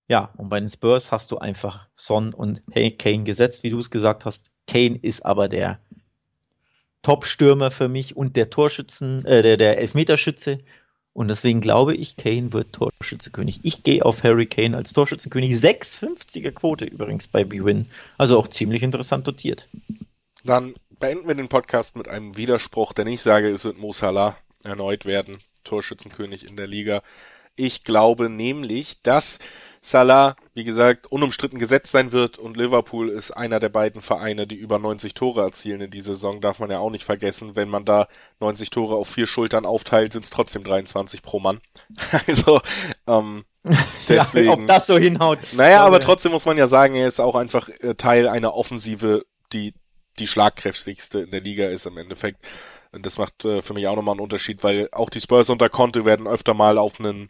Ja, 0.09 0.31
und 0.37 0.51
bei 0.51 0.61
den 0.61 0.69
Spurs 0.69 1.11
hast 1.11 1.31
du 1.31 1.39
einfach 1.39 1.87
Son 1.95 2.35
und 2.35 2.63
Kane 2.99 3.25
gesetzt, 3.25 3.63
wie 3.63 3.71
du 3.71 3.79
es 3.79 3.91
gesagt 3.91 4.25
hast. 4.25 4.51
Kane 4.67 4.99
ist 5.01 5.25
aber 5.25 5.49
der 5.49 5.81
Top-Stürmer 7.03 7.71
für 7.71 7.89
mich 7.89 8.17
und 8.17 8.37
der 8.37 8.51
Torschützen, 8.51 9.25
äh, 9.25 9.43
der, 9.43 9.57
der 9.57 9.79
Elfmeterschütze. 9.79 10.59
Und 11.13 11.29
deswegen 11.29 11.61
glaube 11.61 11.95
ich, 11.95 12.17
Kane 12.17 12.53
wird 12.53 12.73
Torschützenkönig. 12.73 13.61
Ich 13.63 13.83
gehe 13.83 14.05
auf 14.05 14.25
Harry 14.25 14.47
Kane 14.47 14.77
als 14.77 14.93
Torschützenkönig. 14.93 15.53
6,50er 15.53 16.51
Quote 16.51 16.87
übrigens 16.87 17.29
bei 17.29 17.45
BWin. 17.45 17.87
Also 18.19 18.39
auch 18.39 18.49
ziemlich 18.49 18.83
interessant 18.83 19.27
dotiert. 19.27 19.69
Dann 20.43 20.75
beenden 20.99 21.29
wir 21.29 21.35
den 21.35 21.49
Podcast 21.49 21.97
mit 21.97 22.09
einem 22.09 22.37
Widerspruch, 22.37 22.93
denn 22.93 23.07
ich 23.07 23.23
sage, 23.23 23.51
es 23.51 23.65
wird 23.65 23.79
Mo 23.79 23.93
Salah 23.93 24.37
erneut 24.65 25.05
werden, 25.05 25.37
Torschützenkönig 25.63 26.49
in 26.49 26.57
der 26.57 26.67
Liga. 26.67 27.03
Ich 27.55 27.85
glaube 27.85 28.29
nämlich, 28.29 29.01
dass 29.03 29.39
Salah, 29.87 30.35
wie 30.55 30.65
gesagt, 30.65 31.13
unumstritten 31.13 31.59
gesetzt 31.59 31.93
sein 31.93 32.11
wird 32.11 32.39
und 32.39 32.57
Liverpool 32.57 33.11
ist 33.11 33.33
einer 33.33 33.61
der 33.61 33.69
beiden 33.69 34.01
Vereine, 34.01 34.47
die 34.47 34.55
über 34.55 34.79
90 34.79 35.13
Tore 35.13 35.43
erzielen 35.43 35.83
in 35.83 35.91
dieser 35.91 36.13
Saison, 36.13 36.41
darf 36.41 36.59
man 36.59 36.71
ja 36.71 36.79
auch 36.79 36.89
nicht 36.89 37.05
vergessen. 37.05 37.55
Wenn 37.55 37.69
man 37.69 37.85
da 37.85 38.07
90 38.41 38.71
Tore 38.71 38.95
auf 38.95 39.09
vier 39.09 39.27
Schultern 39.27 39.67
aufteilt, 39.67 40.15
sind 40.15 40.25
es 40.25 40.31
trotzdem 40.31 40.65
23 40.65 41.21
pro 41.21 41.39
Mann. 41.39 41.61
also, 42.27 42.63
ähm, 43.07 43.45
deswegen. 44.09 44.47
Ja, 44.47 44.53
ob 44.55 44.67
das 44.67 44.87
so 44.87 44.97
hinhaut. 44.97 45.39
Naja, 45.53 45.85
aber 45.85 46.01
trotzdem 46.01 46.33
muss 46.33 46.47
man 46.47 46.57
ja 46.57 46.67
sagen, 46.67 46.95
er 46.95 47.07
ist 47.07 47.21
auch 47.21 47.35
einfach 47.35 47.69
äh, 47.69 47.95
Teil 47.95 48.27
einer 48.27 48.55
Offensive, 48.55 49.27
die 49.53 49.75
die 50.19 50.27
schlagkräftigste 50.27 51.19
in 51.19 51.31
der 51.31 51.43
Liga 51.43 51.67
ist 51.67 51.85
im 51.85 51.99
Endeffekt. 51.99 52.39
Und 52.93 53.05
das 53.05 53.19
macht 53.19 53.45
äh, 53.45 53.61
für 53.61 53.75
mich 53.75 53.87
auch 53.87 53.97
nochmal 53.97 54.15
einen 54.15 54.23
Unterschied, 54.23 54.65
weil 54.65 54.89
auch 54.93 55.11
die 55.11 55.21
Spurs 55.21 55.51
unter 55.51 55.69
Conte 55.69 56.07
werden 56.07 56.27
öfter 56.27 56.55
mal 56.55 56.79
auf 56.79 57.01
einen 57.01 57.29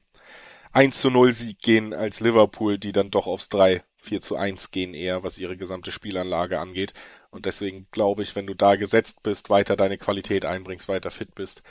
1 0.74 1.00
zu 1.00 1.10
0 1.10 1.32
Sieg 1.32 1.60
gehen 1.60 1.94
als 1.94 2.20
Liverpool, 2.20 2.78
die 2.78 2.92
dann 2.92 3.10
doch 3.10 3.26
aufs 3.28 3.48
3, 3.48 3.82
4 3.96 4.20
zu 4.20 4.36
1 4.36 4.72
gehen 4.72 4.92
eher, 4.92 5.22
was 5.22 5.38
ihre 5.38 5.56
gesamte 5.56 5.92
Spielanlage 5.92 6.58
angeht. 6.58 6.92
Und 7.30 7.46
deswegen 7.46 7.86
glaube 7.92 8.22
ich, 8.22 8.34
wenn 8.34 8.46
du 8.46 8.54
da 8.54 8.76
gesetzt 8.76 9.22
bist, 9.22 9.50
weiter 9.50 9.76
deine 9.76 9.98
Qualität 9.98 10.44
einbringst, 10.44 10.88
weiter 10.88 11.12
fit 11.12 11.34
bist, 11.34 11.62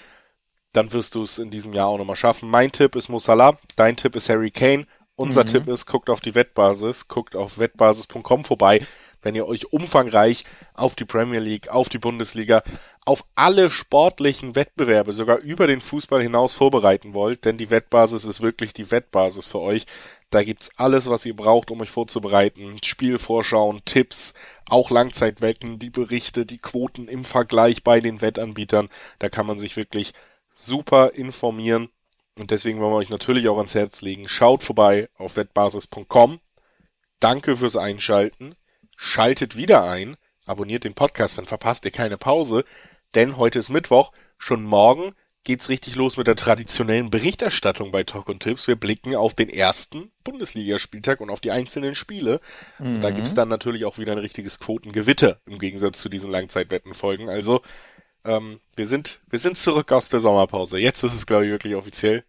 dann 0.71 0.93
wirst 0.93 1.15
du 1.15 1.23
es 1.23 1.37
in 1.37 1.51
diesem 1.51 1.73
Jahr 1.73 1.87
auch 1.87 1.97
nochmal 1.97 2.15
schaffen. 2.15 2.49
Mein 2.49 2.71
Tipp 2.71 2.95
ist 2.95 3.09
Musala, 3.09 3.57
dein 3.75 3.97
Tipp 3.97 4.15
ist 4.15 4.29
Harry 4.29 4.51
Kane. 4.51 4.87
Unser 5.15 5.43
mhm. 5.43 5.47
Tipp 5.47 5.67
ist, 5.67 5.85
guckt 5.85 6.09
auf 6.09 6.21
die 6.21 6.33
Wettbasis, 6.33 7.07
guckt 7.07 7.35
auf 7.35 7.59
wettbasis.com 7.59 8.45
vorbei 8.45 8.81
wenn 9.23 9.35
ihr 9.35 9.47
euch 9.47 9.73
umfangreich 9.73 10.43
auf 10.73 10.95
die 10.95 11.05
Premier 11.05 11.39
League, 11.39 11.69
auf 11.69 11.89
die 11.89 11.97
Bundesliga, 11.97 12.61
auf 13.05 13.25
alle 13.35 13.69
sportlichen 13.69 14.55
Wettbewerbe, 14.55 15.13
sogar 15.13 15.39
über 15.39 15.67
den 15.67 15.81
Fußball 15.81 16.21
hinaus 16.21 16.53
vorbereiten 16.53 17.13
wollt, 17.13 17.45
denn 17.45 17.57
die 17.57 17.69
Wettbasis 17.69 18.23
ist 18.23 18.41
wirklich 18.41 18.73
die 18.73 18.91
Wettbasis 18.91 19.47
für 19.47 19.59
euch. 19.59 19.85
Da 20.29 20.43
gibt's 20.43 20.71
alles, 20.77 21.09
was 21.09 21.25
ihr 21.25 21.35
braucht, 21.35 21.69
um 21.69 21.81
euch 21.81 21.89
vorzubereiten. 21.89 22.77
Spielvorschauen, 22.83 23.81
Tipps, 23.85 24.33
auch 24.69 24.89
Langzeitwetten, 24.89 25.79
die 25.79 25.89
Berichte, 25.89 26.45
die 26.45 26.57
Quoten 26.57 27.07
im 27.07 27.25
Vergleich 27.25 27.83
bei 27.83 27.99
den 27.99 28.21
Wettanbietern. 28.21 28.89
Da 29.19 29.29
kann 29.29 29.45
man 29.45 29.59
sich 29.59 29.75
wirklich 29.75 30.13
super 30.53 31.11
informieren. 31.13 31.89
Und 32.35 32.49
deswegen 32.51 32.79
wollen 32.79 32.93
wir 32.93 32.97
euch 32.97 33.09
natürlich 33.09 33.47
auch 33.47 33.57
ans 33.57 33.75
Herz 33.75 34.01
legen. 34.01 34.27
Schaut 34.27 34.63
vorbei 34.63 35.09
auf 35.17 35.35
wettbasis.com. 35.35 36.39
Danke 37.19 37.57
fürs 37.57 37.75
Einschalten 37.75 38.55
schaltet 38.95 39.55
wieder 39.55 39.83
ein, 39.83 40.17
abonniert 40.45 40.83
den 40.83 40.93
Podcast, 40.93 41.37
dann 41.37 41.45
verpasst 41.45 41.85
ihr 41.85 41.91
keine 41.91 42.17
Pause, 42.17 42.65
denn 43.15 43.37
heute 43.37 43.59
ist 43.59 43.69
Mittwoch, 43.69 44.11
schon 44.37 44.63
morgen 44.63 45.13
geht's 45.43 45.69
richtig 45.69 45.95
los 45.95 46.17
mit 46.17 46.27
der 46.27 46.35
traditionellen 46.35 47.09
Berichterstattung 47.09 47.91
bei 47.91 48.03
Talk 48.03 48.29
und 48.29 48.41
Tipps. 48.41 48.67
Wir 48.67 48.75
blicken 48.75 49.15
auf 49.15 49.33
den 49.33 49.49
ersten 49.49 50.11
Bundesligaspieltag 50.23 51.19
und 51.21 51.29
auf 51.29 51.41
die 51.41 51.51
einzelnen 51.51 51.95
Spiele. 51.95 52.39
Mhm. 52.79 53.01
Da 53.01 53.11
gibt's 53.11 53.35
dann 53.35 53.49
natürlich 53.49 53.85
auch 53.85 53.97
wieder 53.97 54.13
ein 54.13 54.19
richtiges 54.19 54.59
Quotengewitter 54.59 55.39
im 55.45 55.59
Gegensatz 55.59 55.99
zu 55.99 56.09
diesen 56.09 56.31
Langzeitwettenfolgen. 56.31 57.29
Also 57.29 57.61
ähm, 58.23 58.61
wir 58.75 58.87
sind 58.87 59.21
wir 59.29 59.39
sind 59.39 59.57
zurück 59.57 59.91
aus 59.91 60.09
der 60.09 60.21
Sommerpause. 60.21 60.79
Jetzt 60.79 61.03
ist 61.03 61.13
es 61.13 61.25
glaube 61.25 61.45
ich 61.45 61.51
wirklich 61.51 61.75
offiziell. 61.75 62.23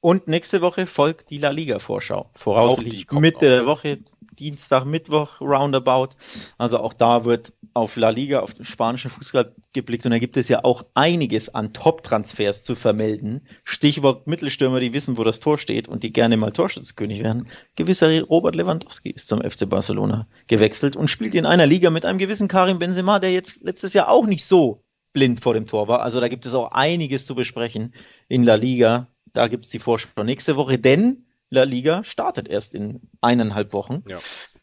Und 0.00 0.28
nächste 0.28 0.60
Woche 0.60 0.86
folgt 0.86 1.30
die 1.30 1.38
La 1.38 1.50
Liga 1.50 1.78
Vorschau. 1.80 2.30
Voraussichtlich 2.32 3.10
Mitte 3.10 3.48
der 3.48 3.66
Woche 3.66 3.98
Dienstag, 4.38 4.84
Mittwoch 4.84 5.40
roundabout. 5.40 6.10
Also 6.56 6.78
auch 6.78 6.92
da 6.92 7.24
wird 7.24 7.52
auf 7.74 7.96
La 7.96 8.10
Liga, 8.10 8.40
auf 8.40 8.54
den 8.54 8.64
spanischen 8.64 9.10
Fußball 9.10 9.54
geblickt 9.72 10.04
und 10.04 10.12
da 10.12 10.18
gibt 10.18 10.36
es 10.36 10.48
ja 10.48 10.64
auch 10.64 10.84
einiges 10.94 11.54
an 11.54 11.72
Top-Transfers 11.72 12.62
zu 12.62 12.74
vermelden. 12.74 13.46
Stichwort 13.64 14.26
Mittelstürmer, 14.26 14.80
die 14.80 14.92
wissen, 14.92 15.18
wo 15.18 15.24
das 15.24 15.40
Tor 15.40 15.58
steht 15.58 15.88
und 15.88 16.02
die 16.02 16.12
gerne 16.12 16.36
mal 16.36 16.52
Torschützkönig 16.52 17.22
werden. 17.22 17.48
Gewisser 17.74 18.20
Robert 18.22 18.54
Lewandowski 18.54 19.10
ist 19.10 19.28
zum 19.28 19.40
FC 19.42 19.68
Barcelona 19.68 20.28
gewechselt 20.46 20.96
und 20.96 21.08
spielt 21.08 21.34
in 21.34 21.46
einer 21.46 21.66
Liga 21.66 21.90
mit 21.90 22.06
einem 22.06 22.18
gewissen 22.18 22.48
Karim 22.48 22.78
Benzema, 22.78 23.18
der 23.18 23.32
jetzt 23.32 23.62
letztes 23.64 23.92
Jahr 23.92 24.08
auch 24.08 24.26
nicht 24.26 24.44
so 24.44 24.84
blind 25.12 25.40
vor 25.40 25.54
dem 25.54 25.64
Tor 25.64 25.88
war. 25.88 26.02
Also 26.02 26.20
da 26.20 26.28
gibt 26.28 26.46
es 26.46 26.54
auch 26.54 26.70
einiges 26.72 27.26
zu 27.26 27.34
besprechen 27.34 27.92
in 28.28 28.44
La 28.44 28.54
Liga. 28.54 29.08
Da 29.32 29.48
gibt 29.48 29.64
es 29.64 29.70
die 29.70 29.78
Vorschau 29.78 30.22
nächste 30.24 30.56
Woche, 30.56 30.78
denn 30.78 31.26
La 31.50 31.62
Liga 31.62 32.04
startet 32.04 32.48
erst 32.48 32.74
in 32.74 33.00
eineinhalb 33.20 33.72
Wochen. 33.72 34.02
Ja. 34.06 34.18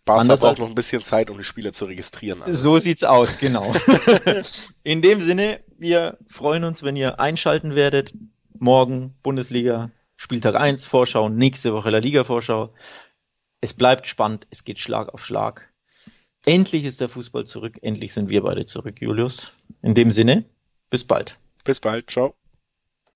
Barca 0.05 0.35
braucht 0.35 0.59
noch 0.59 0.69
ein 0.69 0.75
bisschen 0.75 1.01
Zeit, 1.01 1.31
um 1.31 1.37
die 1.37 1.43
Spieler 1.43 1.73
zu 1.73 1.85
registrieren. 1.85 2.43
Also. 2.43 2.75
So 2.75 2.77
sieht's 2.77 3.03
aus, 3.03 3.39
genau. 3.39 3.73
in 4.83 5.01
dem 5.01 5.19
Sinne, 5.19 5.61
wir 5.77 6.19
freuen 6.27 6.63
uns, 6.63 6.83
wenn 6.83 6.95
ihr 6.95 7.19
einschalten 7.19 7.73
werdet. 7.75 8.13
Morgen 8.57 9.15
Bundesliga, 9.23 9.91
Spieltag 10.15 10.55
1 10.55 10.85
Vorschau, 10.85 11.27
nächste 11.29 11.73
Woche 11.73 11.89
La 11.89 11.97
Liga 11.97 12.23
Vorschau. 12.23 12.73
Es 13.61 13.73
bleibt 13.73 14.07
spannend, 14.07 14.45
es 14.51 14.63
geht 14.63 14.79
Schlag 14.79 15.09
auf 15.09 15.25
Schlag. 15.25 15.73
Endlich 16.45 16.85
ist 16.85 17.01
der 17.01 17.09
Fußball 17.09 17.45
zurück, 17.45 17.79
endlich 17.81 18.13
sind 18.13 18.29
wir 18.29 18.43
beide 18.43 18.67
zurück, 18.67 19.01
Julius. 19.01 19.53
In 19.81 19.95
dem 19.95 20.11
Sinne, 20.11 20.45
bis 20.91 21.03
bald. 21.03 21.39
Bis 21.63 21.79
bald, 21.79 22.11
ciao. 22.11 22.35